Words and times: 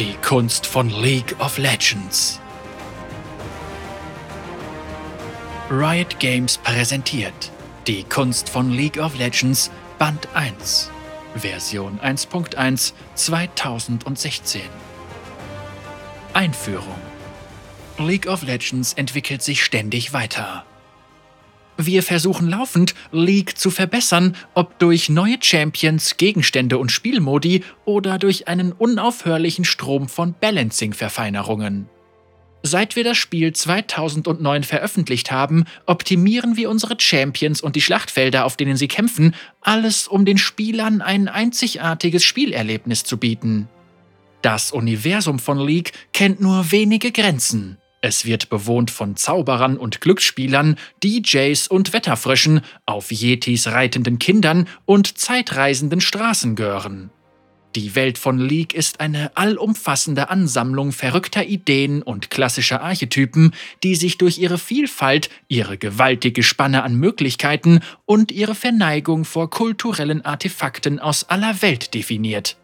Die 0.00 0.14
Kunst 0.22 0.66
von 0.66 0.88
League 0.88 1.36
of 1.40 1.58
Legends. 1.58 2.40
Riot 5.70 6.18
Games 6.18 6.56
präsentiert 6.56 7.50
Die 7.86 8.04
Kunst 8.04 8.48
von 8.48 8.70
League 8.70 8.96
of 8.96 9.18
Legends 9.18 9.70
Band 9.98 10.26
1, 10.32 10.90
Version 11.34 12.00
1.1 12.00 12.94
2016. 13.14 14.62
Einführung. 16.32 16.96
League 17.98 18.26
of 18.26 18.42
Legends 18.42 18.94
entwickelt 18.94 19.42
sich 19.42 19.62
ständig 19.62 20.14
weiter. 20.14 20.64
Wir 21.86 22.02
versuchen 22.02 22.48
laufend, 22.48 22.94
League 23.10 23.56
zu 23.56 23.70
verbessern, 23.70 24.36
ob 24.54 24.78
durch 24.78 25.08
neue 25.08 25.38
Champions, 25.40 26.18
Gegenstände 26.18 26.76
und 26.76 26.92
Spielmodi 26.92 27.64
oder 27.86 28.18
durch 28.18 28.48
einen 28.48 28.72
unaufhörlichen 28.72 29.64
Strom 29.64 30.08
von 30.08 30.34
Balancing-Verfeinerungen. 30.38 31.88
Seit 32.62 32.94
wir 32.96 33.04
das 33.04 33.16
Spiel 33.16 33.54
2009 33.54 34.64
veröffentlicht 34.64 35.30
haben, 35.30 35.64
optimieren 35.86 36.58
wir 36.58 36.68
unsere 36.68 36.96
Champions 36.98 37.62
und 37.62 37.74
die 37.76 37.80
Schlachtfelder, 37.80 38.44
auf 38.44 38.58
denen 38.58 38.76
sie 38.76 38.88
kämpfen, 38.88 39.34
alles 39.62 40.06
um 40.06 40.26
den 40.26 40.36
Spielern 40.36 41.00
ein 41.00 41.28
einzigartiges 41.28 42.22
Spielerlebnis 42.22 43.04
zu 43.04 43.16
bieten. 43.16 43.68
Das 44.42 44.72
Universum 44.72 45.38
von 45.38 45.58
League 45.58 45.92
kennt 46.12 46.40
nur 46.40 46.70
wenige 46.70 47.12
Grenzen. 47.12 47.78
Es 48.02 48.24
wird 48.24 48.48
bewohnt 48.48 48.90
von 48.90 49.16
Zauberern 49.16 49.76
und 49.76 50.00
Glücksspielern, 50.00 50.76
DJs 51.04 51.68
und 51.68 51.92
Wetterfröschen, 51.92 52.62
auf 52.86 53.12
Yetis 53.12 53.66
reitenden 53.66 54.18
Kindern 54.18 54.68
und 54.86 55.18
zeitreisenden 55.18 56.00
Straßengören. 56.00 57.10
Die 57.76 57.94
Welt 57.94 58.18
von 58.18 58.38
League 58.38 58.74
ist 58.74 58.98
eine 58.98 59.36
allumfassende 59.36 60.28
Ansammlung 60.28 60.90
verrückter 60.90 61.44
Ideen 61.44 62.02
und 62.02 62.30
klassischer 62.30 62.80
Archetypen, 62.80 63.54
die 63.84 63.94
sich 63.94 64.18
durch 64.18 64.38
ihre 64.38 64.58
Vielfalt, 64.58 65.30
ihre 65.46 65.78
gewaltige 65.78 66.42
Spanne 66.42 66.82
an 66.82 66.96
Möglichkeiten 66.96 67.80
und 68.06 68.32
ihre 68.32 68.56
Verneigung 68.56 69.24
vor 69.24 69.50
kulturellen 69.50 70.24
Artefakten 70.24 70.98
aus 70.98 71.28
aller 71.28 71.62
Welt 71.62 71.94
definiert. 71.94 72.56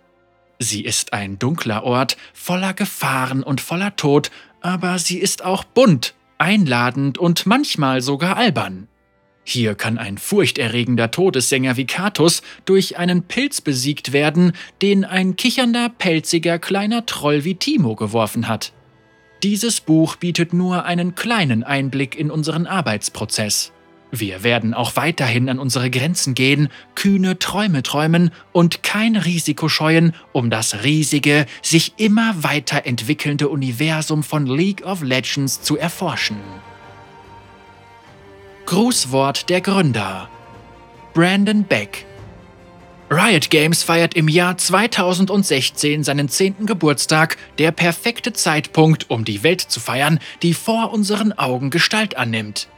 Sie 0.58 0.84
ist 0.84 1.12
ein 1.12 1.38
dunkler 1.38 1.84
Ort, 1.84 2.16
voller 2.32 2.72
Gefahren 2.72 3.42
und 3.42 3.60
voller 3.60 3.94
Tod, 3.94 4.30
aber 4.66 4.98
sie 4.98 5.18
ist 5.18 5.44
auch 5.44 5.62
bunt, 5.62 6.14
einladend 6.38 7.18
und 7.18 7.46
manchmal 7.46 8.00
sogar 8.00 8.36
albern. 8.36 8.88
Hier 9.44 9.76
kann 9.76 9.96
ein 9.96 10.18
furchterregender 10.18 11.12
Todessänger 11.12 11.76
wie 11.76 11.86
Katus 11.86 12.42
durch 12.64 12.98
einen 12.98 13.22
Pilz 13.22 13.60
besiegt 13.60 14.12
werden, 14.12 14.54
den 14.82 15.04
ein 15.04 15.36
kichernder, 15.36 15.88
pelziger 15.88 16.58
kleiner 16.58 17.06
Troll 17.06 17.44
wie 17.44 17.54
Timo 17.54 17.94
geworfen 17.94 18.48
hat. 18.48 18.72
Dieses 19.44 19.80
Buch 19.80 20.16
bietet 20.16 20.52
nur 20.52 20.84
einen 20.84 21.14
kleinen 21.14 21.62
Einblick 21.62 22.18
in 22.18 22.32
unseren 22.32 22.66
Arbeitsprozess. 22.66 23.70
Wir 24.18 24.42
werden 24.42 24.72
auch 24.72 24.96
weiterhin 24.96 25.48
an 25.48 25.58
unsere 25.58 25.90
Grenzen 25.90 26.34
gehen, 26.34 26.68
kühne 26.94 27.38
Träume 27.38 27.82
träumen 27.82 28.30
und 28.52 28.82
kein 28.82 29.16
Risiko 29.16 29.68
scheuen, 29.68 30.14
um 30.32 30.48
das 30.50 30.84
riesige, 30.84 31.46
sich 31.62 31.94
immer 31.98 32.42
weiter 32.42 32.86
entwickelnde 32.86 33.48
Universum 33.48 34.22
von 34.22 34.46
League 34.46 34.84
of 34.84 35.02
Legends 35.02 35.62
zu 35.62 35.76
erforschen. 35.76 36.36
Grußwort 38.66 39.48
der 39.48 39.60
Gründer 39.60 40.28
Brandon 41.14 41.64
Beck 41.64 42.06
Riot 43.08 43.50
Games 43.50 43.84
feiert 43.84 44.14
im 44.14 44.26
Jahr 44.28 44.58
2016 44.58 46.02
seinen 46.02 46.28
10. 46.28 46.66
Geburtstag, 46.66 47.36
der 47.58 47.70
perfekte 47.70 48.32
Zeitpunkt, 48.32 49.10
um 49.10 49.24
die 49.24 49.44
Welt 49.44 49.60
zu 49.60 49.78
feiern, 49.78 50.18
die 50.42 50.54
vor 50.54 50.92
unseren 50.92 51.32
Augen 51.32 51.70
Gestalt 51.70 52.16
annimmt. 52.16 52.68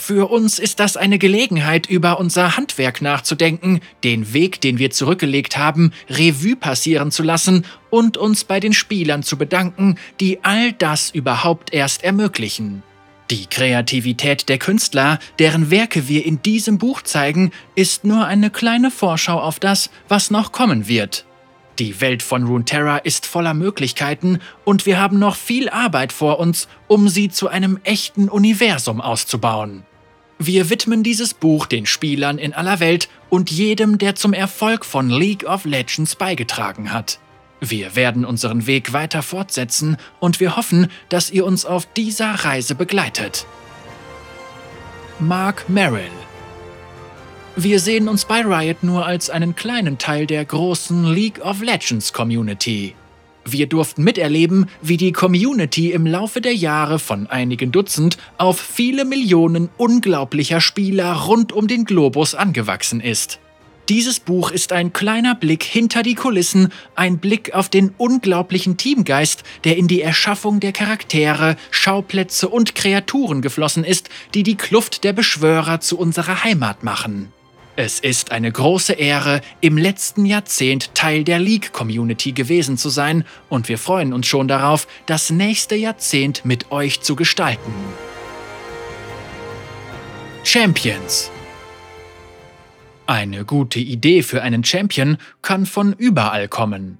Für 0.00 0.30
uns 0.30 0.58
ist 0.58 0.80
das 0.80 0.96
eine 0.96 1.18
Gelegenheit, 1.18 1.86
über 1.86 2.18
unser 2.18 2.56
Handwerk 2.56 3.02
nachzudenken, 3.02 3.80
den 4.02 4.32
Weg, 4.32 4.58
den 4.62 4.78
wir 4.78 4.90
zurückgelegt 4.90 5.58
haben, 5.58 5.92
Revue 6.08 6.56
passieren 6.56 7.10
zu 7.10 7.22
lassen 7.22 7.66
und 7.90 8.16
uns 8.16 8.44
bei 8.44 8.60
den 8.60 8.72
Spielern 8.72 9.22
zu 9.22 9.36
bedanken, 9.36 9.96
die 10.18 10.42
all 10.42 10.72
das 10.72 11.10
überhaupt 11.10 11.74
erst 11.74 12.02
ermöglichen. 12.02 12.82
Die 13.30 13.44
Kreativität 13.44 14.48
der 14.48 14.56
Künstler, 14.56 15.18
deren 15.38 15.70
Werke 15.70 16.08
wir 16.08 16.24
in 16.24 16.40
diesem 16.40 16.78
Buch 16.78 17.02
zeigen, 17.02 17.52
ist 17.74 18.02
nur 18.02 18.24
eine 18.24 18.48
kleine 18.48 18.90
Vorschau 18.90 19.38
auf 19.38 19.60
das, 19.60 19.90
was 20.08 20.30
noch 20.30 20.50
kommen 20.50 20.88
wird. 20.88 21.26
Die 21.78 22.00
Welt 22.00 22.22
von 22.22 22.44
Runeterra 22.46 22.96
ist 22.96 23.26
voller 23.26 23.54
Möglichkeiten 23.54 24.38
und 24.64 24.86
wir 24.86 24.98
haben 24.98 25.18
noch 25.18 25.36
viel 25.36 25.68
Arbeit 25.68 26.14
vor 26.14 26.38
uns, 26.38 26.68
um 26.88 27.10
sie 27.10 27.28
zu 27.28 27.48
einem 27.48 27.78
echten 27.84 28.30
Universum 28.30 29.02
auszubauen. 29.02 29.84
Wir 30.42 30.70
widmen 30.70 31.02
dieses 31.02 31.34
Buch 31.34 31.66
den 31.66 31.84
Spielern 31.84 32.38
in 32.38 32.54
aller 32.54 32.80
Welt 32.80 33.10
und 33.28 33.50
jedem, 33.50 33.98
der 33.98 34.14
zum 34.14 34.32
Erfolg 34.32 34.86
von 34.86 35.10
League 35.10 35.44
of 35.44 35.66
Legends 35.66 36.16
beigetragen 36.16 36.94
hat. 36.94 37.18
Wir 37.60 37.94
werden 37.94 38.24
unseren 38.24 38.66
Weg 38.66 38.94
weiter 38.94 39.20
fortsetzen 39.20 39.98
und 40.18 40.40
wir 40.40 40.56
hoffen, 40.56 40.88
dass 41.10 41.30
ihr 41.30 41.44
uns 41.44 41.66
auf 41.66 41.84
dieser 41.92 42.30
Reise 42.30 42.74
begleitet. 42.74 43.44
Mark 45.18 45.68
Merrill 45.68 46.08
Wir 47.54 47.78
sehen 47.78 48.08
uns 48.08 48.24
bei 48.24 48.40
Riot 48.40 48.82
nur 48.82 49.04
als 49.04 49.28
einen 49.28 49.54
kleinen 49.54 49.98
Teil 49.98 50.26
der 50.26 50.46
großen 50.46 51.04
League 51.12 51.44
of 51.44 51.60
Legends 51.60 52.14
Community. 52.14 52.94
Wir 53.44 53.66
durften 53.66 54.04
miterleben, 54.04 54.66
wie 54.82 54.96
die 54.96 55.12
Community 55.12 55.92
im 55.92 56.06
Laufe 56.06 56.40
der 56.40 56.54
Jahre 56.54 56.98
von 56.98 57.26
einigen 57.26 57.72
Dutzend 57.72 58.18
auf 58.38 58.60
viele 58.60 59.04
Millionen 59.04 59.70
unglaublicher 59.76 60.60
Spieler 60.60 61.12
rund 61.12 61.52
um 61.52 61.66
den 61.66 61.84
Globus 61.84 62.34
angewachsen 62.34 63.00
ist. 63.00 63.40
Dieses 63.88 64.20
Buch 64.20 64.52
ist 64.52 64.72
ein 64.72 64.92
kleiner 64.92 65.34
Blick 65.34 65.64
hinter 65.64 66.04
die 66.04 66.14
Kulissen, 66.14 66.68
ein 66.94 67.18
Blick 67.18 67.54
auf 67.54 67.68
den 67.68 67.92
unglaublichen 67.98 68.76
Teamgeist, 68.76 69.42
der 69.64 69.76
in 69.76 69.88
die 69.88 70.00
Erschaffung 70.00 70.60
der 70.60 70.70
Charaktere, 70.70 71.56
Schauplätze 71.72 72.48
und 72.48 72.76
Kreaturen 72.76 73.42
geflossen 73.42 73.82
ist, 73.82 74.08
die 74.34 74.44
die 74.44 74.56
Kluft 74.56 75.02
der 75.02 75.12
Beschwörer 75.12 75.80
zu 75.80 75.98
unserer 75.98 76.44
Heimat 76.44 76.84
machen. 76.84 77.32
Es 77.82 77.98
ist 77.98 78.30
eine 78.30 78.52
große 78.52 78.92
Ehre, 78.92 79.40
im 79.62 79.78
letzten 79.78 80.26
Jahrzehnt 80.26 80.94
Teil 80.94 81.24
der 81.24 81.38
League-Community 81.38 82.32
gewesen 82.32 82.76
zu 82.76 82.90
sein 82.90 83.24
und 83.48 83.70
wir 83.70 83.78
freuen 83.78 84.12
uns 84.12 84.26
schon 84.26 84.48
darauf, 84.48 84.86
das 85.06 85.30
nächste 85.30 85.76
Jahrzehnt 85.76 86.44
mit 86.44 86.72
euch 86.72 87.00
zu 87.00 87.16
gestalten. 87.16 87.72
Champions 90.44 91.30
Eine 93.06 93.46
gute 93.46 93.78
Idee 93.78 94.22
für 94.22 94.42
einen 94.42 94.62
Champion 94.62 95.16
kann 95.40 95.64
von 95.64 95.94
überall 95.94 96.48
kommen. 96.48 96.98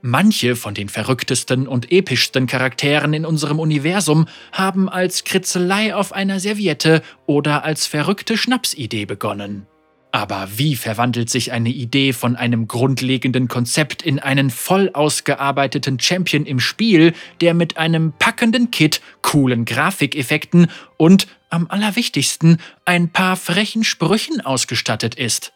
Manche 0.00 0.56
von 0.56 0.72
den 0.72 0.88
verrücktesten 0.88 1.68
und 1.68 1.92
epischsten 1.92 2.46
Charakteren 2.46 3.12
in 3.12 3.26
unserem 3.26 3.60
Universum 3.60 4.28
haben 4.52 4.88
als 4.88 5.24
Kritzelei 5.24 5.94
auf 5.94 6.14
einer 6.14 6.40
Serviette 6.40 7.02
oder 7.26 7.64
als 7.64 7.86
verrückte 7.86 8.38
Schnapsidee 8.38 9.04
begonnen. 9.04 9.66
Aber 10.12 10.48
wie 10.56 10.76
verwandelt 10.76 11.28
sich 11.28 11.52
eine 11.52 11.68
Idee 11.68 12.12
von 12.12 12.36
einem 12.36 12.68
grundlegenden 12.68 13.48
Konzept 13.48 14.02
in 14.02 14.18
einen 14.18 14.50
voll 14.50 14.90
ausgearbeiteten 14.92 16.00
Champion 16.00 16.46
im 16.46 16.60
Spiel, 16.60 17.12
der 17.40 17.54
mit 17.54 17.76
einem 17.76 18.12
packenden 18.18 18.70
Kit, 18.70 19.02
coolen 19.22 19.64
Grafikeffekten 19.64 20.70
und, 20.96 21.26
am 21.50 21.66
allerwichtigsten, 21.68 22.58
ein 22.84 23.10
paar 23.10 23.36
frechen 23.36 23.84
Sprüchen 23.84 24.40
ausgestattet 24.40 25.14
ist? 25.16 25.52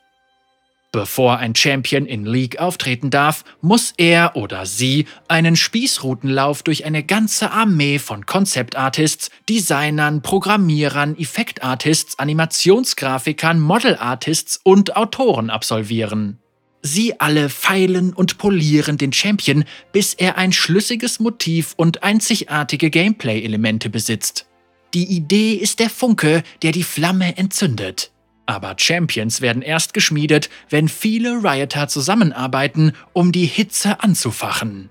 Bevor 0.92 1.38
ein 1.38 1.54
Champion 1.54 2.04
in 2.04 2.26
League 2.26 2.58
auftreten 2.58 3.10
darf, 3.10 3.44
muss 3.60 3.94
er 3.96 4.34
oder 4.34 4.66
sie 4.66 5.06
einen 5.28 5.54
Spießrutenlauf 5.54 6.64
durch 6.64 6.84
eine 6.84 7.04
ganze 7.04 7.52
Armee 7.52 8.00
von 8.00 8.26
Concept 8.26 8.74
Artists, 8.74 9.30
Designern, 9.48 10.20
Programmierern, 10.20 11.16
Effektartists, 11.16 12.18
Animationsgrafikern, 12.18 13.60
Model 13.60 13.96
Artists 13.96 14.58
und 14.64 14.96
Autoren 14.96 15.48
absolvieren. 15.48 16.40
Sie 16.82 17.20
alle 17.20 17.50
feilen 17.50 18.12
und 18.12 18.38
polieren 18.38 18.98
den 18.98 19.12
Champion, 19.12 19.64
bis 19.92 20.14
er 20.14 20.38
ein 20.38 20.52
schlüssiges 20.52 21.20
Motiv 21.20 21.74
und 21.76 22.02
einzigartige 22.02 22.90
Gameplay-Elemente 22.90 23.90
besitzt. 23.90 24.46
Die 24.94 25.04
Idee 25.04 25.52
ist 25.52 25.78
der 25.78 25.90
Funke, 25.90 26.42
der 26.62 26.72
die 26.72 26.82
Flamme 26.82 27.36
entzündet. 27.36 28.10
Aber 28.46 28.74
Champions 28.78 29.40
werden 29.40 29.62
erst 29.62 29.94
geschmiedet, 29.94 30.50
wenn 30.68 30.88
viele 30.88 31.42
Rioter 31.42 31.88
zusammenarbeiten, 31.88 32.92
um 33.12 33.32
die 33.32 33.46
Hitze 33.46 34.02
anzufachen. 34.02 34.90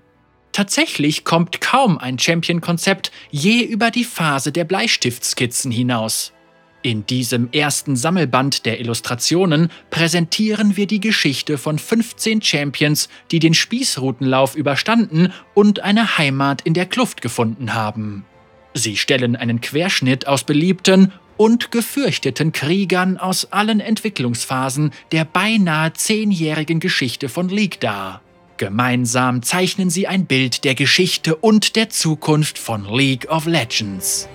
Tatsächlich 0.52 1.24
kommt 1.24 1.60
kaum 1.60 1.98
ein 1.98 2.18
Champion-Konzept 2.18 3.12
je 3.30 3.62
über 3.62 3.90
die 3.90 4.04
Phase 4.04 4.50
der 4.50 4.64
Bleistiftskizzen 4.64 5.70
hinaus. 5.70 6.32
In 6.82 7.04
diesem 7.04 7.50
ersten 7.52 7.94
Sammelband 7.94 8.64
der 8.64 8.80
Illustrationen 8.80 9.70
präsentieren 9.90 10.78
wir 10.78 10.86
die 10.86 11.00
Geschichte 11.00 11.58
von 11.58 11.78
15 11.78 12.40
Champions, 12.40 13.10
die 13.30 13.38
den 13.38 13.52
Spießrutenlauf 13.52 14.56
überstanden 14.56 15.32
und 15.52 15.80
eine 15.80 16.16
Heimat 16.16 16.62
in 16.62 16.72
der 16.72 16.86
Kluft 16.86 17.20
gefunden 17.20 17.74
haben. 17.74 18.24
Sie 18.72 18.96
stellen 18.96 19.36
einen 19.36 19.60
Querschnitt 19.60 20.26
aus 20.26 20.44
beliebten 20.44 21.12
und 21.40 21.70
gefürchteten 21.70 22.52
Kriegern 22.52 23.16
aus 23.16 23.50
allen 23.50 23.80
Entwicklungsphasen 23.80 24.92
der 25.10 25.24
beinahe 25.24 25.94
zehnjährigen 25.94 26.80
Geschichte 26.80 27.30
von 27.30 27.48
League 27.48 27.80
dar. 27.80 28.20
Gemeinsam 28.58 29.42
zeichnen 29.42 29.88
sie 29.88 30.06
ein 30.06 30.26
Bild 30.26 30.64
der 30.64 30.74
Geschichte 30.74 31.36
und 31.36 31.76
der 31.76 31.88
Zukunft 31.88 32.58
von 32.58 32.84
League 32.84 33.30
of 33.30 33.46
Legends. 33.46 34.28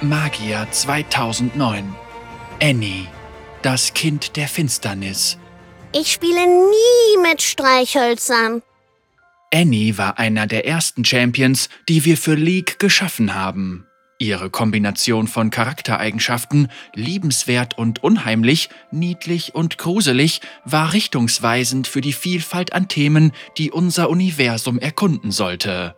Magier 0.00 0.66
2009 0.68 1.94
Annie, 2.60 3.06
das 3.62 3.94
Kind 3.94 4.36
der 4.36 4.48
Finsternis. 4.48 5.38
Ich 5.92 6.10
spiele 6.10 6.44
nie 6.44 7.22
mit 7.22 7.40
Streichhölzern. 7.40 8.62
Annie 9.52 9.98
war 9.98 10.18
einer 10.18 10.46
der 10.46 10.66
ersten 10.66 11.04
Champions, 11.04 11.68
die 11.88 12.04
wir 12.04 12.16
für 12.16 12.34
League 12.34 12.78
geschaffen 12.78 13.34
haben. 13.34 13.86
Ihre 14.20 14.50
Kombination 14.50 15.26
von 15.26 15.50
Charaktereigenschaften, 15.50 16.68
liebenswert 16.94 17.76
und 17.78 18.04
unheimlich, 18.04 18.68
niedlich 18.92 19.54
und 19.54 19.78
gruselig, 19.78 20.40
war 20.64 20.92
richtungsweisend 20.92 21.88
für 21.88 22.02
die 22.02 22.12
Vielfalt 22.12 22.74
an 22.74 22.86
Themen, 22.86 23.32
die 23.56 23.70
unser 23.70 24.10
Universum 24.10 24.78
erkunden 24.78 25.32
sollte. 25.32 25.96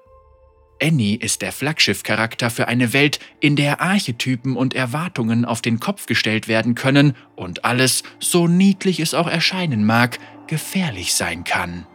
Annie 0.81 1.17
ist 1.17 1.43
der 1.43 1.53
Flaggschiff-Charakter 1.53 2.49
für 2.49 2.69
eine 2.69 2.93
Welt, 2.93 3.19
in 3.41 3.57
der 3.57 3.81
Archetypen 3.81 4.57
und 4.57 4.75
Erwartungen 4.75 5.45
auf 5.45 5.61
den 5.61 5.79
Kopf 5.79 6.07
gestellt 6.07 6.49
werden 6.49 6.75
können 6.75 7.15
und 7.37 7.65
alles, 7.65 8.03
so 8.19 8.49
niedlich 8.49 9.01
es 9.01 9.15
auch 9.15 9.29
erscheinen 9.29 9.85
mag, 9.85 10.19
gefährlich 10.47 11.15
sein 11.15 11.45
kann. 11.45 11.87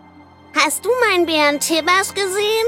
Hast 0.59 0.83
du 0.83 0.89
meinen 1.07 1.27
Bären 1.27 1.59
Tibbers 1.59 2.15
gesehen? 2.15 2.65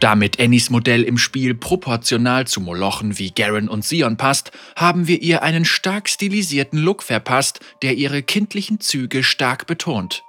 Damit 0.00 0.38
Annies 0.38 0.68
Modell 0.68 1.02
im 1.02 1.16
Spiel 1.16 1.54
proportional 1.54 2.46
zu 2.46 2.60
Molochen 2.60 3.18
wie 3.18 3.30
Garen 3.30 3.70
und 3.70 3.86
Sion 3.86 4.18
passt, 4.18 4.52
haben 4.76 5.08
wir 5.08 5.22
ihr 5.22 5.42
einen 5.42 5.64
stark 5.64 6.10
stilisierten 6.10 6.78
Look 6.78 7.02
verpasst, 7.02 7.60
der 7.80 7.94
ihre 7.94 8.22
kindlichen 8.22 8.80
Züge 8.80 9.24
stark 9.24 9.66
betont. 9.66 10.24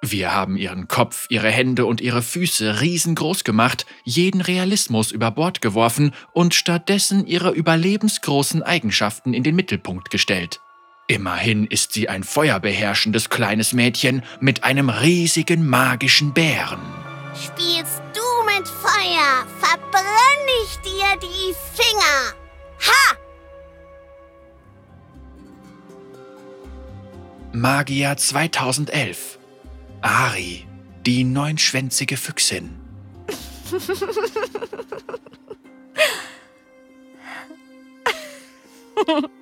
Wir 0.00 0.32
haben 0.32 0.56
ihren 0.56 0.86
Kopf, 0.86 1.26
ihre 1.28 1.50
Hände 1.50 1.84
und 1.86 2.00
ihre 2.00 2.22
Füße 2.22 2.80
riesengroß 2.80 3.42
gemacht, 3.42 3.84
jeden 4.04 4.40
Realismus 4.40 5.10
über 5.10 5.32
Bord 5.32 5.60
geworfen 5.60 6.12
und 6.32 6.54
stattdessen 6.54 7.26
ihre 7.26 7.50
überlebensgroßen 7.50 8.62
Eigenschaften 8.62 9.34
in 9.34 9.42
den 9.42 9.56
Mittelpunkt 9.56 10.10
gestellt. 10.10 10.60
Immerhin 11.10 11.66
ist 11.66 11.92
sie 11.92 12.08
ein 12.08 12.22
feuerbeherrschendes 12.22 13.30
kleines 13.30 13.72
Mädchen 13.72 14.22
mit 14.38 14.62
einem 14.62 14.88
riesigen 14.90 15.68
magischen 15.68 16.32
Bären. 16.32 16.78
Spielst 17.34 18.00
du 18.14 18.22
mit 18.46 18.68
Feuer, 18.68 19.44
verbrenne 19.58 20.52
ich 20.62 20.76
dir 20.82 21.18
die 21.20 21.52
Finger. 21.74 22.36
Ha! 22.86 23.16
Magier 27.52 28.16
2011 28.16 29.40
Ari, 30.02 30.64
die 31.04 31.24
neunschwänzige 31.24 32.16
Füchsin. 32.16 32.78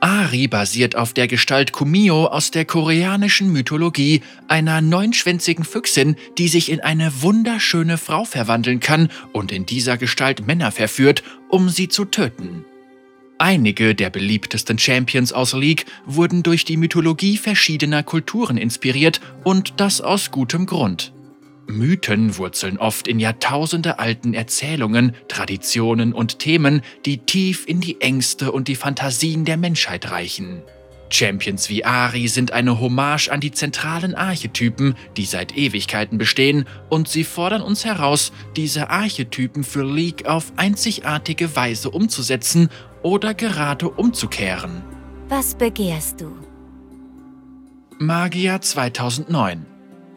Ari 0.00 0.46
basiert 0.46 0.94
auf 0.94 1.12
der 1.12 1.26
Gestalt 1.26 1.72
Kumio 1.72 2.26
aus 2.26 2.52
der 2.52 2.64
koreanischen 2.64 3.52
Mythologie, 3.52 4.22
einer 4.46 4.80
neunschwänzigen 4.80 5.64
Füchsin, 5.64 6.14
die 6.38 6.46
sich 6.46 6.70
in 6.70 6.80
eine 6.80 7.22
wunderschöne 7.22 7.98
Frau 7.98 8.24
verwandeln 8.24 8.78
kann 8.78 9.08
und 9.32 9.50
in 9.50 9.66
dieser 9.66 9.96
Gestalt 9.96 10.46
Männer 10.46 10.70
verführt, 10.70 11.24
um 11.48 11.68
sie 11.68 11.88
zu 11.88 12.04
töten. 12.04 12.64
Einige 13.38 13.94
der 13.94 14.10
beliebtesten 14.10 14.78
Champions 14.78 15.32
aus 15.32 15.52
League 15.52 15.86
wurden 16.06 16.42
durch 16.42 16.64
die 16.64 16.76
Mythologie 16.76 17.36
verschiedener 17.36 18.02
Kulturen 18.02 18.56
inspiriert 18.56 19.20
und 19.44 19.74
das 19.80 20.00
aus 20.00 20.30
gutem 20.30 20.66
Grund. 20.66 21.12
Mythen 21.68 22.36
wurzeln 22.36 22.78
oft 22.78 23.06
in 23.06 23.20
jahrtausendealten 23.20 24.34
Erzählungen, 24.34 25.14
Traditionen 25.28 26.12
und 26.12 26.38
Themen, 26.38 26.82
die 27.04 27.18
tief 27.18 27.64
in 27.66 27.80
die 27.80 28.00
Ängste 28.00 28.52
und 28.52 28.68
die 28.68 28.74
Fantasien 28.74 29.44
der 29.44 29.56
Menschheit 29.56 30.10
reichen. 30.10 30.62
Champions 31.10 31.68
wie 31.68 31.84
Ari 31.84 32.28
sind 32.28 32.52
eine 32.52 32.80
Hommage 32.80 33.28
an 33.28 33.40
die 33.40 33.52
zentralen 33.52 34.14
Archetypen, 34.14 34.94
die 35.16 35.24
seit 35.24 35.56
Ewigkeiten 35.56 36.18
bestehen, 36.18 36.66
und 36.90 37.08
sie 37.08 37.24
fordern 37.24 37.62
uns 37.62 37.84
heraus, 37.84 38.32
diese 38.56 38.90
Archetypen 38.90 39.64
für 39.64 39.84
League 39.84 40.26
auf 40.26 40.52
einzigartige 40.56 41.54
Weise 41.56 41.90
umzusetzen 41.90 42.68
oder 43.02 43.34
gerade 43.34 43.88
umzukehren. 43.88 44.82
Was 45.28 45.54
begehrst 45.54 46.20
du? 46.20 46.32
Magier 47.98 48.60
2009 48.60 49.66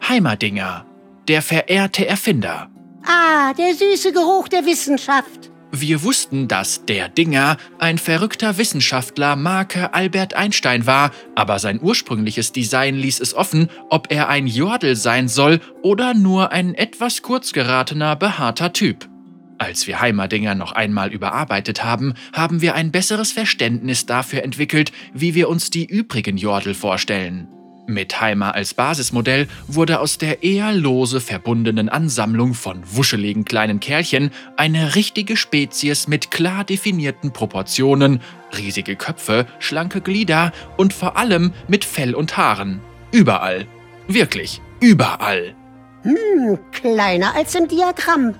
Heimerdinger, 0.08 0.84
der 1.28 1.42
verehrte 1.42 2.06
Erfinder. 2.06 2.68
Ah, 3.04 3.52
der 3.54 3.74
süße 3.74 4.12
Geruch 4.12 4.48
der 4.48 4.64
Wissenschaft. 4.64 5.50
Wir 5.74 6.02
wussten, 6.02 6.48
dass 6.48 6.84
der 6.84 7.08
Dinger 7.08 7.56
ein 7.78 7.96
verrückter 7.96 8.58
Wissenschaftler 8.58 9.36
Marke 9.36 9.94
Albert 9.94 10.34
Einstein 10.34 10.86
war, 10.86 11.12
aber 11.34 11.58
sein 11.58 11.80
ursprüngliches 11.82 12.52
Design 12.52 12.94
ließ 12.96 13.20
es 13.20 13.32
offen, 13.32 13.70
ob 13.88 14.12
er 14.12 14.28
ein 14.28 14.46
Jordel 14.46 14.96
sein 14.96 15.28
soll 15.28 15.60
oder 15.80 16.12
nur 16.12 16.52
ein 16.52 16.74
etwas 16.74 17.22
kurz 17.22 17.54
geratener, 17.54 18.16
behaarter 18.16 18.74
Typ. 18.74 19.08
Als 19.56 19.86
wir 19.86 20.00
Heimerdinger 20.00 20.54
noch 20.54 20.72
einmal 20.72 21.10
überarbeitet 21.10 21.82
haben, 21.82 22.14
haben 22.34 22.60
wir 22.60 22.74
ein 22.74 22.92
besseres 22.92 23.32
Verständnis 23.32 24.04
dafür 24.04 24.42
entwickelt, 24.42 24.92
wie 25.14 25.34
wir 25.34 25.48
uns 25.48 25.70
die 25.70 25.86
übrigen 25.86 26.36
Jordel 26.36 26.74
vorstellen. 26.74 27.48
Mit 27.86 28.20
Heimer 28.20 28.54
als 28.54 28.74
Basismodell 28.74 29.48
wurde 29.66 29.98
aus 29.98 30.16
der 30.16 30.44
eher 30.44 30.72
lose 30.72 31.20
verbundenen 31.20 31.88
Ansammlung 31.88 32.54
von 32.54 32.82
wuscheligen 32.86 33.44
kleinen 33.44 33.80
Kerlchen 33.80 34.30
eine 34.56 34.94
richtige 34.94 35.36
Spezies 35.36 36.06
mit 36.06 36.30
klar 36.30 36.62
definierten 36.62 37.32
Proportionen, 37.32 38.20
riesige 38.56 38.94
Köpfe, 38.94 39.46
schlanke 39.58 40.00
Glieder 40.00 40.52
und 40.76 40.92
vor 40.92 41.16
allem 41.16 41.52
mit 41.66 41.84
Fell 41.84 42.14
und 42.14 42.36
Haaren. 42.36 42.80
Überall. 43.10 43.66
Wirklich, 44.06 44.60
überall. 44.80 45.54
Hm, 46.02 46.58
kleiner 46.70 47.34
als 47.34 47.54
im 47.56 47.66
Diagramm. 47.66 48.36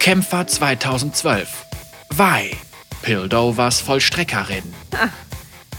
Kämpfer 0.00 0.46
2012. 0.46 1.66
Vai, 2.10 2.50
Pildovers 3.02 3.80
Vollstreckerin. 3.80 4.64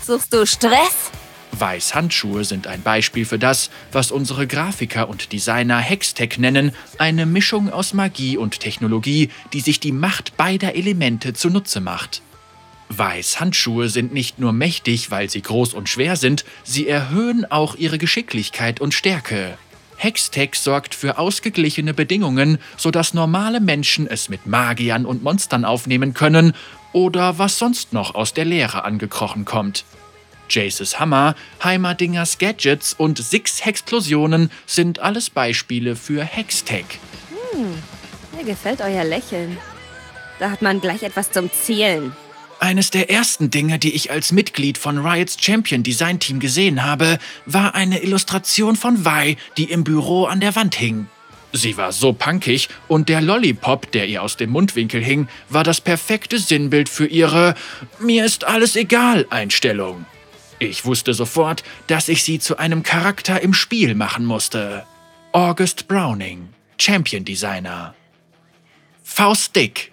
Suchst 0.06 0.34
du 0.34 0.46
Stress? 0.46 1.12
Weiß 1.60 1.94
Handschuhe 1.94 2.46
sind 2.46 2.68
ein 2.68 2.82
Beispiel 2.82 3.26
für 3.26 3.38
das, 3.38 3.70
was 3.92 4.12
unsere 4.12 4.48
Grafiker 4.48 5.10
und 5.10 5.34
Designer 5.34 5.80
Hextech 5.80 6.38
nennen, 6.38 6.72
eine 6.98 7.26
Mischung 7.26 7.70
aus 7.70 7.94
Magie 7.94 8.38
und 8.38 8.62
Technologie, 8.62 9.30
die 9.52 9.60
sich 9.60 9.82
die 9.82 9.92
Macht 9.92 10.38
beider 10.38 10.76
Elemente 10.76 11.34
zunutze 11.34 11.82
macht. 11.82 12.22
Weiß 12.88 13.40
Handschuhe 13.40 13.90
sind 13.90 14.14
nicht 14.14 14.40
nur 14.40 14.54
mächtig, 14.54 15.12
weil 15.12 15.30
sie 15.30 15.42
groß 15.42 15.74
und 15.74 15.90
schwer 15.90 16.16
sind, 16.16 16.46
sie 16.64 16.88
erhöhen 16.88 17.46
auch 17.52 17.76
ihre 17.76 17.98
Geschicklichkeit 17.98 18.80
und 18.80 18.94
Stärke. 18.94 19.58
Hextech 19.98 20.56
sorgt 20.56 20.96
für 20.96 21.18
ausgeglichene 21.18 21.94
Bedingungen, 21.94 22.58
sodass 22.78 23.14
normale 23.14 23.60
Menschen 23.60 24.08
es 24.08 24.30
mit 24.30 24.48
Magiern 24.48 25.06
und 25.06 25.24
Monstern 25.24 25.66
aufnehmen 25.66 26.14
können 26.14 26.54
oder 26.94 27.38
was 27.38 27.60
sonst 27.60 27.92
noch 27.92 28.16
aus 28.16 28.34
der 28.34 28.46
Leere 28.46 28.86
angekrochen 28.86 29.44
kommt. 29.44 29.84
Jaces 30.50 31.00
Hammer, 31.00 31.36
Heimerdingers 31.64 32.38
Gadgets 32.38 32.94
und 32.94 33.18
Six 33.18 33.66
Hexplosionen 33.66 34.52
sind 34.66 35.00
alles 35.00 35.30
Beispiele 35.30 35.96
für 35.96 36.24
Hextech. 36.24 36.86
Hm, 37.52 37.76
mir 38.38 38.46
gefällt 38.46 38.82
euer 38.82 39.04
Lächeln. 39.04 39.58
Da 40.40 40.52
hat 40.52 40.62
man 40.62 40.82
gleich 40.82 41.04
etwas 41.04 41.32
zum 41.32 41.52
Zielen. 41.52 42.14
Eines 42.62 42.92
der 42.92 43.10
ersten 43.10 43.50
Dinge, 43.50 43.80
die 43.80 43.94
ich 43.94 44.12
als 44.12 44.34
Mitglied 44.34 44.78
von 44.78 44.98
Riots 44.98 45.38
Champion 45.40 45.82
Design 45.82 46.20
Team 46.20 46.40
gesehen 46.40 46.84
habe, 46.84 47.18
war 47.46 47.74
eine 47.74 48.04
Illustration 48.04 48.76
von 48.76 49.06
Vi, 49.06 49.38
die 49.56 49.72
im 49.72 49.86
Büro 49.86 50.26
an 50.26 50.42
der 50.42 50.56
Wand 50.56 50.76
hing. 50.76 51.08
Sie 51.54 51.78
war 51.78 51.92
so 51.92 52.14
punkig 52.14 52.70
und 52.88 53.10
der 53.10 53.22
Lollipop, 53.22 53.92
der 53.92 54.08
ihr 54.08 54.22
aus 54.22 54.38
dem 54.38 54.52
Mundwinkel 54.52 55.02
hing, 55.02 55.28
war 55.50 55.64
das 55.64 55.82
perfekte 55.82 56.38
Sinnbild 56.38 56.90
für 56.90 57.08
ihre 57.08 57.56
Mir 58.00 58.26
ist 58.26 58.44
alles 58.44 58.76
egal 58.76 59.26
Einstellung. 59.30 60.06
Ich 60.60 60.84
wusste 60.84 61.14
sofort, 61.14 61.64
dass 61.88 62.10
ich 62.10 62.24
sie 62.24 62.38
zu 62.38 62.58
einem 62.58 62.84
Charakter 62.84 63.42
im 63.42 63.54
Spiel 63.54 63.96
machen 63.96 64.26
musste. 64.26 64.86
August 65.32 65.88
Browning, 65.88 66.50
Champion 66.78 67.24
Designer. 67.24 67.96
Faustdick. 69.04 69.92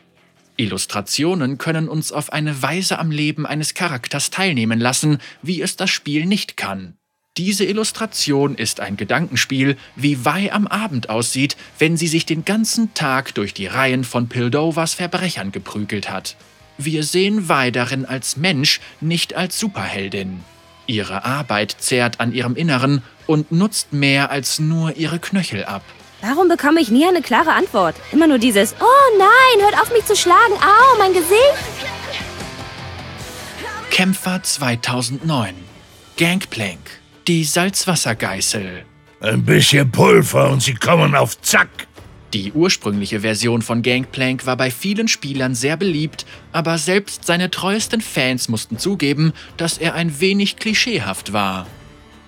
Illustrationen 0.56 1.58
können 1.58 1.88
uns 1.88 2.10
auf 2.10 2.32
eine 2.32 2.62
Weise 2.62 2.98
am 2.98 3.10
Leben 3.10 3.46
eines 3.46 3.74
Charakters 3.74 4.30
teilnehmen 4.30 4.80
lassen, 4.80 5.18
wie 5.42 5.62
es 5.62 5.76
das 5.76 5.90
Spiel 5.90 6.26
nicht 6.26 6.56
kann. 6.56 6.96
Diese 7.36 7.64
Illustration 7.64 8.54
ist 8.54 8.80
ein 8.80 8.96
Gedankenspiel, 8.96 9.76
wie 9.94 10.24
Vi 10.24 10.50
am 10.50 10.66
Abend 10.66 11.10
aussieht, 11.10 11.56
wenn 11.78 11.96
sie 11.98 12.08
sich 12.08 12.24
den 12.24 12.46
ganzen 12.46 12.94
Tag 12.94 13.34
durch 13.34 13.52
die 13.52 13.66
Reihen 13.66 14.04
von 14.04 14.28
Pildovas 14.28 14.94
Verbrechern 14.94 15.52
geprügelt 15.52 16.10
hat. 16.10 16.36
Wir 16.78 17.04
sehen 17.04 17.48
Vi 17.48 17.70
darin 17.72 18.06
als 18.06 18.36
Mensch, 18.36 18.80
nicht 19.00 19.34
als 19.34 19.60
Superheldin. 19.60 20.40
Ihre 20.86 21.24
Arbeit 21.24 21.76
zehrt 21.78 22.20
an 22.20 22.32
ihrem 22.32 22.56
Inneren 22.56 23.02
und 23.26 23.52
nutzt 23.52 23.92
mehr 23.92 24.30
als 24.30 24.58
nur 24.58 24.96
ihre 24.96 25.18
Knöchel 25.18 25.64
ab. 25.64 25.82
Warum 26.22 26.48
bekomme 26.48 26.80
ich 26.80 26.90
nie 26.90 27.06
eine 27.06 27.22
klare 27.22 27.52
Antwort? 27.52 27.94
Immer 28.12 28.26
nur 28.26 28.38
dieses 28.38 28.74
Oh 28.80 29.18
nein, 29.18 29.64
hört 29.64 29.80
auf 29.80 29.92
mich 29.92 30.04
zu 30.06 30.16
schlagen. 30.16 30.54
Au, 30.54 30.98
mein 30.98 31.12
Gesicht. 31.12 31.54
Kämpfer 33.90 34.42
2009 34.42 35.54
Gangplank 36.18 36.80
Die 37.26 37.44
Salzwassergeißel 37.44 38.84
Ein 39.20 39.44
bisschen 39.44 39.90
Pulver 39.90 40.50
und 40.50 40.62
sie 40.62 40.74
kommen 40.74 41.14
auf 41.14 41.40
Zack. 41.40 41.85
Die 42.34 42.52
ursprüngliche 42.52 43.20
Version 43.20 43.62
von 43.62 43.82
Gangplank 43.82 44.46
war 44.46 44.56
bei 44.56 44.70
vielen 44.70 45.08
Spielern 45.08 45.54
sehr 45.54 45.76
beliebt, 45.76 46.26
aber 46.52 46.76
selbst 46.76 47.24
seine 47.24 47.50
treuesten 47.50 48.00
Fans 48.00 48.48
mussten 48.48 48.78
zugeben, 48.78 49.32
dass 49.56 49.78
er 49.78 49.94
ein 49.94 50.20
wenig 50.20 50.56
klischeehaft 50.56 51.32
war. 51.32 51.66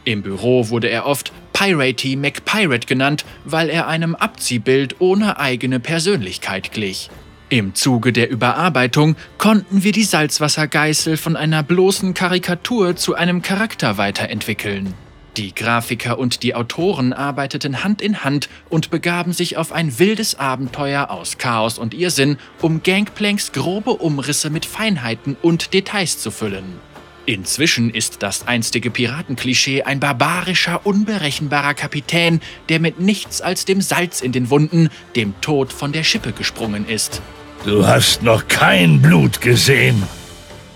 Im 0.04 0.22
Büro 0.22 0.68
wurde 0.70 0.88
er 0.88 1.04
oft 1.04 1.32
Piratey 1.52 2.16
McPirate 2.16 2.86
genannt, 2.86 3.24
weil 3.44 3.68
er 3.68 3.88
einem 3.88 4.14
Abziehbild 4.14 5.00
ohne 5.00 5.38
eigene 5.38 5.80
Persönlichkeit 5.80 6.72
glich. 6.72 7.10
Im 7.50 7.74
Zuge 7.74 8.12
der 8.12 8.30
Überarbeitung 8.30 9.16
konnten 9.38 9.82
wir 9.82 9.92
die 9.92 10.04
Salzwassergeißel 10.04 11.16
von 11.16 11.34
einer 11.34 11.62
bloßen 11.62 12.14
Karikatur 12.14 12.94
zu 12.94 13.14
einem 13.14 13.42
Charakter 13.42 13.96
weiterentwickeln. 13.98 14.94
Die 15.36 15.54
Grafiker 15.54 16.18
und 16.18 16.42
die 16.42 16.54
Autoren 16.54 17.12
arbeiteten 17.12 17.84
Hand 17.84 18.02
in 18.02 18.24
Hand 18.24 18.48
und 18.68 18.90
begaben 18.90 19.32
sich 19.32 19.56
auf 19.56 19.72
ein 19.72 19.98
wildes 19.98 20.34
Abenteuer 20.34 21.10
aus 21.10 21.38
Chaos 21.38 21.78
und 21.78 21.94
Irrsinn, 21.94 22.38
um 22.60 22.82
Gangplanks 22.82 23.52
grobe 23.52 23.92
Umrisse 23.92 24.50
mit 24.50 24.66
Feinheiten 24.66 25.36
und 25.40 25.74
Details 25.74 26.18
zu 26.18 26.30
füllen. 26.30 26.80
Inzwischen 27.28 27.90
ist 27.90 28.22
das 28.22 28.48
einstige 28.48 28.90
Piratenklischee 28.90 29.82
ein 29.82 30.00
barbarischer, 30.00 30.86
unberechenbarer 30.86 31.74
Kapitän, 31.74 32.40
der 32.70 32.80
mit 32.80 33.00
nichts 33.00 33.42
als 33.42 33.66
dem 33.66 33.82
Salz 33.82 34.22
in 34.22 34.32
den 34.32 34.48
Wunden 34.48 34.88
dem 35.14 35.38
Tod 35.42 35.70
von 35.70 35.92
der 35.92 36.04
Schippe 36.04 36.32
gesprungen 36.32 36.88
ist. 36.88 37.20
Du 37.64 37.86
hast 37.86 38.22
noch 38.22 38.48
kein 38.48 39.02
Blut 39.02 39.42
gesehen. 39.42 40.02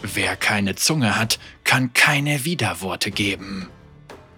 Wer 0.03 0.37
keine 0.37 0.75
Zunge 0.75 1.19
hat, 1.19 1.39
kann 1.65 1.95
keine 1.95 2.45
Widerworte 2.45 3.11
geben. 3.11 3.69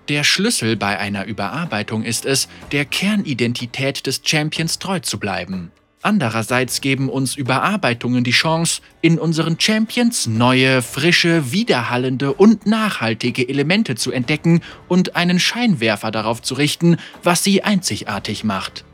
Der 0.08 0.22
Schlüssel 0.22 0.76
bei 0.76 0.98
einer 0.98 1.24
Überarbeitung 1.24 2.04
ist 2.04 2.26
es, 2.26 2.48
der 2.72 2.84
Kernidentität 2.84 4.06
des 4.06 4.20
Champions 4.22 4.78
treu 4.78 5.00
zu 5.00 5.18
bleiben. 5.18 5.70
Andererseits 6.02 6.82
geben 6.82 7.08
uns 7.08 7.34
Überarbeitungen 7.34 8.22
die 8.24 8.30
Chance, 8.30 8.82
in 9.00 9.18
unseren 9.18 9.58
Champions 9.58 10.26
neue, 10.26 10.82
frische, 10.82 11.50
widerhallende 11.50 12.34
und 12.34 12.66
nachhaltige 12.66 13.48
Elemente 13.48 13.94
zu 13.94 14.12
entdecken 14.12 14.60
und 14.86 15.16
einen 15.16 15.40
Scheinwerfer 15.40 16.10
darauf 16.10 16.42
zu 16.42 16.52
richten, 16.52 16.98
was 17.22 17.42
sie 17.42 17.62
einzigartig 17.62 18.44
macht. 18.44 18.84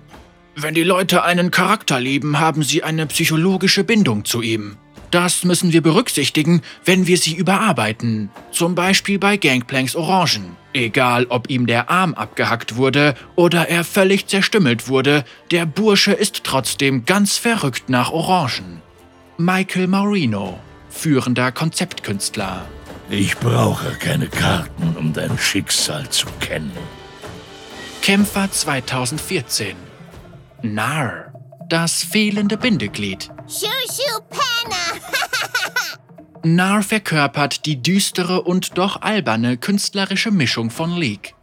Wenn 0.54 0.74
die 0.74 0.84
Leute 0.84 1.24
einen 1.24 1.50
Charakter 1.50 1.98
lieben, 1.98 2.38
haben 2.38 2.62
sie 2.62 2.84
eine 2.84 3.06
psychologische 3.06 3.82
Bindung 3.82 4.24
zu 4.24 4.42
ihm. 4.42 4.76
Das 5.10 5.44
müssen 5.44 5.72
wir 5.72 5.82
berücksichtigen, 5.82 6.62
wenn 6.84 7.06
wir 7.06 7.18
sie 7.18 7.34
überarbeiten. 7.34 8.30
Zum 8.52 8.74
Beispiel 8.74 9.18
bei 9.18 9.36
Gangplanks 9.36 9.96
Orangen. 9.96 10.56
Egal, 10.72 11.26
ob 11.28 11.50
ihm 11.50 11.66
der 11.66 11.90
Arm 11.90 12.14
abgehackt 12.14 12.76
wurde 12.76 13.16
oder 13.34 13.68
er 13.68 13.82
völlig 13.82 14.28
zerstümmelt 14.28 14.88
wurde, 14.88 15.24
der 15.50 15.66
Bursche 15.66 16.12
ist 16.12 16.44
trotzdem 16.44 17.04
ganz 17.06 17.38
verrückt 17.38 17.88
nach 17.88 18.12
Orangen. 18.12 18.82
Michael 19.36 19.88
Maurino, 19.88 20.60
führender 20.90 21.50
Konzeptkünstler. 21.50 22.66
Ich 23.08 23.36
brauche 23.38 23.90
keine 23.98 24.28
Karten, 24.28 24.94
um 24.96 25.12
dein 25.12 25.36
Schicksal 25.36 26.08
zu 26.10 26.26
kennen. 26.38 26.70
Kämpfer 28.02 28.48
2014. 28.50 29.74
Nar, 30.62 31.32
das 31.68 32.04
fehlende 32.04 32.56
Bindeglied. 32.56 33.30
Shushu 33.50 34.20
Penner. 34.30 35.00
Nar 36.44 36.84
verkörpert 36.84 37.66
die 37.66 37.82
düstere 37.82 38.42
und 38.42 38.78
doch 38.78 39.02
alberne 39.02 39.56
künstlerische 39.56 40.30
Mischung 40.30 40.70
von 40.70 40.96
League. 40.96 41.34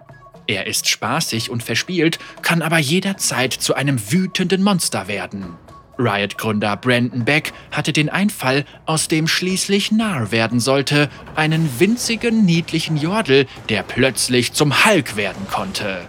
Er 0.48 0.68
ist 0.68 0.88
spaßig 0.88 1.50
und 1.50 1.64
verspielt, 1.64 2.18
kann 2.42 2.62
aber 2.62 2.78
jederzeit 2.78 3.52
zu 3.52 3.74
einem 3.74 4.00
wütenden 4.10 4.64
Monster 4.64 5.10
werden. 5.10 5.58
Riot-Gründer 6.00 6.78
Brandon 6.78 7.26
Beck 7.26 7.52
hatte 7.72 7.92
den 7.92 8.08
Einfall, 8.08 8.64
aus 8.86 9.10
dem 9.10 9.28
schließlich 9.28 9.92
Nar 9.92 10.32
werden 10.32 10.62
sollte, 10.62 11.10
einen 11.36 11.78
winzigen, 11.78 12.46
niedlichen 12.46 12.96
Jordel, 12.96 13.48
der 13.68 13.84
plötzlich 13.84 14.54
zum 14.54 14.86
Hulk 14.86 15.18
werden 15.18 15.46
konnte. 15.52 16.08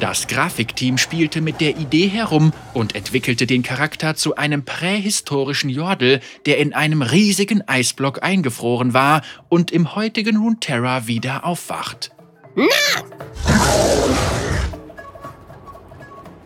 Das 0.00 0.26
Grafikteam 0.26 0.98
spielte 0.98 1.40
mit 1.40 1.60
der 1.60 1.76
Idee 1.76 2.08
herum 2.08 2.52
und 2.72 2.94
entwickelte 2.94 3.46
den 3.46 3.62
Charakter 3.62 4.14
zu 4.16 4.36
einem 4.36 4.64
prähistorischen 4.64 5.70
Jordel, 5.70 6.20
der 6.46 6.58
in 6.58 6.74
einem 6.74 7.02
riesigen 7.02 7.66
Eisblock 7.66 8.22
eingefroren 8.22 8.92
war 8.92 9.22
und 9.48 9.70
im 9.70 9.94
heutigen 9.94 10.36
Runeterra 10.36 11.06
wieder 11.06 11.44
aufwacht. 11.44 12.10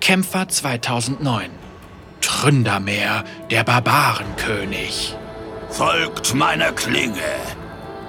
Kämpfer 0.01 0.49
2009 0.49 1.51
Tründermeer, 2.21 3.25
der 3.51 3.65
Barbarenkönig. 3.65 5.17
Folgt 5.71 6.35
meiner 6.35 6.73
Klinge. 6.73 7.15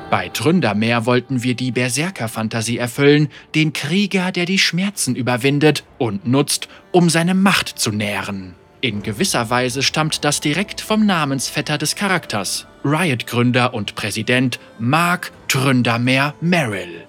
Bei 0.10 0.30
Tründermeer 0.30 1.06
wollten 1.06 1.44
wir 1.44 1.54
die 1.54 1.72
Berserker-Fantasie 1.72 2.80
erfüllen, 2.80 3.30
den 3.54 3.74
Krieger, 3.74 4.32
der 4.32 4.46
die 4.46 4.58
Schmerzen 4.58 5.16
überwindet 5.16 5.84
und 6.00 6.28
nutzt, 6.28 6.68
um 6.92 7.10
seine 7.10 7.36
Macht 7.36 7.78
zu 7.78 7.92
nähren. 7.92 8.56
In 8.82 9.04
gewisser 9.04 9.51
Weise 9.51 9.84
stammt 9.84 10.25
das 10.25 10.42
direkt 10.42 10.82
vom 10.82 11.06
Namensvetter 11.06 11.78
des 11.78 11.96
Charakters, 11.96 12.66
Riot-Gründer 12.84 13.74
und 13.74 13.94
Präsident 13.94 14.60
Mark 14.80 15.32
Tründermeer 15.48 16.34
Merrill. 16.42 17.06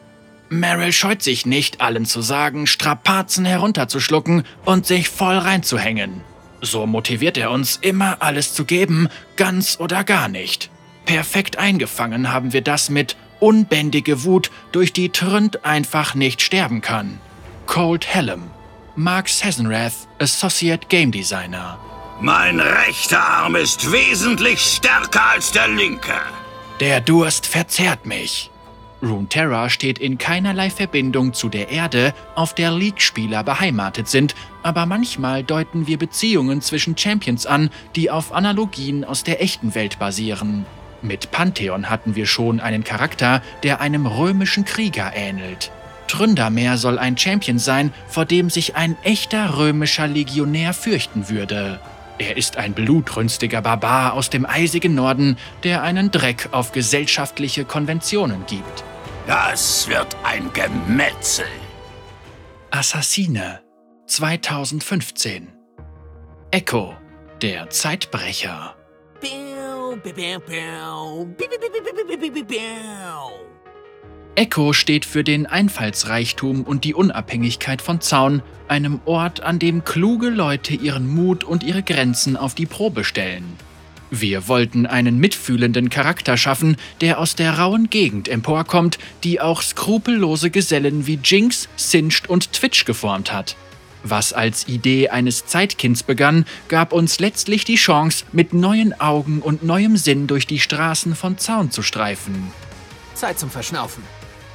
Merrill 0.50 0.92
scheut 0.92 1.22
sich 1.22 1.46
nicht, 1.46 1.80
allen 1.80 2.04
zu 2.04 2.20
sagen, 2.20 2.66
Strapazen 2.66 3.46
herunterzuschlucken 3.46 4.42
und 4.64 4.84
sich 4.84 5.08
voll 5.08 5.38
reinzuhängen. 5.38 6.20
So 6.60 6.86
motiviert 6.86 7.38
er 7.38 7.50
uns, 7.50 7.78
immer 7.80 8.20
alles 8.20 8.52
zu 8.52 8.64
geben, 8.64 9.08
ganz 9.36 9.78
oder 9.80 10.04
gar 10.04 10.28
nicht. 10.28 10.70
Perfekt 11.10 11.58
eingefangen 11.58 12.32
haben 12.32 12.52
wir 12.52 12.60
das 12.60 12.88
mit 12.88 13.16
unbändige 13.40 14.22
Wut, 14.22 14.52
durch 14.70 14.92
die 14.92 15.08
Tründ 15.08 15.64
einfach 15.64 16.14
nicht 16.14 16.40
sterben 16.40 16.82
kann. 16.82 17.18
Cold 17.66 18.06
Hellum, 18.06 18.48
Mark 18.94 19.28
Sessenrath, 19.28 20.06
Associate 20.20 20.86
Game 20.88 21.10
Designer. 21.10 21.80
Mein 22.20 22.60
rechter 22.60 23.20
Arm 23.20 23.56
ist 23.56 23.90
wesentlich 23.90 24.60
stärker 24.60 25.30
als 25.30 25.50
der 25.50 25.66
linke. 25.66 26.14
Der 26.78 27.00
Durst 27.00 27.44
verzehrt 27.44 28.06
mich. 28.06 28.52
Runeterra 29.02 29.68
steht 29.68 29.98
in 29.98 30.16
keinerlei 30.16 30.70
Verbindung 30.70 31.32
zu 31.32 31.48
der 31.48 31.70
Erde, 31.70 32.14
auf 32.36 32.54
der 32.54 32.70
League-Spieler 32.70 33.42
beheimatet 33.42 34.06
sind, 34.06 34.36
aber 34.62 34.86
manchmal 34.86 35.42
deuten 35.42 35.88
wir 35.88 35.98
Beziehungen 35.98 36.60
zwischen 36.60 36.96
Champions 36.96 37.46
an, 37.46 37.70
die 37.96 38.12
auf 38.12 38.32
Analogien 38.32 39.04
aus 39.04 39.24
der 39.24 39.42
echten 39.42 39.74
Welt 39.74 39.98
basieren. 39.98 40.66
Mit 41.02 41.30
Pantheon 41.30 41.88
hatten 41.88 42.14
wir 42.14 42.26
schon 42.26 42.60
einen 42.60 42.84
Charakter, 42.84 43.42
der 43.62 43.80
einem 43.80 44.06
römischen 44.06 44.64
Krieger 44.64 45.12
ähnelt. 45.14 45.70
Tründermeer 46.08 46.76
soll 46.76 46.98
ein 46.98 47.16
Champion 47.16 47.58
sein, 47.58 47.92
vor 48.08 48.24
dem 48.24 48.50
sich 48.50 48.76
ein 48.76 48.96
echter 49.02 49.56
römischer 49.58 50.06
Legionär 50.06 50.74
fürchten 50.74 51.28
würde. 51.28 51.80
Er 52.18 52.36
ist 52.36 52.58
ein 52.58 52.74
blutrünstiger 52.74 53.62
Barbar 53.62 54.12
aus 54.12 54.28
dem 54.28 54.44
eisigen 54.44 54.94
Norden, 54.94 55.38
der 55.64 55.82
einen 55.82 56.10
Dreck 56.10 56.48
auf 56.52 56.72
gesellschaftliche 56.72 57.64
Konventionen 57.64 58.44
gibt. 58.46 58.84
Das 59.26 59.88
wird 59.88 60.16
ein 60.24 60.50
Gemetzel. 60.52 61.46
Assassine 62.70 63.60
2015 64.06 65.48
Echo, 66.50 66.94
der 67.40 67.70
Zeitbrecher. 67.70 68.74
Echo 74.36 74.72
steht 74.72 75.04
für 75.04 75.24
den 75.24 75.46
Einfallsreichtum 75.46 76.62
und 76.62 76.84
die 76.84 76.94
Unabhängigkeit 76.94 77.82
von 77.82 78.00
Zaun, 78.00 78.42
einem 78.68 79.00
Ort, 79.04 79.42
an 79.42 79.58
dem 79.58 79.84
kluge 79.84 80.30
Leute 80.30 80.74
ihren 80.74 81.08
Mut 81.08 81.42
und 81.44 81.62
ihre 81.62 81.82
Grenzen 81.82 82.36
auf 82.36 82.54
die 82.54 82.66
Probe 82.66 83.04
stellen. 83.04 83.56
Wir 84.10 84.48
wollten 84.48 84.86
einen 84.86 85.18
mitfühlenden 85.18 85.88
Charakter 85.88 86.36
schaffen, 86.36 86.76
der 87.00 87.18
aus 87.18 87.36
der 87.36 87.58
rauen 87.58 87.90
Gegend 87.90 88.28
emporkommt, 88.28 88.98
die 89.24 89.40
auch 89.40 89.62
skrupellose 89.62 90.50
Gesellen 90.50 91.06
wie 91.06 91.18
Jinx, 91.22 91.68
Singed 91.76 92.28
und 92.28 92.52
Twitch 92.52 92.84
geformt 92.84 93.32
hat. 93.32 93.56
Was 94.02 94.32
als 94.32 94.66
Idee 94.66 95.10
eines 95.10 95.46
Zeitkinds 95.46 96.02
begann, 96.02 96.46
gab 96.68 96.92
uns 96.92 97.18
letztlich 97.20 97.64
die 97.64 97.76
Chance, 97.76 98.24
mit 98.32 98.54
neuen 98.54 98.98
Augen 98.98 99.40
und 99.40 99.62
neuem 99.62 99.96
Sinn 99.96 100.26
durch 100.26 100.46
die 100.46 100.60
Straßen 100.60 101.14
von 101.14 101.38
Zaun 101.38 101.70
zu 101.70 101.82
streifen. 101.82 102.50
Zeit 103.14 103.38
zum 103.38 103.50
Verschnaufen. 103.50 104.02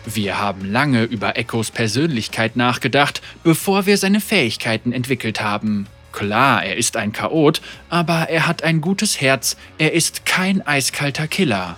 Wir 0.06 0.40
haben 0.40 0.66
lange 0.66 1.04
über 1.04 1.38
Echos 1.38 1.72
Persönlichkeit 1.72 2.56
nachgedacht, 2.56 3.22
bevor 3.44 3.86
wir 3.86 3.98
seine 3.98 4.22
Fähigkeiten 4.22 4.92
entwickelt 4.92 5.42
haben. 5.42 5.88
Klar, 6.12 6.64
er 6.64 6.78
ist 6.78 6.96
ein 6.96 7.12
Chaot, 7.12 7.62
aber 7.90 8.30
er 8.30 8.48
hat 8.48 8.64
ein 8.64 8.82
gutes 8.82 9.20
Herz, 9.20 9.58
er 9.78 9.94
ist 9.94 10.26
kein 10.26 10.66
eiskalter 10.66 11.28
Killer. 11.28 11.78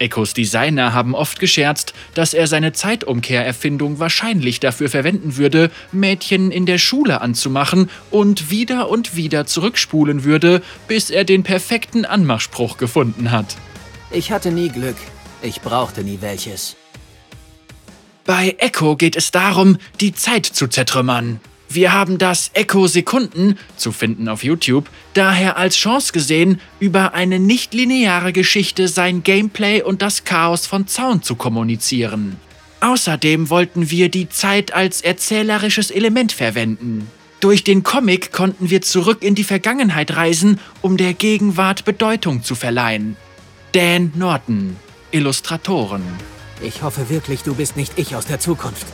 Echos 0.00 0.34
Designer 0.34 0.92
haben 0.92 1.14
oft 1.14 1.38
gescherzt, 1.38 1.94
dass 2.14 2.34
er 2.34 2.46
seine 2.46 2.72
Zeitumkehrerfindung 2.72 3.98
wahrscheinlich 3.98 4.58
dafür 4.58 4.88
verwenden 4.88 5.36
würde, 5.36 5.70
Mädchen 5.92 6.50
in 6.50 6.66
der 6.66 6.78
Schule 6.78 7.20
anzumachen 7.20 7.90
und 8.10 8.50
wieder 8.50 8.88
und 8.88 9.14
wieder 9.14 9.46
zurückspulen 9.46 10.24
würde, 10.24 10.62
bis 10.88 11.10
er 11.10 11.24
den 11.24 11.42
perfekten 11.42 12.04
Anmachspruch 12.04 12.78
gefunden 12.78 13.30
hat. 13.30 13.56
Ich 14.10 14.32
hatte 14.32 14.50
nie 14.50 14.70
Glück. 14.70 14.96
Ich 15.42 15.60
brauchte 15.60 16.02
nie 16.02 16.18
welches. 16.20 16.76
Bei 18.24 18.54
Echo 18.58 18.96
geht 18.96 19.16
es 19.16 19.30
darum, 19.30 19.76
die 20.00 20.14
Zeit 20.14 20.46
zu 20.46 20.68
zertrümmern. 20.68 21.40
Wir 21.72 21.92
haben 21.92 22.18
das 22.18 22.50
Echo 22.54 22.88
Sekunden, 22.88 23.56
zu 23.76 23.92
finden 23.92 24.28
auf 24.28 24.42
YouTube, 24.42 24.90
daher 25.14 25.56
als 25.56 25.76
Chance 25.76 26.12
gesehen, 26.12 26.60
über 26.80 27.14
eine 27.14 27.38
nicht-lineare 27.38 28.32
Geschichte 28.32 28.88
sein 28.88 29.22
Gameplay 29.22 29.80
und 29.80 30.02
das 30.02 30.24
Chaos 30.24 30.66
von 30.66 30.88
Zaun 30.88 31.22
zu 31.22 31.36
kommunizieren. 31.36 32.38
Außerdem 32.80 33.50
wollten 33.50 33.88
wir 33.88 34.08
die 34.08 34.28
Zeit 34.28 34.74
als 34.74 35.00
erzählerisches 35.00 35.92
Element 35.92 36.32
verwenden. 36.32 37.06
Durch 37.38 37.62
den 37.62 37.84
Comic 37.84 38.32
konnten 38.32 38.68
wir 38.68 38.82
zurück 38.82 39.22
in 39.22 39.36
die 39.36 39.44
Vergangenheit 39.44 40.16
reisen, 40.16 40.58
um 40.82 40.96
der 40.96 41.14
Gegenwart 41.14 41.84
Bedeutung 41.84 42.42
zu 42.42 42.56
verleihen. 42.56 43.16
Dan 43.70 44.10
Norton, 44.16 44.74
Illustratoren. 45.12 46.02
Ich 46.62 46.82
hoffe 46.82 47.08
wirklich, 47.10 47.44
du 47.44 47.54
bist 47.54 47.76
nicht 47.76 47.92
ich 47.96 48.16
aus 48.16 48.26
der 48.26 48.40
Zukunft. 48.40 48.86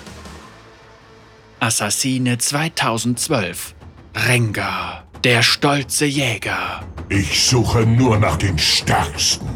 Assassine 1.67 2.39
2012. 2.39 3.75
Rengar, 4.15 5.05
der 5.25 5.43
stolze 5.43 6.07
Jäger. 6.07 6.87
Ich 7.09 7.45
suche 7.45 7.81
nur 7.81 8.21
nach 8.21 8.37
den 8.37 8.57
Stärksten. 8.57 9.49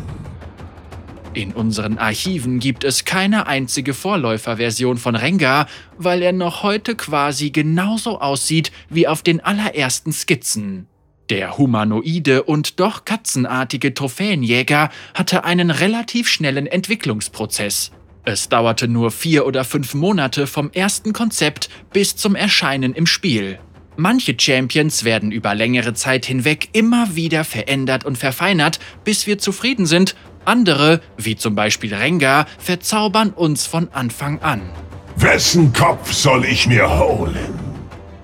In 1.34 1.52
unseren 1.52 1.98
Archiven 1.98 2.58
gibt 2.58 2.82
es 2.82 3.04
keine 3.04 3.46
einzige 3.46 3.94
Vorläuferversion 3.94 4.96
von 4.96 5.14
Rengar, 5.14 5.68
weil 5.98 6.22
er 6.22 6.32
noch 6.32 6.64
heute 6.64 6.96
quasi 6.96 7.50
genauso 7.50 8.20
aussieht 8.20 8.72
wie 8.88 9.06
auf 9.06 9.22
den 9.22 9.38
allerersten 9.38 10.12
Skizzen. 10.12 10.88
Der 11.28 11.58
humanoide 11.58 12.42
und 12.42 12.80
doch 12.80 13.04
katzenartige 13.04 13.94
Trophäenjäger 13.94 14.90
hatte 15.14 15.44
einen 15.44 15.70
relativ 15.70 16.26
schnellen 16.26 16.66
Entwicklungsprozess. 16.66 17.92
Es 18.24 18.48
dauerte 18.48 18.86
nur 18.86 19.10
vier 19.10 19.46
oder 19.46 19.64
fünf 19.64 19.94
Monate 19.94 20.46
vom 20.46 20.70
ersten 20.72 21.12
Konzept 21.12 21.70
bis 21.92 22.16
zum 22.16 22.34
Erscheinen 22.34 22.94
im 22.94 23.06
Spiel. 23.06 23.58
Manche 23.96 24.34
Champions 24.38 25.04
werden 25.04 25.32
über 25.32 25.54
längere 25.54 25.94
Zeit 25.94 26.24
hinweg 26.24 26.68
immer 26.72 27.16
wieder 27.16 27.44
verändert 27.44 28.04
und 28.04 28.18
verfeinert, 28.18 28.78
bis 29.04 29.26
wir 29.26 29.38
zufrieden 29.38 29.86
sind. 29.86 30.14
Andere, 30.44 31.00
wie 31.16 31.36
zum 31.36 31.54
Beispiel 31.54 31.94
Rengar, 31.94 32.46
verzaubern 32.58 33.30
uns 33.30 33.66
von 33.66 33.88
Anfang 33.92 34.40
an. 34.40 34.62
Wessen 35.16 35.72
Kopf 35.72 36.12
soll 36.12 36.44
ich 36.44 36.66
mir 36.66 36.88
holen? 36.98 37.36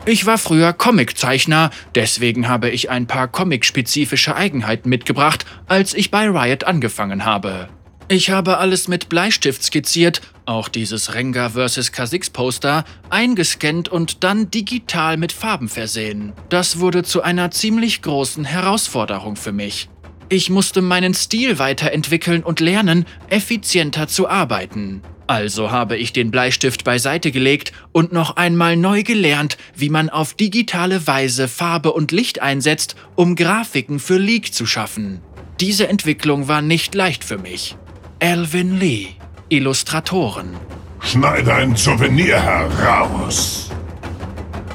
Ich 0.07 0.25
war 0.25 0.39
früher 0.39 0.73
Comiczeichner, 0.73 1.71
deswegen 1.95 2.49
habe 2.49 2.71
ich 2.71 2.91
ein 2.91 3.07
paar 3.07 3.27
comic-spezifische 3.27 4.37
Eigenheiten 4.37 4.89
mitgebracht, 4.89 5.45
als 5.67 5.95
ich 5.95 6.11
bei 6.11 6.29
Riot 6.29 6.65
angefangen 6.65 7.25
habe. 7.25 7.69
Ich 8.09 8.31
habe 8.31 8.59
alles 8.59 8.87
mit 8.87 9.09
Bleistift 9.09 9.65
skizziert, 9.65 10.21
auch 10.45 10.69
dieses 10.69 11.15
Rengar 11.15 11.51
vs. 11.51 11.93
Kha'Zix 11.93 12.31
Poster, 12.31 12.85
eingescannt 13.11 13.89
und 13.89 14.23
dann 14.23 14.49
digital 14.49 15.17
mit 15.17 15.33
Farben 15.33 15.69
versehen. 15.69 16.33
Das 16.49 16.79
wurde 16.79 17.03
zu 17.03 17.23
einer 17.23 17.51
ziemlich 17.51 18.03
großen 18.03 18.45
Herausforderung 18.45 19.35
für 19.35 19.51
mich. 19.51 19.89
Ich 20.29 20.51
musste 20.51 20.83
meinen 20.83 21.15
Stil 21.15 21.59
weiterentwickeln 21.59 22.45
und 22.45 22.61
lernen, 22.61 23.07
effizienter 23.29 24.07
zu 24.07 24.29
arbeiten. 24.29 25.03
Also 25.27 25.73
habe 25.73 25.97
ich 25.97 26.13
den 26.13 26.31
Bleistift 26.31 26.85
beiseite 26.85 27.33
gelegt 27.33 27.73
und 27.91 28.13
noch 28.13 28.37
einmal 28.37 28.77
neu 28.77 29.03
gelernt, 29.03 29.59
wie 29.75 29.91
man 29.91 30.11
auf 30.11 30.35
digitale 30.35 31.09
Weise 31.09 31.49
Farbe 31.49 31.93
und 31.93 32.13
Licht 32.13 32.41
einsetzt, 32.41 32.95
um 33.17 33.35
Grafiken 33.35 33.99
für 33.99 34.19
League 34.19 34.55
zu 34.55 34.65
schaffen. 34.65 35.21
Diese 35.59 35.89
Entwicklung 35.89 36.47
war 36.47 36.63
nicht 36.63 36.95
leicht 36.95 37.25
für 37.25 37.39
mich. 37.39 37.77
Alvin 38.19 38.81
Lee, 38.81 39.09
Illustratoren. 39.51 40.57
Schneide 41.01 41.55
ein 41.55 41.77
Souvenir 41.77 42.41
heraus. 42.41 43.69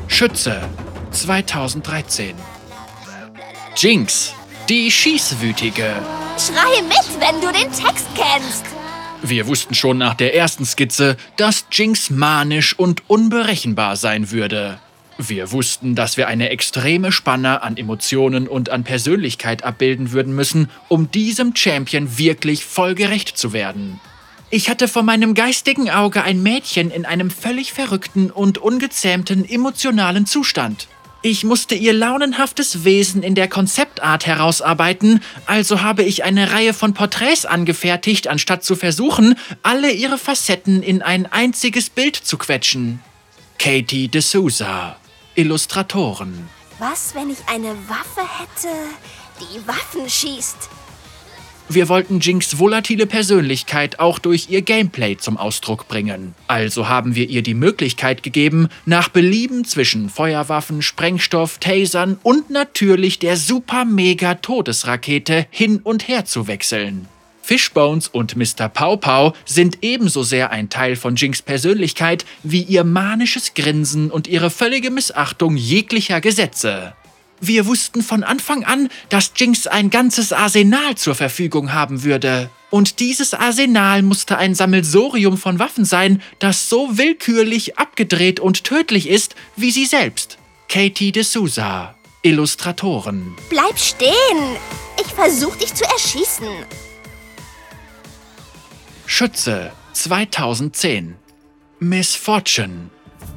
Schütze, 0.07 0.61
2013. 1.09 2.35
Jinx, 3.75 4.35
die 4.69 4.91
Schießwütige. 4.91 5.91
Schrei 6.37 6.83
mit, 6.83 7.19
wenn 7.19 7.41
du 7.41 7.51
den 7.51 7.71
Text 7.71 8.07
kennst. 8.15 8.65
Wir 9.23 9.47
wussten 9.47 9.73
schon 9.73 9.97
nach 9.97 10.13
der 10.13 10.35
ersten 10.35 10.65
Skizze, 10.65 11.17
dass 11.35 11.65
Jinx 11.71 12.11
manisch 12.11 12.77
und 12.77 13.09
unberechenbar 13.09 13.95
sein 13.95 14.29
würde. 14.29 14.79
Wir 15.27 15.51
wussten, 15.51 15.93
dass 15.93 16.17
wir 16.17 16.27
eine 16.27 16.49
extreme 16.49 17.11
Spanne 17.11 17.61
an 17.61 17.77
Emotionen 17.77 18.47
und 18.47 18.69
an 18.69 18.83
Persönlichkeit 18.83 19.63
abbilden 19.63 20.11
würden 20.11 20.33
müssen, 20.33 20.69
um 20.87 21.11
diesem 21.11 21.55
Champion 21.55 22.17
wirklich 22.17 22.65
vollgerecht 22.65 23.37
zu 23.37 23.53
werden. 23.53 23.99
Ich 24.49 24.69
hatte 24.69 24.87
vor 24.87 25.03
meinem 25.03 25.33
geistigen 25.33 25.89
Auge 25.89 26.23
ein 26.23 26.41
Mädchen 26.41 26.89
in 26.89 27.05
einem 27.05 27.29
völlig 27.29 27.71
verrückten 27.71 28.31
und 28.31 28.57
ungezähmten 28.57 29.47
emotionalen 29.47 30.25
Zustand. 30.25 30.87
Ich 31.21 31.43
musste 31.43 31.75
ihr 31.75 31.93
launenhaftes 31.93 32.83
Wesen 32.83 33.21
in 33.21 33.35
der 33.35 33.47
Konzeptart 33.47 34.25
herausarbeiten, 34.25 35.21
also 35.45 35.83
habe 35.83 36.01
ich 36.01 36.23
eine 36.23 36.51
Reihe 36.51 36.73
von 36.73 36.95
Porträts 36.95 37.45
angefertigt, 37.45 38.27
anstatt 38.27 38.63
zu 38.63 38.75
versuchen, 38.75 39.35
alle 39.61 39.91
ihre 39.91 40.17
Facetten 40.17 40.81
in 40.81 41.03
ein 41.03 41.27
einziges 41.27 41.91
Bild 41.91 42.15
zu 42.15 42.39
quetschen. 42.39 43.01
Katie 43.59 44.07
D'Souza, 44.07 44.95
Illustratoren. 45.35 46.49
Was, 46.79 47.13
wenn 47.15 47.29
ich 47.29 47.37
eine 47.47 47.69
Waffe 47.87 48.21
hätte, 48.21 48.73
die 49.39 49.65
Waffen 49.67 50.09
schießt? 50.09 50.69
Wir 51.69 51.87
wollten 51.87 52.19
Jinx 52.19 52.59
volatile 52.59 53.05
Persönlichkeit 53.05 53.99
auch 53.99 54.19
durch 54.19 54.49
ihr 54.49 54.61
Gameplay 54.61 55.15
zum 55.15 55.37
Ausdruck 55.37 55.87
bringen. 55.87 56.35
Also 56.47 56.89
haben 56.89 57.15
wir 57.15 57.29
ihr 57.29 57.43
die 57.43 57.53
Möglichkeit 57.53 58.23
gegeben, 58.23 58.67
nach 58.85 59.07
Belieben 59.07 59.63
zwischen 59.63 60.09
Feuerwaffen, 60.09 60.81
Sprengstoff, 60.81 61.59
Tasern 61.59 62.19
und 62.23 62.49
natürlich 62.49 63.19
der 63.19 63.37
super-mega-Todesrakete 63.37 65.47
hin 65.49 65.79
und 65.81 66.09
her 66.09 66.25
zu 66.25 66.47
wechseln. 66.47 67.07
Fishbones 67.41 68.07
und 68.07 68.35
Mr. 68.35 68.69
Pow 68.69 68.99
Pow 68.99 69.33
sind 69.45 69.79
ebenso 69.81 70.23
sehr 70.23 70.51
ein 70.51 70.69
Teil 70.69 70.95
von 70.95 71.15
Jinx 71.15 71.41
Persönlichkeit 71.41 72.25
wie 72.43 72.61
ihr 72.61 72.83
manisches 72.83 73.53
Grinsen 73.53 74.11
und 74.11 74.27
ihre 74.27 74.49
völlige 74.49 74.91
Missachtung 74.91 75.57
jeglicher 75.57 76.21
Gesetze. 76.21 76.93
Wir 77.43 77.65
wussten 77.65 78.03
von 78.03 78.23
Anfang 78.23 78.63
an, 78.63 78.89
dass 79.09 79.31
Jinx 79.35 79.65
ein 79.65 79.89
ganzes 79.89 80.31
Arsenal 80.31 80.95
zur 80.95 81.15
Verfügung 81.15 81.73
haben 81.73 82.03
würde. 82.03 82.51
Und 82.69 82.99
dieses 82.99 83.33
Arsenal 83.33 84.03
musste 84.03 84.37
ein 84.37 84.53
Sammelsorium 84.53 85.37
von 85.37 85.57
Waffen 85.57 85.83
sein, 85.83 86.21
das 86.37 86.69
so 86.69 86.97
willkürlich, 86.97 87.79
abgedreht 87.79 88.39
und 88.39 88.63
tödlich 88.63 89.09
ist 89.09 89.35
wie 89.55 89.71
sie 89.71 89.85
selbst. 89.85 90.37
Katie 90.69 91.11
D'Souza, 91.11 91.95
Illustratoren. 92.21 93.35
Bleib 93.49 93.77
stehen! 93.77 94.55
Ich 94.99 95.11
versuch 95.11 95.55
dich 95.55 95.73
zu 95.73 95.83
erschießen. 95.83 96.47
Schütze 99.13 99.73
2010. 99.91 101.15
Miss 101.79 102.15
Fortune, 102.15 102.89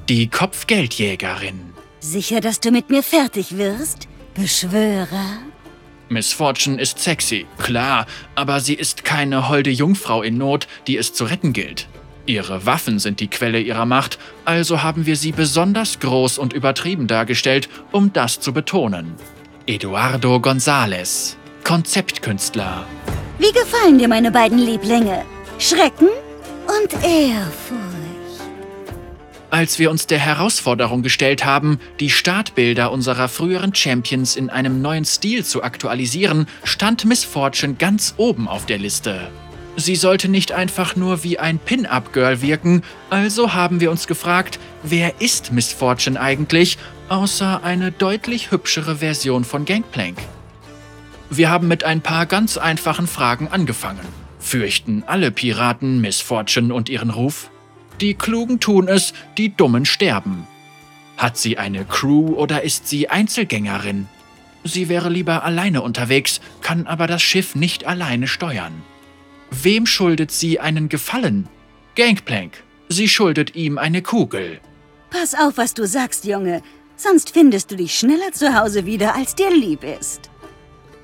die 0.08 0.28
Kopfgeldjägerin. 0.28 1.72
Sicher, 1.98 2.40
dass 2.40 2.60
du 2.60 2.70
mit 2.70 2.90
mir 2.90 3.02
fertig 3.02 3.58
wirst? 3.58 4.06
Beschwörer? 4.34 5.38
Miss 6.08 6.32
Fortune 6.32 6.80
ist 6.80 7.00
sexy, 7.00 7.46
klar, 7.58 8.06
aber 8.36 8.60
sie 8.60 8.74
ist 8.74 9.04
keine 9.04 9.48
holde 9.48 9.70
Jungfrau 9.70 10.22
in 10.22 10.38
Not, 10.38 10.68
die 10.86 10.96
es 10.96 11.12
zu 11.12 11.24
retten 11.24 11.52
gilt. 11.52 11.88
Ihre 12.24 12.64
Waffen 12.66 13.00
sind 13.00 13.18
die 13.18 13.28
Quelle 13.28 13.60
ihrer 13.60 13.84
Macht, 13.84 14.20
also 14.44 14.84
haben 14.84 15.06
wir 15.06 15.16
sie 15.16 15.32
besonders 15.32 15.98
groß 15.98 16.38
und 16.38 16.52
übertrieben 16.52 17.08
dargestellt, 17.08 17.68
um 17.90 18.12
das 18.12 18.38
zu 18.38 18.52
betonen. 18.52 19.16
Eduardo 19.66 20.36
González, 20.36 21.34
Konzeptkünstler. 21.64 22.86
Wie 23.40 23.50
gefallen 23.50 23.98
dir 23.98 24.06
meine 24.06 24.30
beiden 24.30 24.58
Lieblinge? 24.58 25.24
Schrecken 25.66 26.08
und 26.66 26.92
Ehrfurcht. 27.02 27.80
Als 29.48 29.78
wir 29.78 29.90
uns 29.90 30.06
der 30.06 30.18
Herausforderung 30.18 31.02
gestellt 31.02 31.46
haben, 31.46 31.80
die 32.00 32.10
Startbilder 32.10 32.92
unserer 32.92 33.28
früheren 33.28 33.74
Champions 33.74 34.36
in 34.36 34.50
einem 34.50 34.82
neuen 34.82 35.06
Stil 35.06 35.42
zu 35.42 35.62
aktualisieren, 35.62 36.48
stand 36.64 37.06
Miss 37.06 37.24
Fortune 37.24 37.76
ganz 37.78 38.12
oben 38.18 38.46
auf 38.46 38.66
der 38.66 38.76
Liste. 38.76 39.30
Sie 39.76 39.96
sollte 39.96 40.28
nicht 40.28 40.52
einfach 40.52 40.96
nur 40.96 41.24
wie 41.24 41.38
ein 41.38 41.58
Pin-Up-Girl 41.58 42.42
wirken, 42.42 42.82
also 43.08 43.54
haben 43.54 43.80
wir 43.80 43.90
uns 43.90 44.06
gefragt, 44.06 44.58
wer 44.82 45.22
ist 45.22 45.50
Miss 45.50 45.72
Fortune 45.72 46.20
eigentlich, 46.20 46.76
außer 47.08 47.64
eine 47.64 47.90
deutlich 47.90 48.50
hübschere 48.50 48.96
Version 48.96 49.44
von 49.44 49.64
Gangplank? 49.64 50.18
Wir 51.30 51.48
haben 51.48 51.68
mit 51.68 51.84
ein 51.84 52.02
paar 52.02 52.26
ganz 52.26 52.58
einfachen 52.58 53.06
Fragen 53.06 53.48
angefangen. 53.48 54.23
Fürchten 54.44 55.02
alle 55.06 55.30
Piraten 55.30 56.02
Miss 56.02 56.20
Fortune 56.20 56.72
und 56.74 56.90
ihren 56.90 57.08
Ruf? 57.08 57.50
Die 58.02 58.12
Klugen 58.12 58.60
tun 58.60 58.88
es, 58.88 59.14
die 59.38 59.56
Dummen 59.56 59.86
sterben. 59.86 60.46
Hat 61.16 61.38
sie 61.38 61.56
eine 61.56 61.86
Crew 61.86 62.34
oder 62.34 62.62
ist 62.62 62.86
sie 62.86 63.08
Einzelgängerin? 63.08 64.06
Sie 64.62 64.90
wäre 64.90 65.08
lieber 65.08 65.44
alleine 65.44 65.80
unterwegs, 65.80 66.42
kann 66.60 66.86
aber 66.86 67.06
das 67.06 67.22
Schiff 67.22 67.54
nicht 67.54 67.86
alleine 67.86 68.28
steuern. 68.28 68.82
Wem 69.50 69.86
schuldet 69.86 70.30
sie 70.30 70.60
einen 70.60 70.90
Gefallen? 70.90 71.48
Gangplank. 71.96 72.62
Sie 72.90 73.08
schuldet 73.08 73.56
ihm 73.56 73.78
eine 73.78 74.02
Kugel. 74.02 74.60
Pass 75.08 75.34
auf, 75.34 75.56
was 75.56 75.72
du 75.72 75.86
sagst, 75.86 76.26
Junge. 76.26 76.62
Sonst 76.96 77.30
findest 77.30 77.70
du 77.70 77.76
dich 77.76 77.98
schneller 77.98 78.32
zu 78.32 78.54
Hause 78.54 78.84
wieder, 78.84 79.14
als 79.14 79.34
dir 79.34 79.50
lieb 79.50 79.82
ist. 79.84 80.30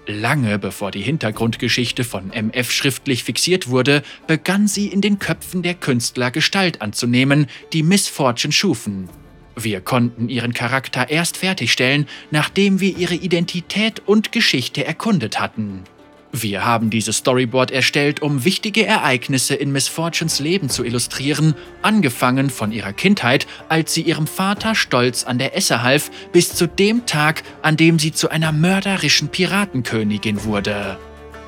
Lange 0.07 0.59
bevor 0.59 0.91
die 0.91 1.03
Hintergrundgeschichte 1.03 2.05
von 2.05 2.33
MF 2.33 2.71
schriftlich 2.71 3.25
fixiert 3.25 3.69
wurde, 3.69 4.03
begann 4.27 4.67
sie 4.67 4.89
in 4.89 5.01
den 5.01 5.19
Köpfen 5.19 5.63
der 5.63 5.75
Künstler 5.75 6.31
Gestalt 6.31 6.83
anzunehmen, 6.83 7.47
die 7.73 7.83
Miss 7.83 8.09
Fortune 8.09 8.53
schufen. 8.53 9.09
Wir 9.57 9.81
konnten 9.81 10.29
ihren 10.29 10.55
Charakter 10.55 11.11
erst 11.11 11.37
fertigstellen, 11.37 12.07
nachdem 12.31 12.81
wir 12.81 12.97
ihre 12.97 13.15
Identität 13.15 14.01
und 14.07 14.33
Geschichte 14.33 14.85
erkundet 14.85 15.39
hatten. 15.39 15.85
Wir 16.33 16.65
haben 16.65 16.91
dieses 16.91 17.19
Storyboard 17.19 17.73
erstellt, 17.73 18.23
um 18.23 18.45
wichtige 18.45 18.87
Ereignisse 18.87 19.57
in 19.57 19.73
Miss 19.73 19.89
Fortunes 19.89 20.39
Leben 20.39 20.69
zu 20.69 20.85
illustrieren, 20.85 21.55
angefangen 21.83 22.51
von 22.51 22.71
ihrer 22.71 22.93
Kindheit, 22.93 23.49
als 23.69 23.95
sie 23.95 24.03
ihrem 24.03 24.29
Vater 24.29 24.77
stolz 24.77 25.25
an 25.25 25.39
der 25.39 25.57
Esse 25.57 25.83
half, 25.83 26.11
bis 26.33 26.55
zu 26.55 26.69
dem 26.69 27.05
Tag, 27.05 27.43
an 27.63 27.77
dem 27.77 27.99
sie 27.99 28.13
zu 28.13 28.29
einer 28.29 28.53
mörderischen 28.53 29.29
Piratenkönigin 29.29 30.45
wurde. 30.45 30.99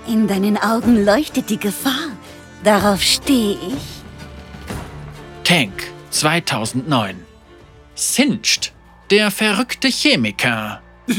In 0.08 0.26
deinen 0.26 0.56
Augen 0.56 1.04
leuchtet 1.04 1.48
die 1.48 1.58
Gefahr. 1.58 2.08
Darauf 2.64 3.02
stehe 3.02 3.52
ich. 3.52 4.02
Tank 5.44 5.72
2009 6.10 7.16
Singed, 7.94 8.72
der 9.10 9.30
verrückte 9.30 9.88
Chemiker. 9.88 10.82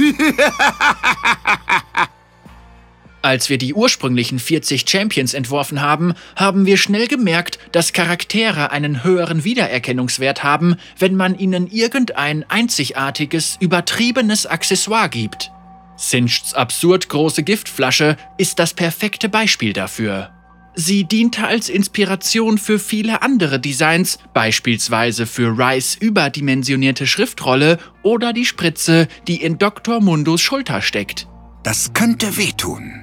Als 3.24 3.50
wir 3.50 3.58
die 3.58 3.74
ursprünglichen 3.74 4.38
40 4.38 4.88
Champions 4.88 5.34
entworfen 5.34 5.82
haben, 5.82 6.14
haben 6.36 6.66
wir 6.66 6.76
schnell 6.76 7.08
gemerkt, 7.08 7.58
dass 7.72 7.94
Charaktere 7.94 8.72
einen 8.72 9.06
höheren 9.06 9.46
Wiedererkennungswert 9.46 10.44
haben, 10.44 10.76
wenn 11.00 11.16
man 11.16 11.40
ihnen 11.40 11.68
irgendein 11.68 12.44
einzigartiges, 12.50 13.56
übertriebenes 13.62 14.46
Accessoire 14.46 15.08
gibt. 15.08 15.52
Sinchs 15.96 16.54
absurd 16.54 17.08
große 17.08 17.44
Giftflasche 17.44 18.18
ist 18.38 18.60
das 18.60 18.74
perfekte 18.74 19.30
Beispiel 19.30 19.72
dafür. 19.72 20.32
Sie 20.76 21.06
diente 21.06 21.48
als 21.48 21.70
Inspiration 21.70 22.58
für 22.58 22.78
viele 22.78 23.22
andere 23.22 23.58
Designs, 23.58 24.20
beispielsweise 24.34 25.28
für 25.28 25.58
Rice 25.58 25.96
überdimensionierte 25.96 27.08
Schriftrolle 27.08 27.78
oder 28.02 28.34
die 28.34 28.46
Spritze, 28.46 29.08
die 29.30 29.42
in 29.42 29.60
Dr. 29.60 30.02
Mundos 30.02 30.42
Schulter 30.42 30.82
steckt. 30.82 31.30
Das 31.64 31.94
könnte 31.94 32.36
wehtun. 32.36 33.03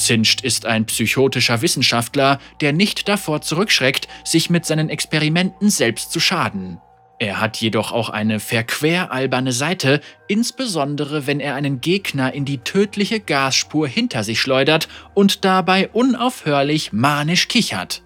Singed 0.00 0.40
ist 0.40 0.66
ein 0.66 0.86
psychotischer 0.86 1.62
Wissenschaftler, 1.62 2.38
der 2.60 2.72
nicht 2.72 3.08
davor 3.08 3.42
zurückschreckt, 3.42 4.08
sich 4.24 4.50
mit 4.50 4.66
seinen 4.66 4.88
Experimenten 4.88 5.70
selbst 5.70 6.10
zu 6.10 6.20
schaden. 6.20 6.80
Er 7.18 7.38
hat 7.38 7.58
jedoch 7.58 7.92
auch 7.92 8.08
eine 8.08 8.40
verquer-alberne 8.40 9.52
Seite, 9.52 10.00
insbesondere 10.26 11.26
wenn 11.26 11.38
er 11.38 11.54
einen 11.54 11.82
Gegner 11.82 12.32
in 12.32 12.46
die 12.46 12.58
tödliche 12.58 13.20
Gasspur 13.20 13.86
hinter 13.86 14.24
sich 14.24 14.40
schleudert 14.40 14.88
und 15.12 15.44
dabei 15.44 15.90
unaufhörlich 15.90 16.94
manisch 16.94 17.48
kichert. 17.48 18.02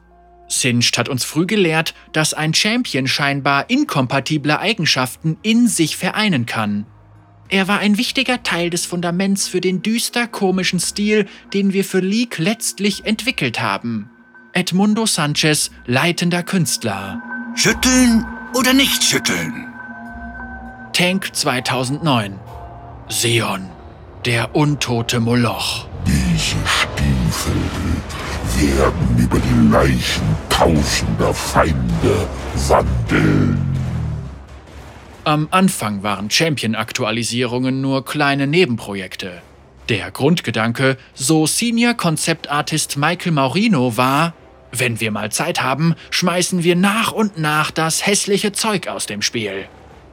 Singed 0.49 0.99
hat 0.99 1.09
uns 1.09 1.25
früh 1.25 1.47
gelehrt, 1.47 1.95
dass 2.13 2.35
ein 2.35 2.55
Champion 2.55 3.07
scheinbar 3.07 3.71
inkompatible 3.71 4.59
Eigenschaften 4.59 5.39
in 5.43 5.69
sich 5.69 5.97
vereinen 5.97 6.45
kann. 6.45 6.87
Er 7.55 7.69
war 7.69 7.79
ein 7.79 7.99
wichtiger 7.99 8.43
Teil 8.43 8.69
des 8.69 8.85
Fundaments 8.85 9.47
für 9.47 9.61
den 9.61 9.81
düster 9.81 10.27
komischen 10.27 10.81
Stil, 10.81 11.27
den 11.53 11.73
wir 11.73 11.85
für 11.85 12.01
League 12.01 12.38
letztlich 12.38 13.07
entwickelt 13.07 13.61
haben. 13.61 14.11
Edmundo 14.53 15.07
Sanchez, 15.07 15.71
leitender 15.87 16.43
Künstler. 16.43 17.23
Schütteln 17.55 18.27
oder 18.59 18.73
nicht 18.73 19.05
schütteln? 19.05 19.73
Tank 20.93 21.31
2009. 21.33 22.40
Seon, 23.09 23.69
der 24.25 24.57
untote 24.57 25.21
Moloch. 25.21 25.87
Diese 26.05 26.57
Stiefel 26.67 27.55
werden 28.57 29.17
über 29.17 29.38
die 29.38 29.69
Leichen 29.73 30.25
tausender 30.49 31.33
Feinde 31.33 32.29
wandeln. 32.67 33.74
Am 35.27 35.49
Anfang 35.51 36.03
waren 36.03 36.31
Champion-Aktualisierungen 36.31 37.81
nur 37.81 38.05
kleine 38.05 38.47
Nebenprojekte. 38.47 39.41
Der 39.89 40.11
Grundgedanke, 40.11 40.99
so 41.15 41.47
Senior 41.47 41.95
Concept 41.95 42.51
Artist 42.51 42.99
Michael 42.99 43.33
Maurino 43.33 43.97
war, 43.97 44.35
wenn 44.71 45.01
wir 45.01 45.11
mal 45.11 45.33
Zeit 45.33 45.63
haben, 45.63 45.95
schmeißen 46.11 46.63
wir 46.63 46.77
nach 46.77 47.11
und 47.13 47.39
nach 47.39 47.71
das 47.71 48.07
hässliche 48.07 48.53
Zeug 48.53 48.89
aus 48.89 49.07
dem 49.07 49.23
Spiel. 49.23 49.65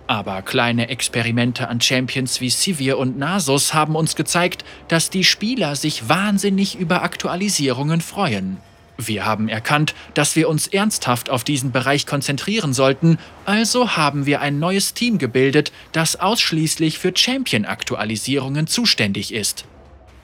Aber 0.08 0.42
kleine 0.44 0.88
Experimente 0.88 1.68
an 1.68 1.82
Champions 1.82 2.40
wie 2.40 2.50
Sivir 2.50 2.98
und 2.98 3.18
Nasus 3.18 3.74
haben 3.74 3.98
uns 3.98 4.16
gezeigt, 4.16 4.64
dass 4.88 5.10
die 5.10 5.26
Spieler 5.26 5.76
sich 5.76 6.08
wahnsinnig 6.08 6.80
über 6.80 7.04
Aktualisierungen 7.04 8.00
freuen. 8.00 8.60
Wir 9.08 9.26
haben 9.26 9.50
erkannt, 9.50 9.96
dass 10.14 10.36
wir 10.36 10.48
uns 10.48 10.68
ernsthaft 10.68 11.30
auf 11.30 11.44
diesen 11.44 11.72
Bereich 11.72 12.06
konzentrieren 12.06 12.74
sollten, 12.74 13.18
also 13.46 13.98
haben 13.98 14.26
wir 14.26 14.42
ein 14.42 14.60
neues 14.60 14.94
Team 14.94 15.18
gebildet, 15.18 15.72
das 15.92 16.20
ausschließlich 16.20 17.00
für 17.00 17.12
Champion-Aktualisierungen 17.16 18.68
zuständig 18.68 19.34
ist. 19.34 19.66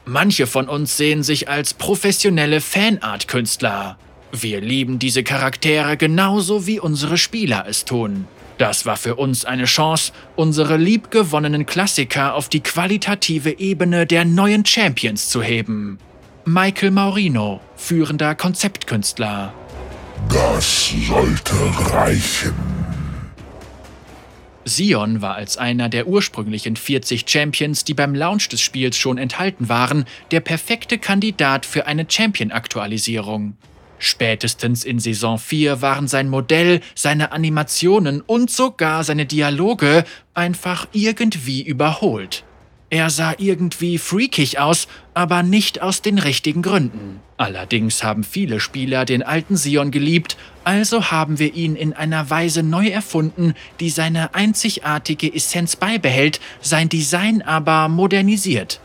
Manche 0.05 0.47
von 0.47 0.69
uns 0.69 0.95
sehen 0.95 1.23
sich 1.23 1.49
als 1.49 1.73
professionelle 1.73 2.61
Fanart-Künstler. 2.61 3.97
Wir 4.31 4.61
lieben 4.61 4.99
diese 4.99 5.23
Charaktere 5.23 5.97
genauso 5.97 6.67
wie 6.67 6.79
unsere 6.79 7.17
Spieler 7.17 7.65
es 7.67 7.83
tun. 7.83 8.27
Das 8.57 8.85
war 8.85 8.97
für 8.97 9.15
uns 9.15 9.45
eine 9.45 9.65
Chance, 9.65 10.13
unsere 10.35 10.77
liebgewonnenen 10.77 11.65
Klassiker 11.65 12.33
auf 12.35 12.49
die 12.49 12.61
qualitative 12.61 13.59
Ebene 13.59 14.05
der 14.05 14.25
neuen 14.25 14.65
Champions 14.65 15.29
zu 15.29 15.43
heben. 15.43 15.99
Michael 16.49 16.91
Maurino, 16.91 17.59
führender 17.75 18.33
Konzeptkünstler. 18.33 19.53
Das 20.29 20.93
sollte 21.05 21.55
reichen. 21.91 22.53
Sion 24.63 25.21
war 25.21 25.35
als 25.35 25.57
einer 25.57 25.89
der 25.89 26.07
ursprünglichen 26.07 26.77
40 26.77 27.29
Champions, 27.29 27.83
die 27.83 27.93
beim 27.93 28.15
Launch 28.15 28.47
des 28.47 28.61
Spiels 28.61 28.95
schon 28.95 29.17
enthalten 29.17 29.67
waren, 29.67 30.05
der 30.31 30.39
perfekte 30.39 30.97
Kandidat 30.97 31.65
für 31.65 31.85
eine 31.85 32.05
Champion-Aktualisierung. 32.07 33.57
Spätestens 33.99 34.85
in 34.85 34.99
Saison 34.99 35.37
4 35.37 35.81
waren 35.81 36.07
sein 36.07 36.29
Modell, 36.29 36.79
seine 36.95 37.33
Animationen 37.33 38.21
und 38.21 38.49
sogar 38.49 39.03
seine 39.03 39.25
Dialoge 39.25 40.05
einfach 40.33 40.87
irgendwie 40.93 41.61
überholt. 41.61 42.45
Er 42.89 43.09
sah 43.09 43.33
irgendwie 43.37 43.97
freakig 43.97 44.59
aus, 44.59 44.87
aber 45.13 45.43
nicht 45.43 45.81
aus 45.81 46.01
den 46.01 46.19
richtigen 46.19 46.61
Gründen. 46.61 47.19
Allerdings 47.35 48.01
haben 48.03 48.23
viele 48.23 48.59
Spieler 48.59 49.03
den 49.03 49.23
alten 49.23 49.57
Sion 49.57 49.91
geliebt, 49.91 50.37
also 50.63 51.11
haben 51.11 51.37
wir 51.37 51.53
ihn 51.53 51.75
in 51.75 51.93
einer 51.93 52.29
Weise 52.29 52.63
neu 52.63 52.87
erfunden, 52.87 53.53
die 53.81 53.89
seine 53.89 54.33
einzigartige 54.33 55.33
Essenz 55.33 55.75
beibehält, 55.75 56.39
sein 56.61 56.87
Design 56.87 57.41
aber 57.41 57.89
modernisiert. 57.89 58.79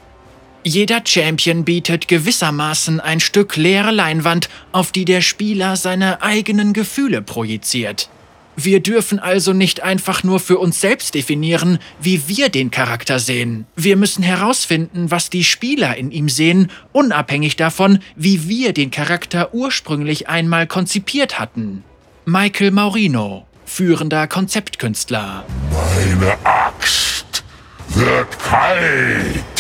Jeder 0.65 1.03
Champion 1.05 1.65
bietet 1.65 2.09
gewissermaßen 2.09 3.01
ein 3.01 3.21
Stück 3.21 3.57
leere 3.57 3.91
Leinwand, 3.91 4.49
auf 4.71 4.93
die 4.93 5.05
der 5.05 5.21
Spieler 5.21 5.77
seine 5.77 6.23
eigenen 6.23 6.73
Gefühle 6.73 7.23
projiziert. 7.23 8.09
Wir 8.57 8.81
dürfen 8.81 9.19
also 9.19 9.53
nicht 9.53 9.83
einfach 9.83 10.23
nur 10.25 10.39
für 10.39 10.59
uns 10.59 10.81
selbst 10.81 11.15
definieren, 11.15 11.79
wie 12.01 12.29
wir 12.29 12.51
den 12.51 12.71
Charakter 12.71 13.19
sehen. 13.19 13.67
Wir 13.77 13.97
müssen 13.97 14.23
herausfinden, 14.23 15.11
was 15.11 15.31
die 15.31 15.45
Spieler 15.45 15.97
in 15.97 16.11
ihm 16.11 16.29
sehen, 16.29 16.71
unabhängig 16.93 17.57
davon, 17.57 18.01
wie 18.15 18.49
wir 18.49 18.73
den 18.73 18.91
Charakter 18.91 19.55
ursprünglich 19.55 20.29
einmal 20.29 20.67
konzipiert 20.67 21.39
hatten. 21.39 21.83
Michael 22.27 22.71
Maurino, 22.73 23.47
führender 23.65 24.27
Konzeptkünstler. 24.29 25.45
Meine 25.71 26.37
Axt 26.45 27.43
wird 27.89 28.39
kalt. 28.39 29.52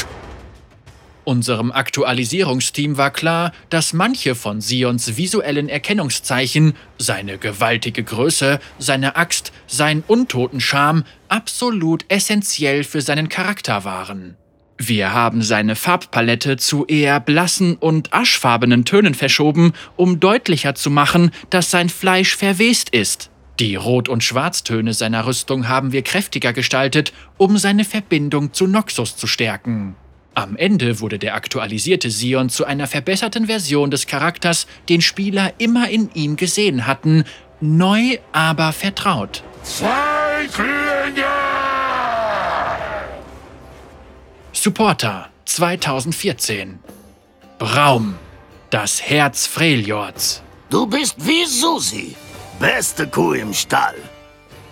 Unserem 1.25 1.71
Aktualisierungsteam 1.71 2.97
war 2.97 3.11
klar, 3.11 3.53
dass 3.71 3.93
manche 3.93 4.35
von 4.35 4.61
Sions 4.61 5.17
visuellen 5.17 5.69
Erkennungszeichen, 5.69 6.75
seine 6.99 7.39
gewaltige 7.39 8.03
Größe, 8.03 8.59
seine 8.79 9.15
Axt, 9.15 9.53
sein 9.69 10.03
Untotenscham, 10.07 11.05
absolut 11.29 12.05
essentiell 12.09 12.83
für 12.83 13.01
seinen 13.01 13.29
Charakter 13.29 13.85
waren. 13.85 14.37
Wir 14.79 15.13
haben 15.13 15.43
seine 15.43 15.77
Farbpalette 15.77 16.57
zu 16.57 16.87
eher 16.87 17.21
blassen 17.21 17.77
und 17.77 18.13
aschfarbenen 18.13 18.85
Tönen 18.85 19.15
verschoben, 19.15 19.75
um 19.95 20.19
deutlicher 20.19 20.75
zu 20.75 20.91
machen, 20.91 21.31
dass 21.51 21.71
sein 21.71 21.89
Fleisch 21.89 22.37
verwest 22.37 22.91
ist. 22.91 23.31
Die 23.61 23.77
Rot- 23.77 24.09
und 24.09 24.25
Schwarztöne 24.25 24.93
seiner 24.93 25.25
Rüstung 25.27 25.69
haben 25.69 25.93
wir 25.93 26.03
kräftiger 26.03 26.53
gestaltet, 26.53 27.13
um 27.37 27.59
seine 27.59 27.85
Verbindung 27.85 28.53
zu 28.55 28.67
Noxus 28.67 29.17
zu 29.17 29.29
stärken. 29.29 29.95
Am 30.35 30.57
Ende 30.57 31.01
wurde 31.01 31.19
der 31.19 31.35
aktualisierte 31.35 32.11
Sion 32.11 32.49
zu 32.49 32.65
einer 32.65 32.87
verbesserten 32.87 33.47
Version 33.47 33.91
des 33.91 34.07
Charakters, 34.07 34.67
den 34.89 35.03
Spieler 35.03 35.53
immer 35.59 35.91
in 35.91 36.11
ihm 36.15 36.37
gesehen 36.37 36.87
hatten, 36.87 37.25
neu 37.61 38.19
aber 38.33 38.73
vertraut. 38.73 39.43
Zeitlinge! 39.63 41.25
Supporter 44.53 45.29
2014 45.45 46.79
Braum, 47.59 48.15
das 48.71 49.03
Herz 49.03 49.47
Freljords. 49.47 50.43
Du 50.71 50.87
bist 50.87 51.17
wie 51.19 51.45
Susi. 51.45 52.17
Beste 52.59 53.07
Kuh 53.07 53.35
im 53.35 53.53
Stall. 53.53 53.97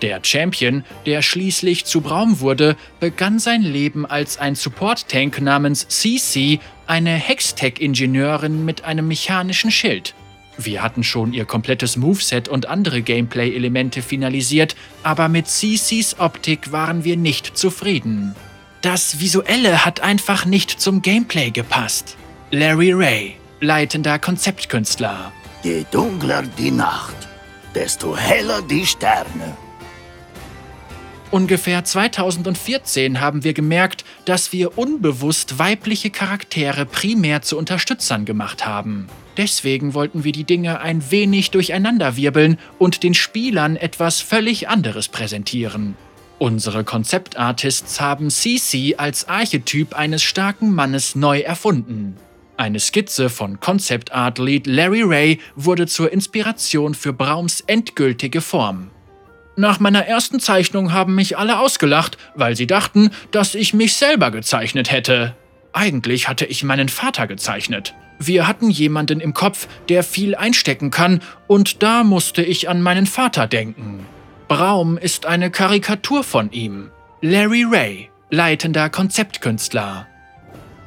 Der 0.01 0.19
Champion, 0.23 0.83
der 1.05 1.21
schließlich 1.21 1.85
zu 1.85 2.01
Braum 2.01 2.39
wurde, 2.39 2.75
begann 2.99 3.37
sein 3.37 3.61
Leben 3.61 4.05
als 4.05 4.37
ein 4.37 4.55
Support-Tank 4.55 5.41
namens 5.41 5.87
CC, 5.87 6.59
eine 6.87 7.11
Hextech-Ingenieurin 7.11 8.65
mit 8.65 8.83
einem 8.83 9.07
mechanischen 9.07 9.69
Schild. 9.69 10.15
Wir 10.57 10.81
hatten 10.81 11.03
schon 11.03 11.33
ihr 11.33 11.45
komplettes 11.45 11.97
Moveset 11.97 12.49
und 12.49 12.67
andere 12.67 13.01
Gameplay-Elemente 13.01 14.01
finalisiert, 14.01 14.75
aber 15.03 15.29
mit 15.29 15.47
CCs 15.47 16.19
Optik 16.19 16.71
waren 16.71 17.03
wir 17.03 17.15
nicht 17.15 17.57
zufrieden. 17.57 18.35
Das 18.81 19.19
Visuelle 19.19 19.85
hat 19.85 20.01
einfach 20.01 20.45
nicht 20.45 20.71
zum 20.71 21.03
Gameplay 21.03 21.51
gepasst. 21.51 22.17
Larry 22.49 22.91
Ray, 22.91 23.35
leitender 23.59 24.17
Konzeptkünstler. 24.17 25.31
Je 25.63 25.85
dunkler 25.91 26.43
die 26.57 26.71
Nacht, 26.71 27.15
desto 27.75 28.17
heller 28.17 28.61
die 28.63 28.85
Sterne. 28.85 29.55
Ungefähr 31.31 31.85
2014 31.85 33.21
haben 33.21 33.45
wir 33.45 33.53
gemerkt, 33.53 34.03
dass 34.25 34.51
wir 34.51 34.77
unbewusst 34.77 35.59
weibliche 35.59 36.09
Charaktere 36.09 36.85
primär 36.85 37.41
zu 37.41 37.57
Unterstützern 37.57 38.25
gemacht 38.25 38.65
haben. 38.65 39.07
Deswegen 39.37 39.93
wollten 39.93 40.25
wir 40.25 40.33
die 40.33 40.43
Dinge 40.43 40.81
ein 40.81 41.09
wenig 41.09 41.51
durcheinanderwirbeln 41.51 42.59
und 42.79 43.03
den 43.03 43.13
Spielern 43.13 43.77
etwas 43.77 44.19
völlig 44.19 44.67
anderes 44.67 45.07
präsentieren. 45.07 45.95
Unsere 46.37 46.83
Konzeptartists 46.83 48.01
haben 48.01 48.29
CC 48.29 48.95
als 48.97 49.29
Archetyp 49.29 49.93
eines 49.93 50.23
starken 50.23 50.75
Mannes 50.75 51.15
neu 51.15 51.39
erfunden. 51.39 52.17
Eine 52.57 52.81
Skizze 52.81 53.29
von 53.29 53.61
Concept 53.61 54.11
Art 54.11 54.37
Lead 54.37 54.67
Larry 54.67 55.03
Ray 55.03 55.39
wurde 55.55 55.87
zur 55.87 56.11
Inspiration 56.11 56.93
für 56.93 57.13
Braums 57.13 57.61
endgültige 57.61 58.41
Form. 58.41 58.89
Nach 59.61 59.79
meiner 59.79 60.07
ersten 60.07 60.39
Zeichnung 60.39 60.91
haben 60.91 61.13
mich 61.13 61.37
alle 61.37 61.59
ausgelacht, 61.59 62.17
weil 62.33 62.55
sie 62.55 62.65
dachten, 62.65 63.11
dass 63.29 63.53
ich 63.53 63.75
mich 63.75 63.93
selber 63.93 64.31
gezeichnet 64.31 64.89
hätte. 64.89 65.35
Eigentlich 65.71 66.27
hatte 66.27 66.45
ich 66.47 66.63
meinen 66.63 66.89
Vater 66.89 67.27
gezeichnet. 67.27 67.93
Wir 68.17 68.47
hatten 68.47 68.71
jemanden 68.71 69.19
im 69.19 69.35
Kopf, 69.35 69.67
der 69.87 70.01
viel 70.01 70.33
einstecken 70.33 70.89
kann, 70.89 71.21
und 71.45 71.83
da 71.83 72.03
musste 72.03 72.41
ich 72.41 72.69
an 72.69 72.81
meinen 72.81 73.05
Vater 73.05 73.45
denken. 73.45 74.03
Braum 74.47 74.97
ist 74.97 75.27
eine 75.27 75.51
Karikatur 75.51 76.23
von 76.23 76.51
ihm. 76.51 76.89
Larry 77.21 77.63
Ray, 77.63 78.09
leitender 78.31 78.89
Konzeptkünstler. 78.89 80.07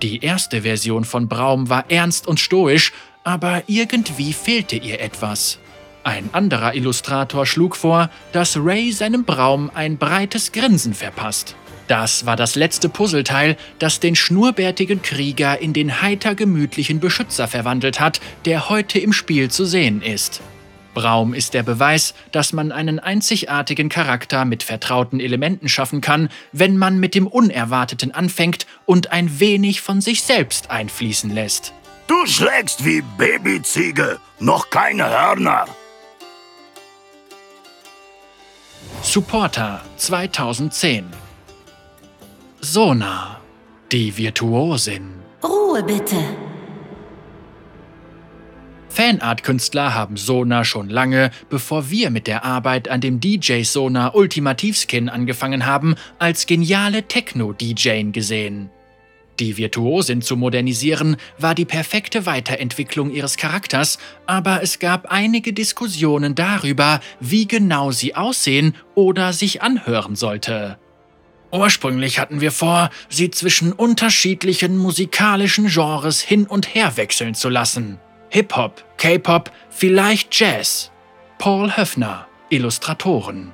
Die 0.03 0.19
erste 0.19 0.63
Version 0.63 1.05
von 1.05 1.29
Braum 1.29 1.69
war 1.71 1.85
ernst 1.93 2.27
und 2.27 2.41
stoisch, 2.41 2.93
aber 3.23 3.63
irgendwie 3.69 4.33
fehlte 4.33 4.75
ihr 4.75 5.01
etwas. 5.01 5.61
Ein 6.05 6.29
anderer 6.33 6.75
Illustrator 6.75 7.47
schlug 7.47 7.77
vor, 7.77 8.11
dass 8.33 8.59
Ray 8.59 8.93
seinem 8.93 9.25
Braum 9.25 9.71
ein 9.73 9.97
breites 9.97 10.53
Grinsen 10.53 10.93
verpasst. 10.93 11.57
Das 11.89 12.27
war 12.27 12.37
das 12.37 12.57
letzte 12.57 12.91
Puzzleteil, 12.91 13.57
das 13.79 14.01
den 14.01 14.15
schnurrbärtigen 14.15 15.01
Krieger 15.01 15.59
in 15.61 15.73
den 15.73 16.03
heiter 16.03 16.35
gemütlichen 16.35 17.01
Beschützer 17.01 17.49
verwandelt 17.49 18.01
hat, 18.01 18.21
der 18.45 18.69
heute 18.69 18.99
im 18.99 19.15
Spiel 19.15 19.51
zu 19.51 19.65
sehen 19.65 20.03
ist. 20.03 20.43
Braum 20.93 21.35
ist 21.35 21.55
der 21.55 21.63
Beweis, 21.63 22.15
dass 22.33 22.53
man 22.53 22.71
einen 22.71 22.99
einzigartigen 22.99 23.89
Charakter 23.89 24.45
mit 24.45 24.63
vertrauten 24.63 25.21
Elementen 25.21 25.69
schaffen 25.69 26.01
kann, 26.01 26.29
wenn 26.53 26.77
man 26.77 27.01
mit 27.01 27.15
dem 27.15 27.27
Unerwarteten 27.27 28.13
anfängt 28.13 28.67
und 28.85 29.11
ein 29.11 29.41
wenig 29.41 29.81
von 29.81 30.01
sich 30.03 30.23
selbst 30.23 30.71
einfließen 30.71 31.31
lässt. 31.31 31.73
Du 32.07 32.27
schlägst 32.27 32.85
wie 32.85 33.03
Babyziege, 33.19 34.19
noch 34.39 34.69
keine 34.71 35.09
Hörner. 35.09 35.67
Supporter 39.15 39.81
2010 39.97 41.05
Sona, 42.61 43.41
die 43.93 44.17
Virtuosin. 44.17 45.09
Ruhe 45.41 45.85
bitte. 45.85 46.17
Fanart-Künstler 48.89 49.95
haben 49.95 50.17
Sona 50.17 50.65
schon 50.65 50.89
lange, 50.89 51.31
bevor 51.49 51.91
wir 51.91 52.11
mit 52.11 52.27
der 52.27 52.45
Arbeit 52.45 52.89
an 52.89 53.01
dem 53.01 53.21
DJ 53.21 53.63
Sona 53.63 54.13
Ultimativskin 54.15 55.09
angefangen 55.09 55.65
haben, 55.65 55.95
als 56.19 56.47
geniale 56.47 57.05
Techno-DJin 57.05 58.11
gesehen. 58.11 58.71
Die 59.41 59.57
Virtuosin 59.57 60.23
zu 60.23 60.37
modernisieren 60.37 61.17
war 61.39 61.55
die 61.55 61.65
perfekte 61.65 62.25
Weiterentwicklung 62.25 63.11
ihres 63.11 63.37
Charakters, 63.37 63.99
aber 64.27 64.63
es 64.63 64.79
gab 64.79 65.07
einige 65.11 65.53
Diskussionen 65.53 66.35
darüber, 66.35 67.01
wie 67.19 67.49
genau 67.49 67.91
sie 67.91 68.15
aussehen 68.15 68.77
oder 68.95 69.33
sich 69.33 69.61
anhören 69.63 70.15
sollte. 70.15 70.79
Ursprünglich 71.51 72.19
hatten 72.19 72.41
wir 72.41 72.53
vor, 72.53 72.91
sie 73.09 73.31
zwischen 73.31 73.73
unterschiedlichen 73.73 74.77
musikalischen 74.77 75.67
Genres 75.67 76.21
hin 76.21 76.47
und 76.47 76.75
her 76.75 76.97
wechseln 76.97 77.35
zu 77.35 77.49
lassen. 77.49 77.99
Hip-Hop, 78.31 78.85
K-Pop, 78.97 79.53
vielleicht 79.71 80.39
Jazz. 80.39 80.91
Paul 81.39 81.77
Höfner, 81.77 82.27
Illustratoren. 82.51 83.53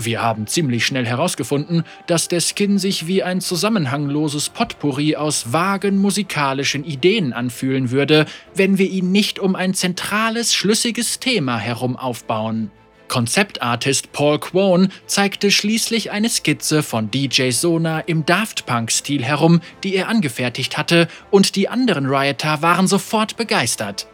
Wir 0.00 0.22
haben 0.22 0.46
ziemlich 0.46 0.86
schnell 0.86 1.04
herausgefunden, 1.04 1.82
dass 2.06 2.28
der 2.28 2.40
Skin 2.40 2.78
sich 2.78 3.08
wie 3.08 3.24
ein 3.24 3.40
zusammenhangloses 3.40 4.48
Potpourri 4.48 5.16
aus 5.16 5.52
vagen 5.52 5.98
musikalischen 5.98 6.84
Ideen 6.84 7.32
anfühlen 7.32 7.90
würde, 7.90 8.26
wenn 8.54 8.78
wir 8.78 8.88
ihn 8.88 9.10
nicht 9.10 9.40
um 9.40 9.56
ein 9.56 9.74
zentrales, 9.74 10.54
schlüssiges 10.54 11.18
Thema 11.18 11.58
herum 11.58 11.96
aufbauen. 11.96 12.70
Konzeptartist 13.08 14.12
Paul 14.12 14.38
Quone 14.38 14.90
zeigte 15.06 15.50
schließlich 15.50 16.12
eine 16.12 16.28
Skizze 16.28 16.84
von 16.84 17.10
DJ 17.10 17.50
Sona 17.50 17.98
im 17.98 18.24
Daft 18.24 18.66
Punk-Stil 18.66 19.24
herum, 19.24 19.60
die 19.82 19.96
er 19.96 20.08
angefertigt 20.08 20.78
hatte, 20.78 21.08
und 21.32 21.56
die 21.56 21.68
anderen 21.68 22.06
Rioter 22.06 22.62
waren 22.62 22.86
sofort 22.86 23.36
begeistert. 23.36 24.06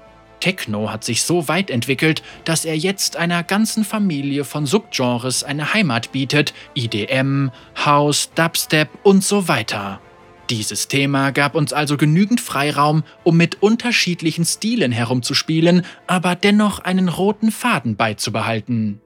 Techno 0.45 0.93
hat 0.93 1.05
sich 1.05 1.23
so 1.23 1.49
weit 1.49 1.71
entwickelt, 1.71 2.23
dass 2.45 2.67
er 2.67 2.77
jetzt 2.77 3.17
einer 3.17 3.43
ganzen 3.43 3.83
Familie 3.83 4.45
von 4.45 4.67
Subgenres 4.67 5.43
eine 5.43 5.73
Heimat 5.73 6.13
bietet, 6.13 6.53
IDM, 6.75 7.51
House, 7.83 8.29
Dubstep 8.35 8.91
und 9.05 9.25
so 9.25 9.49
weiter. 9.49 10.03
Dieses 10.51 10.87
Thema 10.89 11.31
gab 11.31 11.55
uns 11.55 11.73
also 11.73 11.97
genügend 11.97 12.43
Freiraum, 12.43 13.05
um 13.23 13.39
mit 13.39 13.63
unterschiedlichen 13.63 14.45
Stilen 14.45 14.93
herumzuspielen, 14.93 15.81
aber 16.07 16.35
dennoch 16.35 16.79
einen 16.81 17.09
roten 17.09 17.51
Faden 17.51 17.97
beizubehalten. 17.97 19.01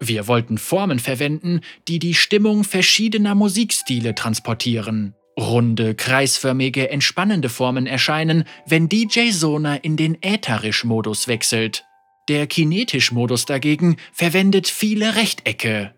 Wir 0.00 0.26
wollten 0.26 0.58
Formen 0.58 0.98
verwenden, 0.98 1.60
die 1.86 2.00
die 2.00 2.14
Stimmung 2.14 2.64
verschiedener 2.64 3.36
Musikstile 3.36 4.16
transportieren. 4.16 5.14
Runde, 5.38 5.94
kreisförmige, 5.94 6.90
entspannende 6.90 7.48
Formen 7.48 7.86
erscheinen, 7.86 8.44
wenn 8.66 8.88
DJ 8.88 9.30
Sona 9.30 9.76
in 9.76 9.96
den 9.96 10.22
Ätherisch-Modus 10.22 11.28
wechselt. 11.28 11.84
Der 12.28 12.46
Kinetisch-Modus 12.46 13.46
dagegen 13.46 13.96
verwendet 14.12 14.68
viele 14.68 15.16
Rechtecke. 15.16 15.94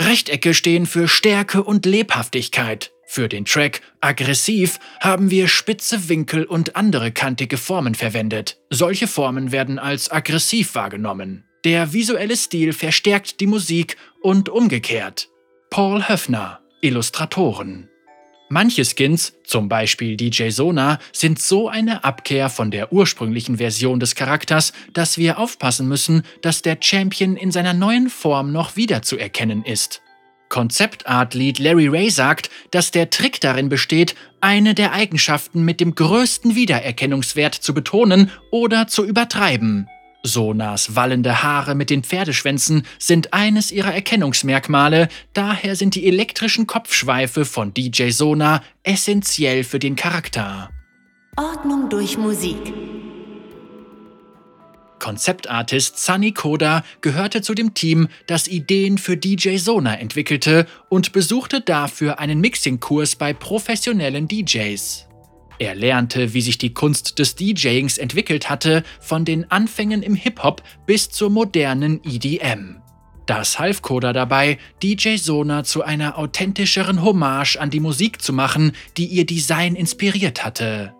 Rechtecke 0.00 0.54
stehen 0.54 0.86
für 0.86 1.08
Stärke 1.08 1.62
und 1.62 1.86
Lebhaftigkeit. 1.86 2.90
Für 3.06 3.28
den 3.28 3.44
Track 3.44 3.80
Aggressiv 4.00 4.80
haben 5.00 5.30
wir 5.30 5.46
spitze 5.46 6.08
Winkel 6.08 6.44
und 6.44 6.74
andere 6.74 7.12
kantige 7.12 7.56
Formen 7.58 7.94
verwendet. 7.94 8.58
Solche 8.70 9.06
Formen 9.06 9.52
werden 9.52 9.78
als 9.78 10.10
aggressiv 10.10 10.74
wahrgenommen. 10.74 11.44
Der 11.64 11.92
visuelle 11.92 12.36
Stil 12.36 12.72
verstärkt 12.72 13.40
die 13.40 13.46
Musik 13.46 13.96
und 14.20 14.48
umgekehrt. 14.48 15.28
Paul 15.70 16.08
Höfner, 16.08 16.60
Illustratoren. 16.80 17.88
Manche 18.54 18.84
Skins, 18.84 19.32
zum 19.42 19.68
Beispiel 19.68 20.16
DJ 20.16 20.50
Sona, 20.50 21.00
sind 21.10 21.40
so 21.40 21.68
eine 21.68 22.04
Abkehr 22.04 22.48
von 22.48 22.70
der 22.70 22.92
ursprünglichen 22.92 23.56
Version 23.56 23.98
des 23.98 24.14
Charakters, 24.14 24.72
dass 24.92 25.18
wir 25.18 25.40
aufpassen 25.40 25.88
müssen, 25.88 26.22
dass 26.40 26.62
der 26.62 26.78
Champion 26.80 27.36
in 27.36 27.50
seiner 27.50 27.74
neuen 27.74 28.08
Form 28.08 28.52
noch 28.52 28.76
wiederzuerkennen 28.76 29.64
ist. 29.64 30.02
Konzeptart-Lead 30.50 31.58
Larry 31.58 31.88
Ray 31.88 32.10
sagt, 32.10 32.48
dass 32.70 32.92
der 32.92 33.10
Trick 33.10 33.40
darin 33.40 33.68
besteht, 33.68 34.14
eine 34.40 34.74
der 34.74 34.92
Eigenschaften 34.92 35.64
mit 35.64 35.80
dem 35.80 35.96
größten 35.96 36.54
Wiedererkennungswert 36.54 37.56
zu 37.56 37.74
betonen 37.74 38.30
oder 38.52 38.86
zu 38.86 39.04
übertreiben. 39.04 39.88
Sonas 40.24 40.96
wallende 40.96 41.42
Haare 41.42 41.74
mit 41.74 41.90
den 41.90 42.02
Pferdeschwänzen 42.02 42.86
sind 42.98 43.34
eines 43.34 43.70
ihrer 43.70 43.92
Erkennungsmerkmale, 43.94 45.08
daher 45.34 45.76
sind 45.76 45.94
die 45.94 46.06
elektrischen 46.06 46.66
Kopfschweife 46.66 47.44
von 47.44 47.74
DJ 47.74 48.08
Sona 48.08 48.62
essentiell 48.82 49.64
für 49.64 49.78
den 49.78 49.96
Charakter. 49.96 50.70
Ordnung 51.36 51.90
durch 51.90 52.16
Musik. 52.16 52.72
Konzeptartist 54.98 55.98
Sunny 55.98 56.32
Koda 56.32 56.82
gehörte 57.02 57.42
zu 57.42 57.52
dem 57.52 57.74
Team, 57.74 58.08
das 58.26 58.48
Ideen 58.48 58.96
für 58.96 59.18
DJ 59.18 59.58
Sona 59.58 59.98
entwickelte 59.98 60.66
und 60.88 61.12
besuchte 61.12 61.60
dafür 61.60 62.18
einen 62.18 62.40
Mixing-Kurs 62.40 63.16
bei 63.16 63.34
professionellen 63.34 64.26
DJs. 64.28 65.06
Er 65.58 65.74
lernte, 65.74 66.34
wie 66.34 66.40
sich 66.40 66.58
die 66.58 66.74
Kunst 66.74 67.18
des 67.18 67.36
DJings 67.36 67.98
entwickelt 67.98 68.50
hatte, 68.50 68.82
von 69.00 69.24
den 69.24 69.50
Anfängen 69.50 70.02
im 70.02 70.14
Hip-Hop 70.14 70.62
bis 70.86 71.10
zur 71.10 71.30
modernen 71.30 72.00
EDM. 72.04 72.76
Das 73.26 73.58
half 73.58 73.80
Koda 73.80 74.12
dabei, 74.12 74.58
DJ 74.82 75.16
Sona 75.16 75.64
zu 75.64 75.82
einer 75.82 76.18
authentischeren 76.18 77.02
Hommage 77.02 77.56
an 77.56 77.70
die 77.70 77.80
Musik 77.80 78.20
zu 78.20 78.32
machen, 78.32 78.72
die 78.96 79.06
ihr 79.06 79.24
Design 79.24 79.76
inspiriert 79.76 80.44
hatte. 80.44 80.94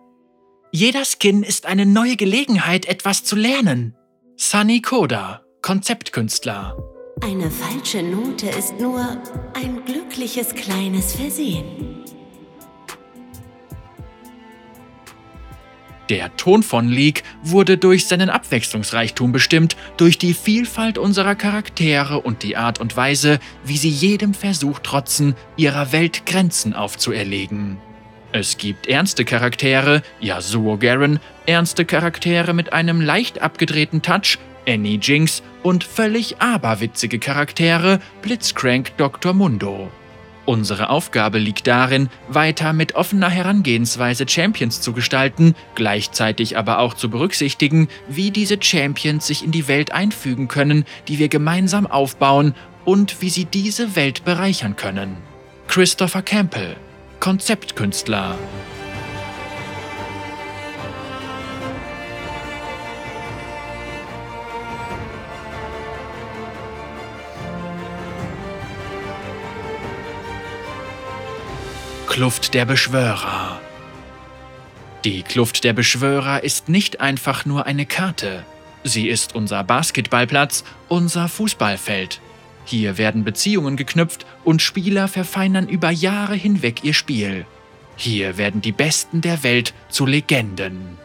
Jeder 0.71 1.03
Skin 1.05 1.43
ist 1.43 1.67
eine 1.67 1.85
neue 1.85 2.15
Gelegenheit, 2.15 2.87
etwas 2.87 3.23
zu 3.23 3.35
lernen. 3.35 3.95
Sunny 4.37 4.81
Koda, 4.81 5.43
Konzeptkünstler. 5.61 6.75
Eine 7.21 7.49
falsche 7.49 8.03
Note 8.03 8.47
ist 8.47 8.79
nur 8.79 8.99
ein 9.53 9.85
glückliches 9.85 10.53
kleines 10.53 11.15
Versehen. 11.15 12.03
Der 16.09 16.35
Ton 16.37 16.61
von 16.61 16.87
League 16.87 17.23
wurde 17.41 17.77
durch 17.77 18.05
seinen 18.05 18.29
Abwechslungsreichtum 18.29 19.31
bestimmt, 19.31 19.75
durch 19.97 20.19
die 20.19 20.35
Vielfalt 20.35 20.97
unserer 20.97 21.33
Charaktere 21.33 22.21
und 22.21 22.43
die 22.43 22.57
Art 22.57 22.79
und 22.79 22.95
Weise, 22.95 23.39
wie 23.63 23.77
sie 23.77 23.89
jedem 23.89 24.35
Versuch 24.35 24.79
trotzen, 24.79 25.35
ihrer 25.57 25.91
Welt 25.91 26.25
Grenzen 26.27 26.73
aufzuerlegen. 26.73 27.77
Es 28.31 28.57
gibt 28.57 28.87
ernste 28.87 29.25
Charaktere, 29.25 30.03
Yasuo 30.19 30.77
Garen, 30.77 31.19
ernste 31.47 31.85
Charaktere 31.85 32.53
mit 32.53 32.73
einem 32.73 33.01
leicht 33.01 33.41
abgedrehten 33.41 34.01
Touch, 34.01 34.37
Annie 34.67 34.99
Jinx 35.01 35.41
und 35.63 35.83
völlig 35.83 36.39
aberwitzige 36.41 37.17
Charaktere, 37.17 37.99
Blitzcrank 38.21 38.95
Dr. 38.97 39.33
Mundo. 39.33 39.89
Unsere 40.45 40.89
Aufgabe 40.91 41.39
liegt 41.39 41.65
darin, 41.65 42.09
weiter 42.27 42.71
mit 42.71 42.93
offener 42.93 43.29
Herangehensweise 43.29 44.27
Champions 44.27 44.79
zu 44.79 44.93
gestalten, 44.93 45.55
gleichzeitig 45.73 46.57
aber 46.57 46.79
auch 46.79 46.93
zu 46.93 47.09
berücksichtigen, 47.09 47.87
wie 48.07 48.29
diese 48.29 48.61
Champions 48.61 49.25
sich 49.25 49.43
in 49.43 49.51
die 49.51 49.67
Welt 49.67 49.91
einfügen 49.91 50.47
können, 50.47 50.85
die 51.07 51.17
wir 51.17 51.29
gemeinsam 51.29 51.87
aufbauen 51.87 52.53
und 52.85 53.21
wie 53.21 53.29
sie 53.29 53.45
diese 53.45 53.95
Welt 53.95 54.23
bereichern 54.23 54.75
können. 54.75 55.17
Christopher 55.67 56.21
Campbell, 56.21 56.75
Konzeptkünstler. 57.19 58.35
Kluft 72.07 72.53
der 72.53 72.65
Beschwörer. 72.65 73.59
Die 75.03 75.21
Kluft 75.23 75.63
der 75.65 75.73
Beschwörer 75.73 76.43
ist 76.43 76.69
nicht 76.69 77.01
einfach 77.01 77.45
nur 77.45 77.65
eine 77.65 77.85
Karte. 77.85 78.45
Sie 78.83 79.09
ist 79.09 79.35
unser 79.35 79.63
Basketballplatz, 79.65 80.63
unser 80.87 81.27
Fußballfeld. 81.27 82.21
Hier 82.63 82.97
werden 82.97 83.25
Beziehungen 83.25 83.75
geknüpft 83.75 84.25
und 84.45 84.61
Spieler 84.61 85.09
verfeinern 85.09 85.67
über 85.67 85.89
Jahre 85.89 86.35
hinweg 86.35 86.83
ihr 86.83 86.93
Spiel. 86.93 87.45
Hier 87.97 88.37
werden 88.37 88.61
die 88.61 88.71
Besten 88.71 89.19
der 89.19 89.43
Welt 89.43 89.73
zu 89.89 90.05
Legenden. 90.05 90.97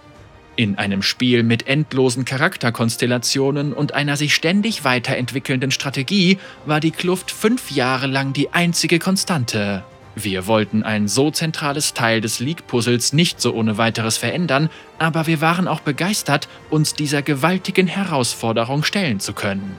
In 0.54 0.78
einem 0.78 1.02
Spiel 1.02 1.42
mit 1.42 1.66
endlosen 1.66 2.24
Charakterkonstellationen 2.24 3.72
und 3.72 3.94
einer 3.94 4.16
sich 4.16 4.34
ständig 4.34 4.84
weiterentwickelnden 4.84 5.72
Strategie 5.72 6.38
war 6.66 6.78
die 6.78 6.92
Kluft 6.92 7.32
fünf 7.32 7.70
Jahre 7.72 8.06
lang 8.06 8.32
die 8.32 8.52
einzige 8.52 9.00
Konstante. 9.00 9.82
Wir 10.14 10.46
wollten 10.46 10.82
ein 10.82 11.08
so 11.08 11.30
zentrales 11.30 11.94
Teil 11.94 12.20
des 12.20 12.40
League-Puzzles 12.40 13.12
nicht 13.12 13.40
so 13.40 13.54
ohne 13.54 13.78
weiteres 13.78 14.16
verändern, 14.16 14.68
aber 14.98 15.26
wir 15.26 15.40
waren 15.40 15.68
auch 15.68 15.80
begeistert, 15.80 16.48
uns 16.68 16.94
dieser 16.94 17.22
gewaltigen 17.22 17.86
Herausforderung 17.86 18.82
stellen 18.82 19.20
zu 19.20 19.32
können. 19.32 19.76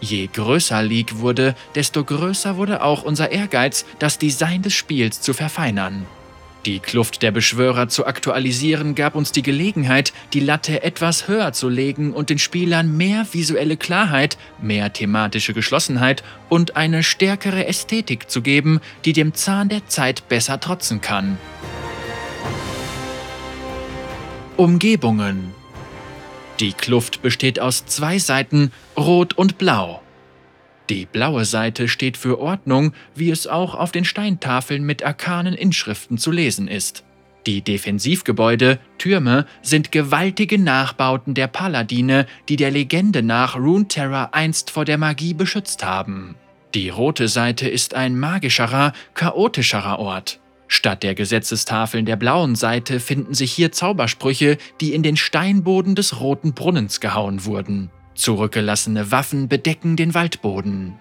Je 0.00 0.28
größer 0.32 0.82
League 0.82 1.18
wurde, 1.18 1.54
desto 1.74 2.04
größer 2.04 2.56
wurde 2.56 2.82
auch 2.82 3.02
unser 3.02 3.32
Ehrgeiz, 3.32 3.84
das 3.98 4.18
Design 4.18 4.62
des 4.62 4.74
Spiels 4.74 5.20
zu 5.20 5.32
verfeinern. 5.32 6.06
Die 6.66 6.80
Kluft 6.80 7.22
der 7.22 7.30
Beschwörer 7.30 7.86
zu 7.86 8.06
aktualisieren 8.06 8.96
gab 8.96 9.14
uns 9.14 9.30
die 9.30 9.42
Gelegenheit, 9.42 10.12
die 10.32 10.40
Latte 10.40 10.82
etwas 10.82 11.28
höher 11.28 11.52
zu 11.52 11.68
legen 11.68 12.12
und 12.12 12.28
den 12.28 12.40
Spielern 12.40 12.96
mehr 12.96 13.24
visuelle 13.30 13.76
Klarheit, 13.76 14.36
mehr 14.60 14.92
thematische 14.92 15.54
Geschlossenheit 15.54 16.24
und 16.48 16.74
eine 16.74 17.04
stärkere 17.04 17.66
Ästhetik 17.66 18.28
zu 18.28 18.42
geben, 18.42 18.80
die 19.04 19.12
dem 19.12 19.32
Zahn 19.32 19.68
der 19.68 19.86
Zeit 19.86 20.28
besser 20.28 20.58
trotzen 20.58 21.00
kann. 21.00 21.38
Umgebungen 24.56 25.54
Die 26.58 26.72
Kluft 26.72 27.22
besteht 27.22 27.60
aus 27.60 27.86
zwei 27.86 28.18
Seiten, 28.18 28.72
rot 28.96 29.34
und 29.34 29.56
blau. 29.58 30.02
Die 30.88 31.06
blaue 31.06 31.44
Seite 31.44 31.88
steht 31.88 32.16
für 32.16 32.38
Ordnung, 32.38 32.92
wie 33.14 33.30
es 33.30 33.46
auch 33.46 33.74
auf 33.74 33.90
den 33.90 34.04
Steintafeln 34.04 34.84
mit 34.84 35.02
arkanen 35.02 35.54
Inschriften 35.54 36.16
zu 36.16 36.30
lesen 36.30 36.68
ist. 36.68 37.02
Die 37.46 37.62
Defensivgebäude, 37.62 38.80
Türme, 38.98 39.46
sind 39.62 39.92
gewaltige 39.92 40.58
Nachbauten 40.58 41.34
der 41.34 41.46
Paladine, 41.46 42.26
die 42.48 42.56
der 42.56 42.72
Legende 42.72 43.22
nach 43.22 43.56
Runeterra 43.56 44.30
einst 44.32 44.70
vor 44.70 44.84
der 44.84 44.98
Magie 44.98 45.34
beschützt 45.34 45.84
haben. 45.84 46.34
Die 46.74 46.88
rote 46.88 47.28
Seite 47.28 47.68
ist 47.68 47.94
ein 47.94 48.18
magischerer, 48.18 48.92
chaotischerer 49.14 49.98
Ort. 49.98 50.40
Statt 50.68 51.04
der 51.04 51.14
Gesetzestafeln 51.14 52.04
der 52.04 52.16
blauen 52.16 52.56
Seite 52.56 52.98
finden 52.98 53.34
sich 53.34 53.52
hier 53.52 53.70
Zaubersprüche, 53.70 54.58
die 54.80 54.92
in 54.92 55.04
den 55.04 55.16
Steinboden 55.16 55.94
des 55.94 56.20
roten 56.20 56.52
Brunnens 56.52 57.00
gehauen 57.00 57.44
wurden. 57.44 57.90
Zurückgelassene 58.16 59.10
Waffen 59.12 59.48
bedecken 59.48 59.96
den 59.96 60.14
Waldboden. 60.14 60.94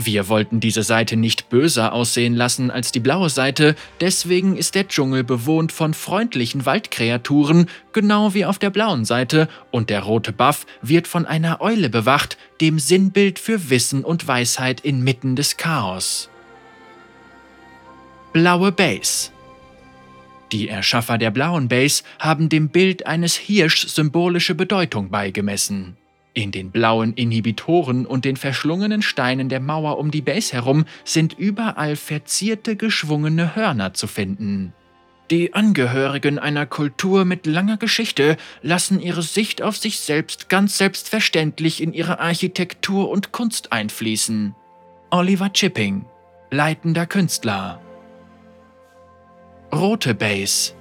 Wir 0.00 0.28
wollten 0.28 0.60
diese 0.60 0.84
Seite 0.84 1.16
nicht 1.16 1.48
böser 1.48 1.92
aussehen 1.92 2.36
lassen 2.36 2.70
als 2.70 2.92
die 2.92 3.00
blaue 3.00 3.30
Seite, 3.30 3.74
deswegen 4.00 4.56
ist 4.56 4.76
der 4.76 4.86
Dschungel 4.86 5.24
bewohnt 5.24 5.72
von 5.72 5.92
freundlichen 5.92 6.66
Waldkreaturen, 6.66 7.66
genau 7.92 8.32
wie 8.32 8.44
auf 8.44 8.60
der 8.60 8.70
blauen 8.70 9.04
Seite, 9.04 9.48
und 9.72 9.90
der 9.90 10.02
rote 10.02 10.30
Buff 10.32 10.66
wird 10.82 11.08
von 11.08 11.26
einer 11.26 11.60
Eule 11.60 11.90
bewacht, 11.90 12.38
dem 12.60 12.78
Sinnbild 12.78 13.40
für 13.40 13.70
Wissen 13.70 14.04
und 14.04 14.28
Weisheit 14.28 14.82
inmitten 14.82 15.34
des 15.34 15.56
Chaos. 15.56 16.30
Blaue 18.32 18.70
Base 18.70 19.30
Die 20.52 20.68
Erschaffer 20.68 21.18
der 21.18 21.32
blauen 21.32 21.66
Base 21.66 22.04
haben 22.20 22.48
dem 22.48 22.68
Bild 22.68 23.04
eines 23.08 23.34
Hirschs 23.34 23.96
symbolische 23.96 24.54
Bedeutung 24.54 25.10
beigemessen. 25.10 25.96
In 26.38 26.52
den 26.52 26.70
blauen 26.70 27.14
Inhibitoren 27.14 28.06
und 28.06 28.24
den 28.24 28.36
verschlungenen 28.36 29.02
Steinen 29.02 29.48
der 29.48 29.58
Mauer 29.58 29.98
um 29.98 30.12
die 30.12 30.22
Base 30.22 30.52
herum 30.52 30.84
sind 31.02 31.36
überall 31.36 31.96
verzierte, 31.96 32.76
geschwungene 32.76 33.56
Hörner 33.56 33.92
zu 33.92 34.06
finden. 34.06 34.72
Die 35.32 35.52
Angehörigen 35.52 36.38
einer 36.38 36.64
Kultur 36.64 37.24
mit 37.24 37.46
langer 37.46 37.76
Geschichte 37.76 38.36
lassen 38.62 39.00
ihre 39.00 39.22
Sicht 39.22 39.62
auf 39.62 39.78
sich 39.78 39.98
selbst 39.98 40.48
ganz 40.48 40.78
selbstverständlich 40.78 41.82
in 41.82 41.92
ihre 41.92 42.20
Architektur 42.20 43.10
und 43.10 43.32
Kunst 43.32 43.72
einfließen. 43.72 44.54
Oliver 45.10 45.52
Chipping, 45.52 46.04
leitender 46.52 47.06
Künstler. 47.06 47.82
Rote 49.74 50.14
Base. 50.14 50.72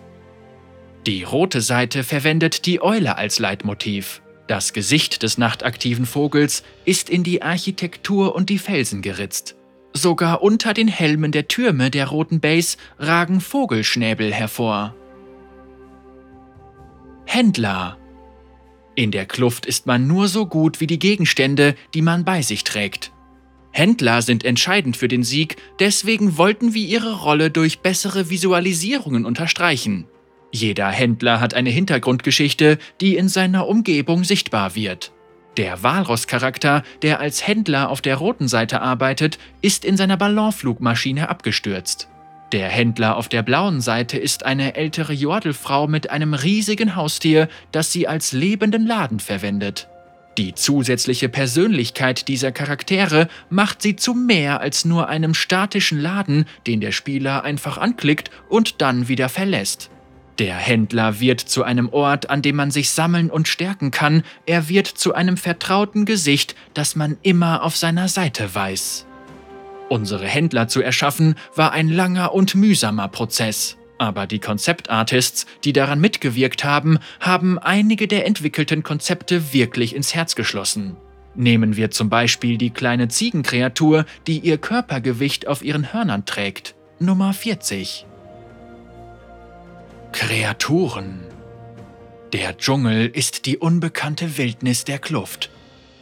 Die 1.08 1.24
rote 1.24 1.62
Seite 1.62 2.03
verwendet 2.03 2.68
die 2.68 2.80
Eule 2.80 3.18
als 3.18 3.39
Leitmotiv. 3.39 4.22
Das 4.48 4.72
Gesicht 4.72 5.24
des 5.24 5.38
nachtaktiven 5.38 6.06
Vogels 6.06 6.64
ist 6.86 7.10
in 7.10 7.24
die 7.24 7.41
Architektur 7.41 8.34
und 8.34 8.50
die 8.50 8.60
Felsen 8.60 9.02
geritzt. 9.02 9.56
Sogar 9.93 10.41
unter 10.41 10.74
den 10.74 10.88
Helmen 10.88 11.32
der 11.32 11.48
Türme 11.48 11.91
der 11.91 12.08
roten 12.08 12.39
Base 12.39 12.78
ragen 12.98 13.41
Vogelschnäbel 13.41 14.34
hervor. 14.34 14.95
Händler. 17.26 17.98
In 18.95 19.12
der 19.12 19.26
Kluft 19.26 19.66
ist 19.66 19.86
man 19.86 20.08
nur 20.08 20.28
so 20.30 20.45
gut 20.45 20.80
wie 20.80 20.88
die 20.88 21.00
Gegenstände, 21.00 21.76
die 21.93 22.02
man 22.02 22.24
bei 22.24 22.41
sich 22.41 22.64
trägt. 22.64 23.12
Händler 23.72 24.22
sind 24.22 24.45
entscheidend 24.45 24.95
für 24.98 25.10
den 25.10 25.24
Sieg, 25.24 25.58
deswegen 25.80 26.38
wollten 26.38 26.74
wir 26.74 26.88
ihre 26.88 27.22
Rolle 27.22 27.52
durch 27.52 27.80
bessere 27.80 28.30
Visualisierungen 28.30 29.26
unterstreichen. 29.26 30.08
Jeder 30.52 30.89
Händler 30.89 31.39
hat 31.39 31.54
eine 31.54 31.70
Hintergrundgeschichte, 31.70 32.78
die 33.02 33.18
in 33.18 33.28
seiner 33.30 33.68
Umgebung 33.68 34.24
sichtbar 34.24 34.76
wird. 34.76 35.12
Der 35.58 35.82
Walross-Charakter, 35.82 36.84
der 37.02 37.20
als 37.20 37.45
Händler 37.45 37.89
auf 37.89 38.02
der 38.02 38.18
roten 38.18 38.48
Seite 38.48 38.82
arbeitet, 38.82 39.39
ist 39.62 39.86
in 39.86 39.98
seiner 39.98 40.16
Ballonflugmaschine 40.16 41.30
abgestürzt. 41.30 42.10
Der 42.54 42.70
Händler 42.70 43.18
auf 43.18 43.28
der 43.28 43.43
blauen 43.43 43.82
Seite 43.82 44.18
ist 44.18 44.45
eine 44.45 44.76
ältere 44.76 45.14
Jordelfrau 45.14 45.88
mit 45.88 46.12
einem 46.12 46.34
riesigen 46.34 46.95
Haustier, 46.95 47.50
das 47.72 47.91
sie 47.91 48.08
als 48.08 48.32
lebenden 48.32 48.86
Laden 48.86 49.20
verwendet. 49.20 49.89
Die 50.38 50.54
zusätzliche 50.54 51.28
Persönlichkeit 51.28 52.28
dieser 52.28 52.52
Charaktere 52.52 53.28
macht 53.50 53.82
sie 53.82 53.95
zu 53.95 54.14
mehr 54.14 54.62
als 54.62 54.86
nur 54.86 55.10
einem 55.10 55.34
statischen 55.34 56.00
Laden, 56.00 56.45
den 56.68 56.80
der 56.80 56.91
Spieler 56.91 57.43
einfach 57.43 57.80
anklickt 57.80 58.30
und 58.48 58.82
dann 58.82 59.08
wieder 59.08 59.28
verlässt. 59.28 59.89
Der 60.40 60.56
Händler 60.56 61.20
wird 61.20 61.40
zu 61.40 61.64
einem 61.64 61.90
Ort, 61.90 62.30
an 62.30 62.44
dem 62.44 62.58
man 62.58 62.70
sich 62.70 62.92
sammeln 62.92 63.32
und 63.32 63.48
stärken 63.48 63.90
kann, 63.90 64.22
er 64.46 64.70
wird 64.70 64.88
zu 64.88 65.16
einem 65.16 65.36
vertrauten 65.36 66.06
Gesicht, 66.06 66.56
das 66.76 66.96
man 66.96 67.18
immer 67.24 67.64
auf 67.64 67.76
seiner 67.76 68.08
Seite 68.08 68.54
weiß. 68.54 69.08
Unsere 69.90 70.28
Händler 70.28 70.68
zu 70.68 70.82
erschaffen, 70.82 71.36
war 71.56 71.72
ein 71.72 71.90
langer 71.90 72.34
und 72.34 72.54
mühsamer 72.54 73.08
Prozess. 73.08 73.78
Aber 73.98 74.28
die 74.28 74.38
Konzeptartists, 74.38 75.48
die 75.64 75.74
daran 75.74 76.00
mitgewirkt 76.00 76.64
haben, 76.64 77.00
haben 77.20 77.58
einige 77.58 78.08
der 78.08 78.28
entwickelten 78.28 78.84
Konzepte 78.84 79.54
wirklich 79.54 79.96
ins 79.96 80.14
Herz 80.14 80.36
geschlossen. 80.36 80.98
Nehmen 81.34 81.78
wir 81.78 81.90
zum 81.90 82.10
Beispiel 82.10 82.60
die 82.60 82.70
kleine 82.70 83.08
Ziegenkreatur, 83.08 84.06
die 84.28 84.40
ihr 84.40 84.60
Körpergewicht 84.60 85.48
auf 85.48 85.64
ihren 85.64 85.94
Hörnern 85.94 86.26
trägt. 86.26 86.76
Nummer 87.00 87.34
40. 87.34 88.06
Kreaturen. 90.14 91.20
Der 92.34 92.58
Dschungel 92.58 93.08
ist 93.08 93.45
die 93.45 93.58
unbekannte 93.58 94.38
Wildnis 94.38 94.84
der 94.84 94.99
Kluft. 94.99 95.51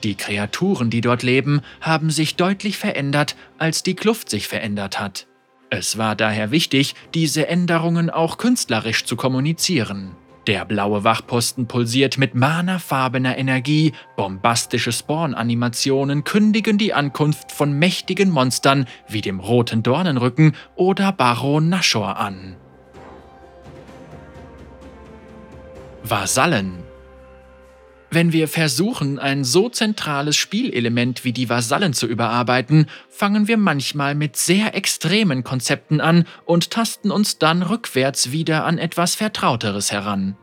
Die 0.03 0.15
Kreaturen, 0.15 0.89
die 0.89 1.01
dort 1.01 1.23
leben, 1.23 1.61
haben 1.81 2.11
sich 2.11 2.35
deutlich 2.35 2.77
verändert, 2.77 3.35
als 3.57 3.83
die 3.83 3.95
Kluft 3.95 4.29
sich 4.29 4.47
verändert 4.47 4.99
hat. 4.99 5.27
Es 5.69 5.97
war 5.97 6.15
daher 6.15 6.51
wichtig, 6.51 6.95
diese 7.13 7.47
Änderungen 7.47 8.09
auch 8.09 8.37
künstlerisch 8.37 9.05
zu 9.05 9.15
kommunizieren. 9.15 10.15
Der 10.47 10.63
blaue 10.63 11.03
Wachposten 11.03 11.67
pulsiert 11.67 12.19
mit 12.19 12.35
manafarbener 12.35 13.37
Energie, 13.37 13.93
bombastische 14.15 14.91
Spawn-Animationen 14.91 16.23
kündigen 16.23 16.77
die 16.77 16.93
Ankunft 16.93 17.51
von 17.51 17.73
mächtigen 17.73 18.29
Monstern 18.29 18.85
wie 19.09 19.21
dem 19.21 19.39
roten 19.39 19.81
Dornenrücken 19.81 20.55
oder 20.75 21.11
Baron 21.11 21.69
Nashor 21.69 22.17
an. 22.17 22.55
Vasallen. 26.09 26.83
Wenn 28.11 28.31
wir 28.31 28.47
versuchen, 28.47 29.17
ein 29.17 29.43
so 29.43 29.69
zentrales 29.69 30.37
Spielelement 30.37 31.23
wie 31.23 31.33
die 31.33 31.49
Vasallen 31.49 31.93
zu 31.93 32.05
überarbeiten, 32.05 32.85
fangen 33.09 33.47
wir 33.47 33.57
manchmal 33.57 34.13
mit 34.13 34.37
sehr 34.37 34.75
extremen 34.75 35.43
Konzepten 35.43 35.99
an 35.99 36.25
und 36.45 36.69
tasten 36.69 37.11
uns 37.11 37.39
dann 37.39 37.63
rückwärts 37.63 38.31
wieder 38.31 38.65
an 38.65 38.77
etwas 38.77 39.15
Vertrauteres 39.15 39.91
heran. 39.91 40.37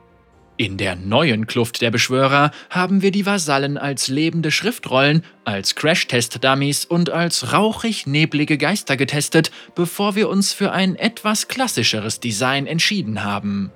In 0.57 0.77
der 0.77 0.97
neuen 0.97 1.47
Kluft 1.47 1.81
der 1.81 1.91
Beschwörer 1.91 2.51
haben 2.69 3.01
wir 3.01 3.11
die 3.11 3.25
Vasallen 3.25 3.79
als 3.79 4.09
lebende 4.09 4.51
Schriftrollen, 4.51 5.25
als 5.45 5.75
Crash-Test-Dummies 5.77 6.85
und 6.85 7.09
als 7.11 7.53
rauchig-neblige 7.53 8.59
Geister 8.59 8.97
getestet, 8.97 9.51
bevor 9.75 10.15
wir 10.15 10.29
uns 10.29 10.53
für 10.53 10.73
ein 10.73 10.97
etwas 10.97 11.49
klassischeres 11.49 12.21
Design 12.21 12.67
entschieden 12.67 13.25
haben. 13.25 13.73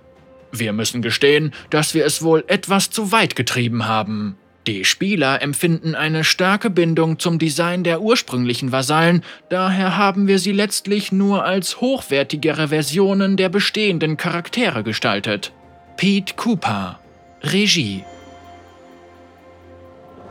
Wir 0.52 0.72
müssen 0.72 1.02
gestehen, 1.02 1.52
dass 1.70 1.94
wir 1.94 2.04
es 2.04 2.22
wohl 2.22 2.44
etwas 2.46 2.90
zu 2.90 3.12
weit 3.12 3.36
getrieben 3.36 3.86
haben. 3.86 4.36
Die 4.66 4.84
Spieler 4.84 5.42
empfinden 5.42 5.94
eine 5.94 6.24
starke 6.24 6.70
Bindung 6.70 7.20
zum 7.20 7.38
Design 7.38 7.84
der 7.84 8.02
ursprünglichen 8.02 8.72
Vasallen, 8.72 9.22
daher 9.48 9.96
haben 9.96 10.26
wir 10.26 10.40
sie 10.40 10.50
letztlich 10.50 11.12
nur 11.12 11.44
als 11.44 11.80
hochwertigere 11.80 12.68
Versionen 12.68 13.36
der 13.36 13.48
bestehenden 13.48 14.16
Charaktere 14.16 14.82
gestaltet. 14.82 15.52
Pete 15.96 16.34
Cooper 16.34 16.98
Regie 17.42 18.02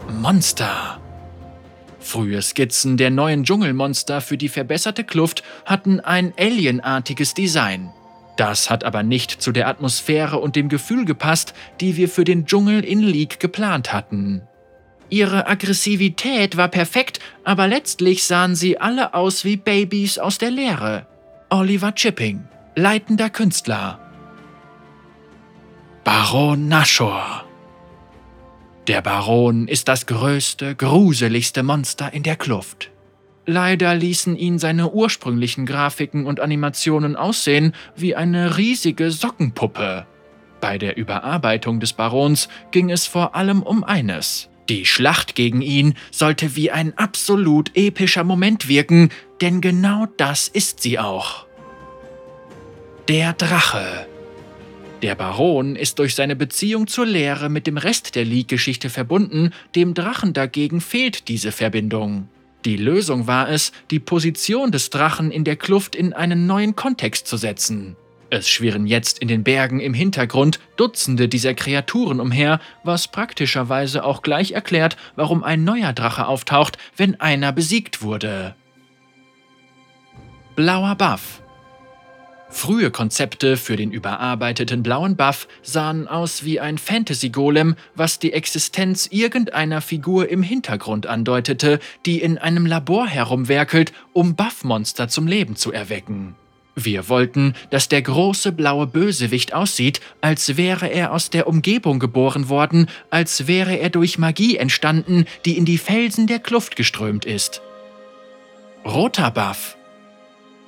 Monster 0.09 0.99
Frühe 2.01 2.41
Skizzen 2.41 2.97
der 2.97 3.09
neuen 3.09 3.45
Dschungelmonster 3.45 4.20
für 4.20 4.38
die 4.38 4.49
verbesserte 4.49 5.05
Kluft 5.05 5.43
hatten 5.66 6.01
ein 6.01 6.34
alienartiges 6.38 7.34
Design. 7.34 7.89
Das 8.38 8.70
hat 8.70 8.84
aber 8.84 9.04
nicht 9.04 9.32
zu 9.42 9.52
der 9.52 9.68
Atmosphäre 9.68 10.40
und 10.40 10.56
dem 10.56 10.70
Gefühl 10.70 11.06
gepasst, 11.06 11.54
die 11.80 11.96
wir 11.96 12.10
für 12.10 12.24
den 12.24 12.46
Dschungel 12.46 12.84
in 12.84 13.00
League 13.00 13.40
geplant 13.40 13.94
hatten. 13.94 14.42
Ihre 15.10 15.48
Aggressivität 15.48 16.58
war 16.58 16.68
perfekt, 16.68 17.20
aber 17.44 17.68
letztlich 17.68 18.24
sahen 18.24 18.56
sie 18.56 18.80
alle 18.80 19.14
aus 19.14 19.46
wie 19.46 19.56
Babys 19.56 20.18
aus 20.18 20.38
der 20.38 20.52
Leere. 20.52 21.06
Oliver 21.50 21.94
Chipping, 21.94 22.44
leitender 22.76 23.30
Künstler. 23.30 24.00
Baron 26.04 26.68
Nashor. 26.68 27.46
Der 28.88 29.02
Baron 29.02 29.68
ist 29.68 29.88
das 29.88 30.06
größte, 30.06 30.76
gruseligste 30.76 31.64
Monster 31.64 32.14
in 32.14 32.24
der 32.24 32.36
Kluft. 32.36 32.92
Leider 33.46 33.93
ließen 33.93 34.36
ihn 34.36 34.58
seine 34.58 34.91
ursprünglichen 34.91 35.66
Grafiken 35.66 36.26
und 36.26 36.39
Animationen 36.39 37.16
aussehen 37.16 37.74
wie 37.96 38.16
eine 38.16 38.58
riesige 38.58 39.12
Sockenpuppe. 39.12 40.06
Bei 40.62 40.78
der 40.80 40.98
Überarbeitung 40.98 41.80
des 41.80 41.93
Barons 41.93 42.50
ging 42.72 42.89
es 42.89 43.06
vor 43.06 43.36
allem 43.36 43.62
um 43.62 43.84
eines. 43.84 44.50
Die 44.68 44.86
Schlacht 44.86 45.36
gegen 45.36 45.62
ihn 45.62 45.93
sollte 46.10 46.56
wie 46.56 46.72
ein 46.72 46.98
absolut 46.98 47.70
epischer 47.76 48.24
Moment 48.24 48.68
wirken, 48.68 49.10
denn 49.41 49.62
genau 49.62 50.08
das 50.18 50.48
ist 50.48 50.82
sie 50.82 50.98
auch. 50.98 51.46
Der 53.08 53.34
Drache. 53.34 54.08
Der 55.04 55.14
Baron 55.14 55.76
ist 55.76 56.00
durch 56.00 56.16
seine 56.16 56.36
Beziehung 56.36 56.88
zur 56.88 57.06
Lehre 57.06 57.50
mit 57.50 57.68
dem 57.68 57.78
Rest 57.78 58.16
der 58.16 58.26
League-Geschichte 58.26 58.89
verbunden, 58.89 59.52
dem 59.76 59.93
Drachen 59.93 60.34
dagegen 60.34 60.82
fehlt 60.82 61.28
diese 61.28 61.52
Verbindung. 61.52 62.28
Die 62.66 62.78
Lösung 62.78 63.28
war 63.28 63.47
es, 63.47 63.72
die 63.91 63.99
Position 63.99 64.72
des 64.72 64.89
Drachen 64.89 65.30
in 65.30 65.43
der 65.43 65.55
Kluft 65.55 65.95
in 65.95 66.13
einen 66.13 66.47
neuen 66.47 66.76
Kontext 66.76 67.28
zu 67.28 67.38
setzen. 67.38 67.95
Es 68.32 68.49
schwirren 68.49 68.88
jetzt 68.88 69.20
in 69.20 69.28
den 69.28 69.43
Bergen 69.43 69.80
im 69.80 69.93
Hintergrund 69.93 70.59
Dutzende 70.76 71.30
dieser 71.30 71.53
Kreaturen 71.53 72.20
umher, 72.20 72.59
was 72.84 73.07
praktischerweise 73.07 74.03
auch 74.03 74.24
gleich 74.24 74.53
erklärt, 74.53 74.97
warum 75.16 75.43
ein 75.43 75.63
neuer 75.63 75.93
Drache 75.93 76.28
auftaucht, 76.28 76.80
wenn 76.97 77.20
einer 77.20 77.51
besiegt 77.51 78.01
wurde. 78.01 78.55
Blauer 80.55 80.95
Buff 80.95 81.45
Frühe 82.56 82.89
Konzepte 82.89 83.58
für 83.58 83.76
den 83.76 83.91
überarbeiteten 83.91 84.82
blauen 84.82 85.18
Buff 85.18 85.49
sahen 85.62 86.08
aus 86.08 86.45
wie 86.45 86.62
ein 86.62 86.78
Fantasy-Golem, 86.78 87.76
was 87.95 88.18
die 88.18 88.32
Existenz 88.32 89.10
irgendeiner 89.12 89.82
Figur 89.82 90.30
im 90.30 90.41
Hintergrund 90.41 91.06
andeutete, 91.06 91.80
die 92.06 92.22
in 92.22 92.38
einem 92.38 92.66
Labor 92.66 93.08
herumwerkelt, 93.08 93.91
um 94.14 94.36
Buff-Monster 94.38 95.10
zum 95.10 95.28
Leben 95.28 95.58
zu 95.58 95.74
erwecken. 95.74 96.36
Wir 96.76 97.10
wollten, 97.10 97.56
dass 97.72 97.89
der 97.89 98.01
große 98.01 98.53
blaue 98.53 98.88
Bösewicht 98.88 99.53
aussieht, 99.53 99.99
als 100.22 100.56
wäre 100.56 100.88
er 100.88 101.12
aus 101.12 101.30
der 101.30 101.47
Umgebung 101.47 101.99
geboren 101.99 102.47
worden, 102.47 102.88
als 103.10 103.47
wäre 103.47 103.76
er 103.76 103.89
durch 103.89 104.18
Magie 104.18 104.56
entstanden, 104.56 105.26
die 105.43 105.58
in 105.58 105.66
die 105.66 105.78
Felsen 105.78 106.26
der 106.26 106.39
Kluft 106.39 106.78
geströmt 106.78 107.26
ist. 107.26 107.62
Roter 108.86 109.30
Buff. 109.30 109.75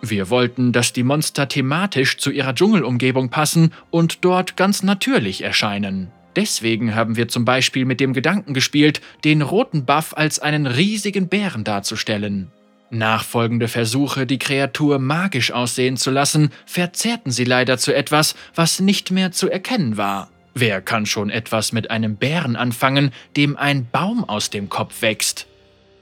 Wir 0.02 0.30
wollten, 0.30 0.72
dass 0.72 0.94
die 0.94 1.04
Monster 1.04 1.48
thematisch 1.48 2.18
zu 2.18 2.32
ihrer 2.32 2.54
Dschungelumgebung 2.54 3.30
passen 3.30 3.74
und 3.90 4.24
dort 4.24 4.56
ganz 4.56 4.84
natürlich 4.84 5.44
erscheinen. 5.44 6.12
Deswegen 6.36 6.94
haben 6.94 7.16
wir 7.16 7.28
zum 7.28 7.46
Beispiel 7.46 7.86
mit 7.86 8.00
dem 8.00 8.14
Gedanken 8.14 8.54
gespielt, 8.54 9.02
den 9.24 9.42
roten 9.42 9.86
Buff 9.86 10.16
als 10.16 10.38
einen 10.38 10.68
riesigen 10.68 11.30
Bären 11.30 11.64
darzustellen. 11.64 12.52
Nachfolgende 12.92 13.68
Versuche, 13.68 14.28
die 14.28 14.38
Kreatur 14.38 15.00
magisch 15.00 15.52
aussehen 15.52 15.98
zu 15.98 16.12
lassen, 16.12 16.52
verzerrten 16.66 17.32
sie 17.32 17.44
leider 17.44 17.80
zu 17.80 17.94
etwas, 17.94 18.36
was 18.54 18.80
nicht 18.80 19.10
mehr 19.10 19.32
zu 19.32 19.50
erkennen 19.50 19.98
war. 19.98 20.30
Wer 20.54 20.82
kann 20.82 21.06
schon 21.06 21.30
etwas 21.30 21.72
mit 21.72 21.92
einem 21.92 22.16
Bären 22.16 22.56
anfangen, 22.56 23.12
dem 23.36 23.58
ein 23.58 23.88
Baum 23.92 24.24
aus 24.24 24.52
dem 24.52 24.70
Kopf 24.70 25.02
wächst? 25.02 25.47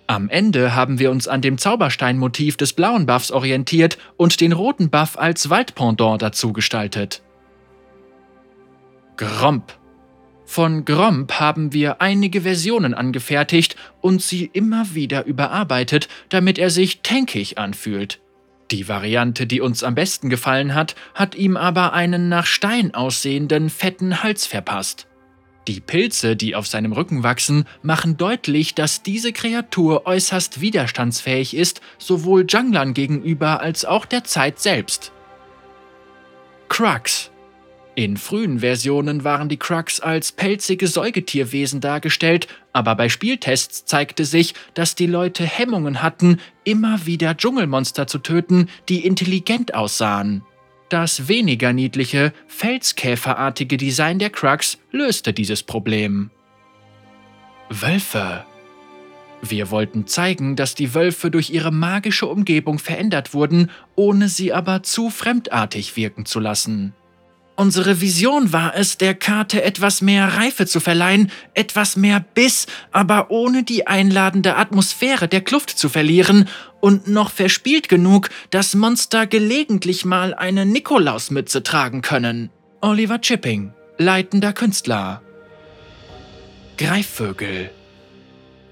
Am 0.08 0.30
Ende 0.30 0.76
haben 0.76 0.99
wir 0.99 1.10
uns 1.10 1.28
an 1.28 1.41
dem 1.41 1.58
Zaubersteinmotiv 1.58 2.58
des 2.58 2.74
blauen 2.74 3.06
Buffs 3.06 3.32
orientiert 3.32 3.97
und 4.18 4.39
den 4.39 4.51
roten 4.51 4.89
Buff 4.89 5.18
als 5.18 5.49
Waldpendant 5.49 6.22
dazu 6.22 6.53
gestaltet. 6.53 7.24
Gromp 9.18 9.74
von 10.45 10.86
Gromp 10.86 11.39
haben 11.39 11.74
wir 11.74 12.01
einige 12.01 12.41
Versionen 12.41 12.93
angefertigt 12.93 13.76
und 14.01 14.22
sie 14.22 14.49
immer 14.53 14.93
wieder 14.93 15.26
überarbeitet, 15.26 16.08
damit 16.30 16.60
er 16.60 16.70
sich 16.70 17.01
tankig 17.01 17.58
anfühlt. 17.58 18.22
Die 18.72 18.88
Variante, 18.88 19.47
die 19.47 19.62
uns 19.62 19.84
am 19.84 19.95
besten 19.95 20.30
gefallen 20.30 20.74
hat, 20.74 20.95
hat 21.14 21.36
ihm 21.36 21.58
aber 21.58 21.93
einen 21.93 22.30
nach 22.30 22.45
Stein 22.45 22.93
aussehenden 22.93 23.70
fetten 23.70 24.24
Hals 24.24 24.45
verpasst. 24.45 25.08
Die 25.68 25.80
Pilze, 25.80 26.36
die 26.36 26.55
auf 26.55 26.68
seinem 26.68 26.91
Rücken 26.91 27.24
wachsen, 27.24 27.66
machen 27.82 28.18
deutlich, 28.18 28.76
dass 28.76 29.01
diese 29.01 29.34
Kreatur 29.34 30.05
äußerst 30.05 30.61
widerstandsfähig 30.61 31.55
ist, 31.55 31.82
sowohl 31.97 32.45
Junglern 32.47 32.93
gegenüber 32.93 33.61
als 33.61 33.84
auch 33.84 34.05
der 34.05 34.24
Zeit 34.24 34.59
selbst. 34.59 35.11
Crux 36.70 37.32
in 37.97 38.18
frühen 38.18 38.59
Versionen 38.59 39.24
waren 39.24 39.47
die 39.47 39.55
Krux 39.55 40.01
als 40.01 40.34
pelzige 40.34 40.88
Säugetierwesen 40.88 41.80
dargestellt, 41.80 42.49
aber 42.74 42.93
bei 42.95 43.07
Spieltests 43.07 43.86
zeigte 43.86 44.26
sich, 44.26 44.53
dass 44.74 44.95
die 44.95 45.07
Leute 45.07 45.45
Hemmungen 45.45 46.03
hatten, 46.03 46.41
immer 46.66 47.05
wieder 47.05 47.38
Dschungelmonster 47.38 48.05
zu 48.05 48.20
töten, 48.20 48.68
die 48.89 49.05
intelligent 49.05 49.74
aussahen. 49.74 50.43
Das 50.89 51.27
weniger 51.27 51.73
niedliche, 51.73 52.31
felskäferartige 52.47 53.77
Design 53.77 54.19
der 54.19 54.29
Krux 54.29 54.77
löste 54.91 55.33
dieses 55.33 55.63
Problem. 55.63 56.29
Wölfe 57.69 58.45
wir 59.51 59.69
wollten 59.69 60.07
zeigen, 60.07 60.55
dass 60.55 60.75
die 60.75 60.93
Wölfe 60.93 61.29
durch 61.29 61.49
ihre 61.49 61.71
magische 61.71 62.27
Umgebung 62.27 62.79
verändert 62.79 63.33
wurden, 63.33 63.69
ohne 63.95 64.29
sie 64.29 64.53
aber 64.53 64.83
zu 64.83 65.09
fremdartig 65.09 65.95
wirken 65.95 66.25
zu 66.25 66.39
lassen. 66.39 66.93
Unsere 67.58 68.01
Vision 68.01 68.51
war 68.51 68.76
es, 68.76 68.97
der 68.97 69.16
Karte 69.16 69.64
etwas 69.64 70.01
mehr 70.01 70.28
Reife 70.36 70.66
zu 70.66 70.82
verleihen, 70.82 71.32
etwas 71.53 71.95
mehr 71.95 72.20
Biss, 72.34 72.68
aber 72.91 73.32
ohne 73.32 73.64
die 73.64 73.88
einladende 73.88 74.58
Atmosphäre 74.58 75.30
der 75.30 75.39
Kluft 75.39 75.70
zu 75.70 75.88
verlieren 75.88 76.49
und 76.82 77.08
noch 77.08 77.32
verspielt 77.32 77.88
genug, 77.88 78.30
dass 78.49 78.76
Monster 78.76 79.26
gelegentlich 79.26 80.03
mal 80.03 80.34
eine 80.34 80.66
Nikolausmütze 80.66 81.64
tragen 81.64 82.01
können. 82.01 82.49
Oliver 82.82 83.22
Chipping, 83.22 83.74
leitender 83.97 84.51
Künstler. 84.51 85.22
Greifvögel. 86.78 87.72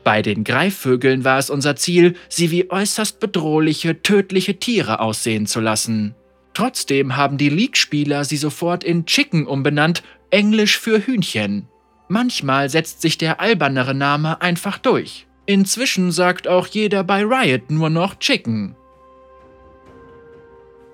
Bei 0.04 0.22
den 0.22 0.44
Greifvögeln 0.44 1.24
war 1.24 1.40
es 1.40 1.50
unser 1.50 1.78
Ziel, 1.78 2.16
sie 2.28 2.52
wie 2.52 2.70
äußerst 2.70 3.22
bedrohliche, 3.22 4.04
tödliche 4.04 4.60
Tiere 4.60 5.00
aussehen 5.00 5.48
zu 5.48 5.62
lassen. 5.62 6.16
Trotzdem 6.54 7.16
haben 7.16 7.38
die 7.38 7.49
League-Spieler 7.49 8.26
sie 8.26 8.38
sofort 8.38 8.84
in 8.84 9.06
Chicken 9.06 9.47
umbenannt, 9.47 10.04
englisch 10.30 10.78
für 10.78 11.06
Hühnchen. 11.06 11.68
Manchmal 12.08 12.70
setzt 12.70 13.01
sich 13.01 13.18
der 13.18 13.39
albernere 13.39 13.95
Name 13.95 14.41
einfach 14.41 14.78
durch. 14.78 15.26
Inzwischen 15.45 16.12
sagt 16.12 16.47
auch 16.47 16.68
jeder 16.68 17.04
bei 17.04 17.24
Riot 17.24 17.72
nur 17.72 17.89
noch 17.89 18.20
Chicken. 18.20 18.76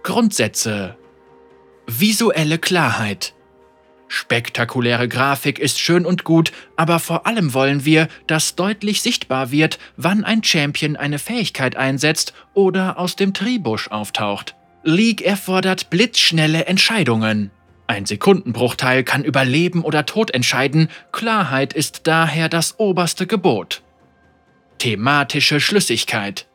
Grundsätze 0.03 0.97
Visuelle 1.87 2.57
Klarheit 2.57 3.33
Spektakuläre 4.11 5.07
Grafik 5.07 5.59
ist 5.59 5.79
schön 5.79 6.03
und 6.03 6.23
gut, 6.23 6.51
aber 6.75 6.97
vor 6.97 7.27
allem 7.27 7.53
wollen 7.53 7.85
wir, 7.85 8.07
dass 8.25 8.55
deutlich 8.55 9.03
sichtbar 9.03 9.51
wird, 9.51 9.77
wann 9.97 10.23
ein 10.23 10.43
Champion 10.43 10.95
eine 10.95 11.19
Fähigkeit 11.19 11.75
einsetzt 11.75 12.33
oder 12.55 12.97
aus 12.97 13.15
dem 13.15 13.35
Tribusch 13.35 13.87
auftaucht. 13.89 14.55
League 14.83 15.21
erfordert 15.21 15.89
blitzschnelle 15.89 16.65
Entscheidungen. 16.65 17.51
Ein 17.87 18.05
Sekundenbruchteil 18.05 19.03
kann 19.03 19.25
über 19.25 19.43
Leben 19.43 19.83
oder 19.83 20.05
Tod 20.05 20.31
entscheiden, 20.31 20.89
Klarheit 21.11 21.73
ist 21.73 22.01
daher 22.07 22.47
das 22.47 22.79
oberste 22.79 23.27
Gebot. 23.27 23.81
Thematische 24.77 25.59
Schlüssigkeit. 25.59 26.47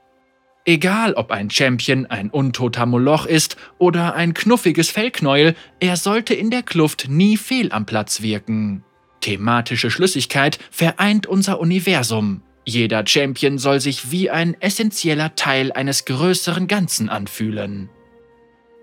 Egal 0.65 1.13
ob 1.15 1.31
ein 1.31 1.51
Champion 1.51 2.07
ein 2.07 2.31
untoter 2.31 2.87
Moloch 2.87 3.27
ist 3.27 3.57
oder 3.77 4.15
ein 4.15 4.33
knuffiges 4.33 4.91
Fellknäuel, 4.91 5.55
er 5.81 5.97
sollte 5.99 6.33
in 6.33 6.51
der 6.51 6.63
Kluft 6.63 7.09
nie 7.11 7.37
fehl 7.37 7.73
am 7.73 7.85
Platz 7.85 8.23
wirken. 8.23 8.85
Thematische 9.21 9.91
Schlüssigkeit 9.91 10.59
vereint 10.71 11.27
unser 11.27 11.61
Universum. 11.61 12.41
Jeder 12.65 13.07
Champion 13.07 13.59
soll 13.59 13.81
sich 13.81 14.11
wie 14.11 14.31
ein 14.31 14.57
essentieller 14.61 15.35
Teil 15.35 15.73
eines 15.73 16.07
größeren 16.07 16.67
Ganzen 16.67 17.11
anfühlen 17.11 17.91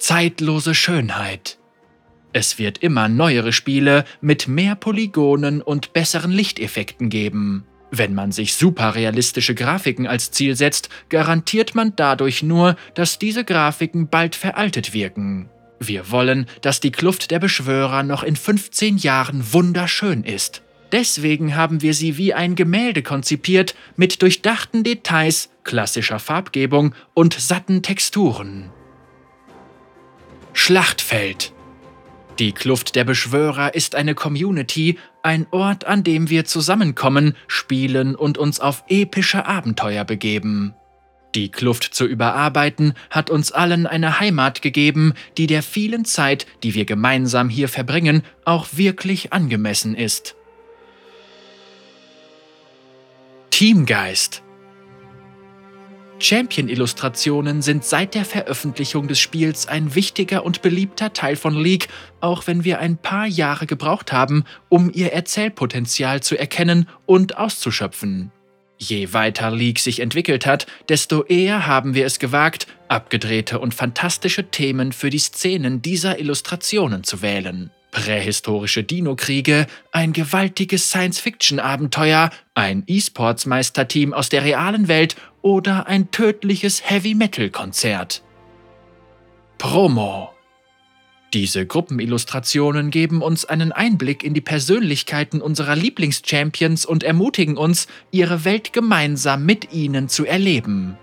zeitlose 0.02 0.76
Schönheit. 0.76 1.58
Es 2.34 2.58
wird 2.58 2.78
immer 2.80 3.10
neuere 3.10 3.54
Spiele 3.54 4.06
mit 4.22 4.48
mehr 4.48 4.76
Polygonen 4.76 5.62
und 5.62 5.94
besseren 5.94 6.32
Lichteffekten 6.32 7.10
geben. 7.10 7.66
Wenn 7.92 8.14
man 8.14 8.32
sich 8.32 8.56
superrealistische 8.56 9.54
Grafiken 9.54 10.08
als 10.08 10.32
Ziel 10.32 10.56
setzt, 10.56 10.90
garantiert 11.10 11.76
man 11.76 11.94
dadurch 11.96 12.42
nur, 12.42 12.78
dass 12.96 13.20
diese 13.20 13.44
Grafiken 13.44 14.08
bald 14.08 14.36
veraltet 14.36 14.94
wirken. 14.94 15.50
Wir 15.80 16.10
wollen, 16.10 16.46
dass 16.62 16.80
die 16.80 16.92
Kluft 16.92 17.32
der 17.32 17.40
Beschwörer 17.40 18.04
noch 18.04 18.24
in 18.24 18.36
15 18.36 18.98
Jahren 18.98 19.54
wunderschön 19.54 20.24
ist. 20.24 20.62
Deswegen 20.92 21.56
haben 21.56 21.82
wir 21.82 21.94
sie 21.94 22.18
wie 22.18 22.34
ein 22.34 22.56
Gemälde 22.56 23.02
konzipiert, 23.02 23.76
mit 23.98 24.22
durchdachten 24.22 24.84
Details, 24.84 25.50
klassischer 25.64 26.20
Farbgebung 26.20 26.96
und 27.14 27.34
satten 27.34 27.82
Texturen. 27.82 28.72
Schlachtfeld. 30.54 31.54
Die 32.40 32.52
Kluft 32.52 32.96
der 32.96 33.04
Beschwörer 33.04 33.74
ist 33.74 33.96
eine 33.96 34.16
Community, 34.16 34.98
ein 35.24 35.48
Ort, 35.52 35.86
an 35.86 36.04
dem 36.04 36.30
wir 36.30 36.46
zusammenkommen, 36.46 37.36
spielen 37.48 38.16
und 38.16 38.38
uns 38.38 38.60
auf 38.60 38.84
epische 38.88 39.46
Abenteuer 39.46 40.04
begeben. 40.04 40.74
Die 41.36 41.50
Kluft 41.50 41.94
zu 41.94 42.06
überarbeiten 42.06 42.94
hat 43.10 43.30
uns 43.30 43.52
allen 43.52 43.88
eine 43.88 44.20
Heimat 44.20 44.62
gegeben, 44.62 45.14
die 45.38 45.48
der 45.48 45.64
vielen 45.64 46.04
Zeit, 46.04 46.46
die 46.64 46.74
wir 46.74 46.86
gemeinsam 46.86 47.48
hier 47.48 47.70
verbringen, 47.70 48.24
auch 48.44 48.68
wirklich 48.74 49.32
angemessen 49.32 49.96
ist. 49.96 50.36
Teamgeist 53.52 54.44
Champion-Illustrationen 56.22 57.62
sind 57.62 57.84
seit 57.84 58.16
der 58.16 58.26
Veröffentlichung 58.26 59.08
des 59.08 59.20
Spiels 59.20 59.68
ein 59.68 59.96
wichtiger 59.96 60.46
und 60.46 60.62
beliebter 60.62 61.14
Teil 61.14 61.36
von 61.36 61.56
League, 61.56 61.88
auch 62.20 62.48
wenn 62.48 62.64
wir 62.64 62.80
ein 62.80 62.98
paar 62.98 63.26
Jahre 63.26 63.66
gebraucht 63.66 64.12
haben, 64.12 64.46
um 64.70 64.92
ihr 64.94 65.14
Erzählpotenzial 65.14 66.22
zu 66.22 66.38
erkennen 66.38 66.88
und 67.06 67.38
auszuschöpfen. 67.38 68.32
Je 68.78 69.14
weiter 69.14 69.52
League 69.52 69.80
sich 69.80 70.00
entwickelt 70.00 70.46
hat, 70.46 70.66
desto 70.90 71.24
eher 71.24 71.68
haben 71.68 71.94
wir 71.94 72.06
es 72.06 72.18
gewagt, 72.18 72.66
abgedrehte 72.88 73.60
und 73.60 73.74
fantastische 73.74 74.50
Themen 74.50 74.92
für 74.92 75.10
die 75.10 75.20
Szenen 75.20 75.82
dieser 75.82 76.20
Illustrationen 76.20 77.04
zu 77.04 77.22
wählen. 77.22 77.70
Prähistorische 77.92 78.84
Dino-Kriege, 78.84 79.68
ein 79.92 80.14
gewaltiges 80.14 80.90
Science-Fiction-Abenteuer, 80.90 82.32
ein 82.56 82.84
E-Sports-Meisterteam 82.88 84.14
aus 84.14 84.30
der 84.30 84.46
realen 84.46 84.88
Welt 84.88 85.16
oder 85.42 85.88
ein 85.88 86.12
tödliches 86.12 86.90
Heavy-Metal-Konzert. 86.90 88.24
Promo 89.58 90.32
diese 91.34 91.66
Gruppenillustrationen 91.66 92.92
geben 92.92 93.22
uns 93.22 93.46
einen 93.46 93.72
Einblick 93.72 94.22
in 94.22 94.34
die 94.34 94.42
Persönlichkeiten 94.42 95.42
unserer 95.42 95.78
Lieblingschampions 95.78 96.86
und 96.86 97.04
ermutigen 97.04 97.56
uns, 97.56 97.88
ihre 98.12 98.44
Welt 98.44 98.74
gemeinsam 98.74 99.46
mit 99.46 99.72
ihnen 99.72 100.10
zu 100.10 100.26
erleben. 100.26 100.98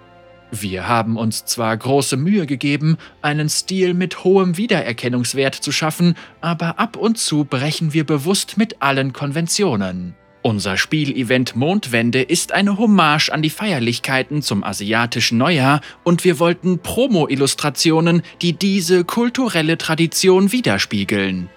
Wir 0.50 0.86
haben 0.86 1.16
uns 1.16 1.46
zwar 1.46 1.74
große 1.74 2.18
Mühe 2.18 2.44
gegeben, 2.44 2.98
einen 3.22 3.48
Stil 3.48 3.94
mit 3.94 4.22
hohem 4.22 4.58
Wiedererkennungswert 4.58 5.54
zu 5.54 5.72
schaffen, 5.72 6.14
aber 6.42 6.78
ab 6.78 6.96
und 6.96 7.16
zu 7.16 7.44
brechen 7.44 7.94
wir 7.94 8.04
bewusst 8.04 8.58
mit 8.58 8.82
allen 8.82 9.14
Konventionen. 9.14 10.14
Unser 10.48 10.78
Spielevent 10.78 11.56
Mondwende 11.56 12.22
ist 12.22 12.52
eine 12.52 12.78
Hommage 12.78 13.28
an 13.28 13.42
die 13.42 13.50
Feierlichkeiten 13.50 14.40
zum 14.40 14.64
asiatischen 14.64 15.36
Neujahr 15.36 15.82
und 16.04 16.24
wir 16.24 16.38
wollten 16.38 16.78
Promo-Illustrationen, 16.78 18.22
die 18.40 18.54
diese 18.54 19.04
kulturelle 19.04 19.76
Tradition 19.76 20.50
widerspiegeln. 20.50 21.50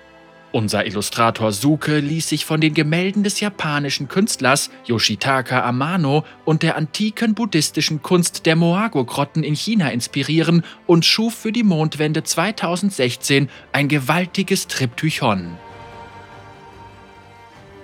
Unser 0.51 0.85
Illustrator 0.85 1.53
Suke 1.53 1.99
ließ 1.99 2.27
sich 2.27 2.43
von 2.43 2.59
den 2.59 2.73
Gemälden 2.73 3.23
des 3.23 3.39
japanischen 3.39 4.09
Künstlers 4.09 4.69
Yoshitaka 4.85 5.63
Amano 5.63 6.25
und 6.43 6.61
der 6.61 6.75
antiken 6.75 7.33
buddhistischen 7.33 8.01
Kunst 8.01 8.45
der 8.45 8.57
Moago-Grotten 8.57 9.45
in 9.45 9.55
China 9.55 9.87
inspirieren 9.87 10.65
und 10.85 11.05
schuf 11.05 11.33
für 11.35 11.53
die 11.53 11.63
Mondwende 11.63 12.23
2016 12.23 13.47
ein 13.71 13.87
gewaltiges 13.87 14.67
Triptychon. 14.67 15.57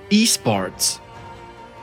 E-Sports 0.09 1.01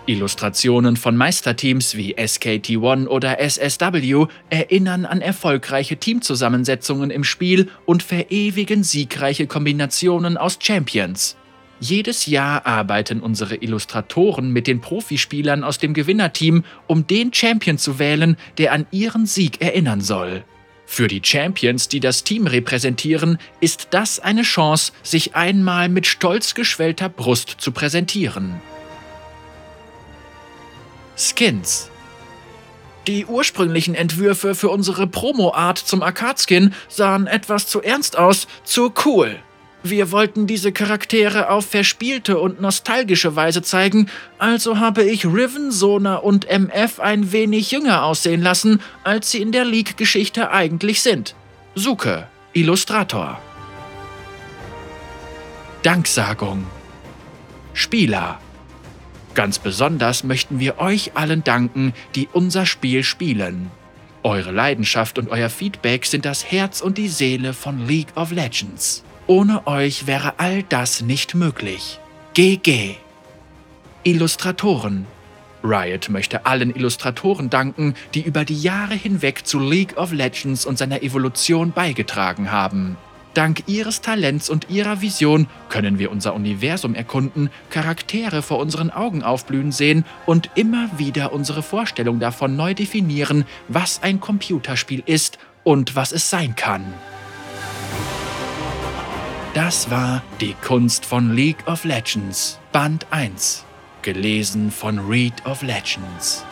Illustrationen 0.06 0.96
von 0.96 1.14
Meisterteams 1.14 1.94
wie 1.94 2.16
SKT1 2.16 3.06
oder 3.06 3.38
SSW 3.38 4.26
erinnern 4.48 5.04
an 5.04 5.20
erfolgreiche 5.20 5.98
Teamzusammensetzungen 5.98 7.10
im 7.10 7.22
Spiel 7.22 7.68
und 7.84 8.02
verewigen 8.02 8.82
siegreiche 8.82 9.46
Kombinationen 9.46 10.38
aus 10.38 10.58
Champions. 10.58 11.36
Jedes 11.80 12.24
Jahr 12.24 12.64
arbeiten 12.64 13.20
unsere 13.20 13.56
Illustratoren 13.56 14.50
mit 14.50 14.66
den 14.66 14.80
Profispielern 14.80 15.62
aus 15.62 15.78
dem 15.78 15.92
Gewinnerteam, 15.92 16.64
um 16.86 17.06
den 17.06 17.32
Champion 17.32 17.76
zu 17.76 17.98
wählen, 17.98 18.38
der 18.56 18.72
an 18.72 18.86
ihren 18.90 19.26
Sieg 19.26 19.60
erinnern 19.60 20.00
soll. 20.00 20.44
Für 20.86 21.08
die 21.08 21.22
Champions, 21.24 21.88
die 21.88 22.00
das 22.00 22.24
Team 22.24 22.46
repräsentieren, 22.46 23.38
ist 23.60 23.88
das 23.90 24.20
eine 24.20 24.42
Chance, 24.42 24.92
sich 25.02 25.34
einmal 25.34 25.88
mit 25.88 26.06
stolz 26.06 26.54
geschwellter 26.54 27.08
Brust 27.08 27.56
zu 27.58 27.72
präsentieren. 27.72 28.60
Skins 31.16 31.90
die 33.06 33.26
ursprünglichen 33.26 33.94
Entwürfe 33.94 34.54
für 34.54 34.70
unsere 34.70 35.06
Promo-Art 35.06 35.78
zum 35.78 36.02
Arcade-Skin 36.02 36.72
sahen 36.88 37.26
etwas 37.26 37.66
zu 37.66 37.82
ernst 37.82 38.16
aus, 38.16 38.46
zu 38.64 38.94
cool. 39.04 39.38
Wir 39.86 40.10
wollten 40.12 40.46
diese 40.46 40.72
Charaktere 40.72 41.50
auf 41.50 41.66
verspielte 41.66 42.38
und 42.38 42.58
nostalgische 42.58 43.36
Weise 43.36 43.60
zeigen, 43.60 44.08
also 44.38 44.78
habe 44.78 45.02
ich 45.02 45.26
Riven, 45.26 45.70
Sona 45.70 46.16
und 46.16 46.46
MF 46.48 47.00
ein 47.00 47.32
wenig 47.32 47.70
jünger 47.70 48.02
aussehen 48.02 48.40
lassen, 48.40 48.80
als 49.02 49.30
sie 49.30 49.42
in 49.42 49.52
der 49.52 49.66
League-Geschichte 49.66 50.50
eigentlich 50.50 51.02
sind. 51.02 51.34
Suke, 51.74 52.26
Illustrator. 52.54 53.38
Danksagung. 55.82 56.66
Spieler. 57.74 58.40
Ganz 59.34 59.58
besonders 59.58 60.24
möchten 60.24 60.60
wir 60.60 60.78
euch 60.78 61.14
allen 61.14 61.44
danken, 61.44 61.92
die 62.14 62.26
unser 62.32 62.64
Spiel 62.64 63.02
spielen. 63.02 63.70
Eure 64.22 64.50
Leidenschaft 64.50 65.18
und 65.18 65.28
euer 65.28 65.50
Feedback 65.50 66.06
sind 66.06 66.24
das 66.24 66.50
Herz 66.50 66.80
und 66.80 66.96
die 66.96 67.08
Seele 67.08 67.52
von 67.52 67.86
League 67.86 68.16
of 68.16 68.30
Legends. 68.30 69.04
Ohne 69.26 69.66
euch 69.66 70.06
wäre 70.06 70.34
all 70.38 70.62
das 70.64 71.00
nicht 71.00 71.34
möglich. 71.34 71.98
GG. 72.34 72.96
Illustratoren. 74.02 75.06
Riot 75.62 76.10
möchte 76.10 76.44
allen 76.44 76.74
Illustratoren 76.74 77.48
danken, 77.48 77.94
die 78.12 78.20
über 78.20 78.44
die 78.44 78.60
Jahre 78.60 78.92
hinweg 78.92 79.46
zu 79.46 79.58
League 79.58 79.96
of 79.96 80.12
Legends 80.12 80.66
und 80.66 80.76
seiner 80.76 81.02
Evolution 81.02 81.72
beigetragen 81.72 82.52
haben. 82.52 82.98
Dank 83.32 83.62
ihres 83.66 84.02
Talents 84.02 84.50
und 84.50 84.68
ihrer 84.68 85.00
Vision 85.00 85.46
können 85.70 85.98
wir 85.98 86.12
unser 86.12 86.34
Universum 86.34 86.94
erkunden, 86.94 87.48
Charaktere 87.70 88.42
vor 88.42 88.58
unseren 88.58 88.90
Augen 88.90 89.22
aufblühen 89.22 89.72
sehen 89.72 90.04
und 90.26 90.50
immer 90.54 90.90
wieder 90.98 91.32
unsere 91.32 91.62
Vorstellung 91.62 92.20
davon 92.20 92.56
neu 92.56 92.74
definieren, 92.74 93.46
was 93.68 94.02
ein 94.02 94.20
Computerspiel 94.20 95.02
ist 95.06 95.38
und 95.64 95.96
was 95.96 96.12
es 96.12 96.28
sein 96.28 96.54
kann. 96.56 96.84
Das 99.54 99.88
war 99.88 100.20
Die 100.40 100.54
Kunst 100.64 101.06
von 101.06 101.32
League 101.32 101.68
of 101.68 101.84
Legends, 101.84 102.58
Band 102.72 103.06
1, 103.12 103.64
gelesen 104.02 104.72
von 104.72 104.98
Read 104.98 105.46
of 105.46 105.62
Legends. 105.62 106.44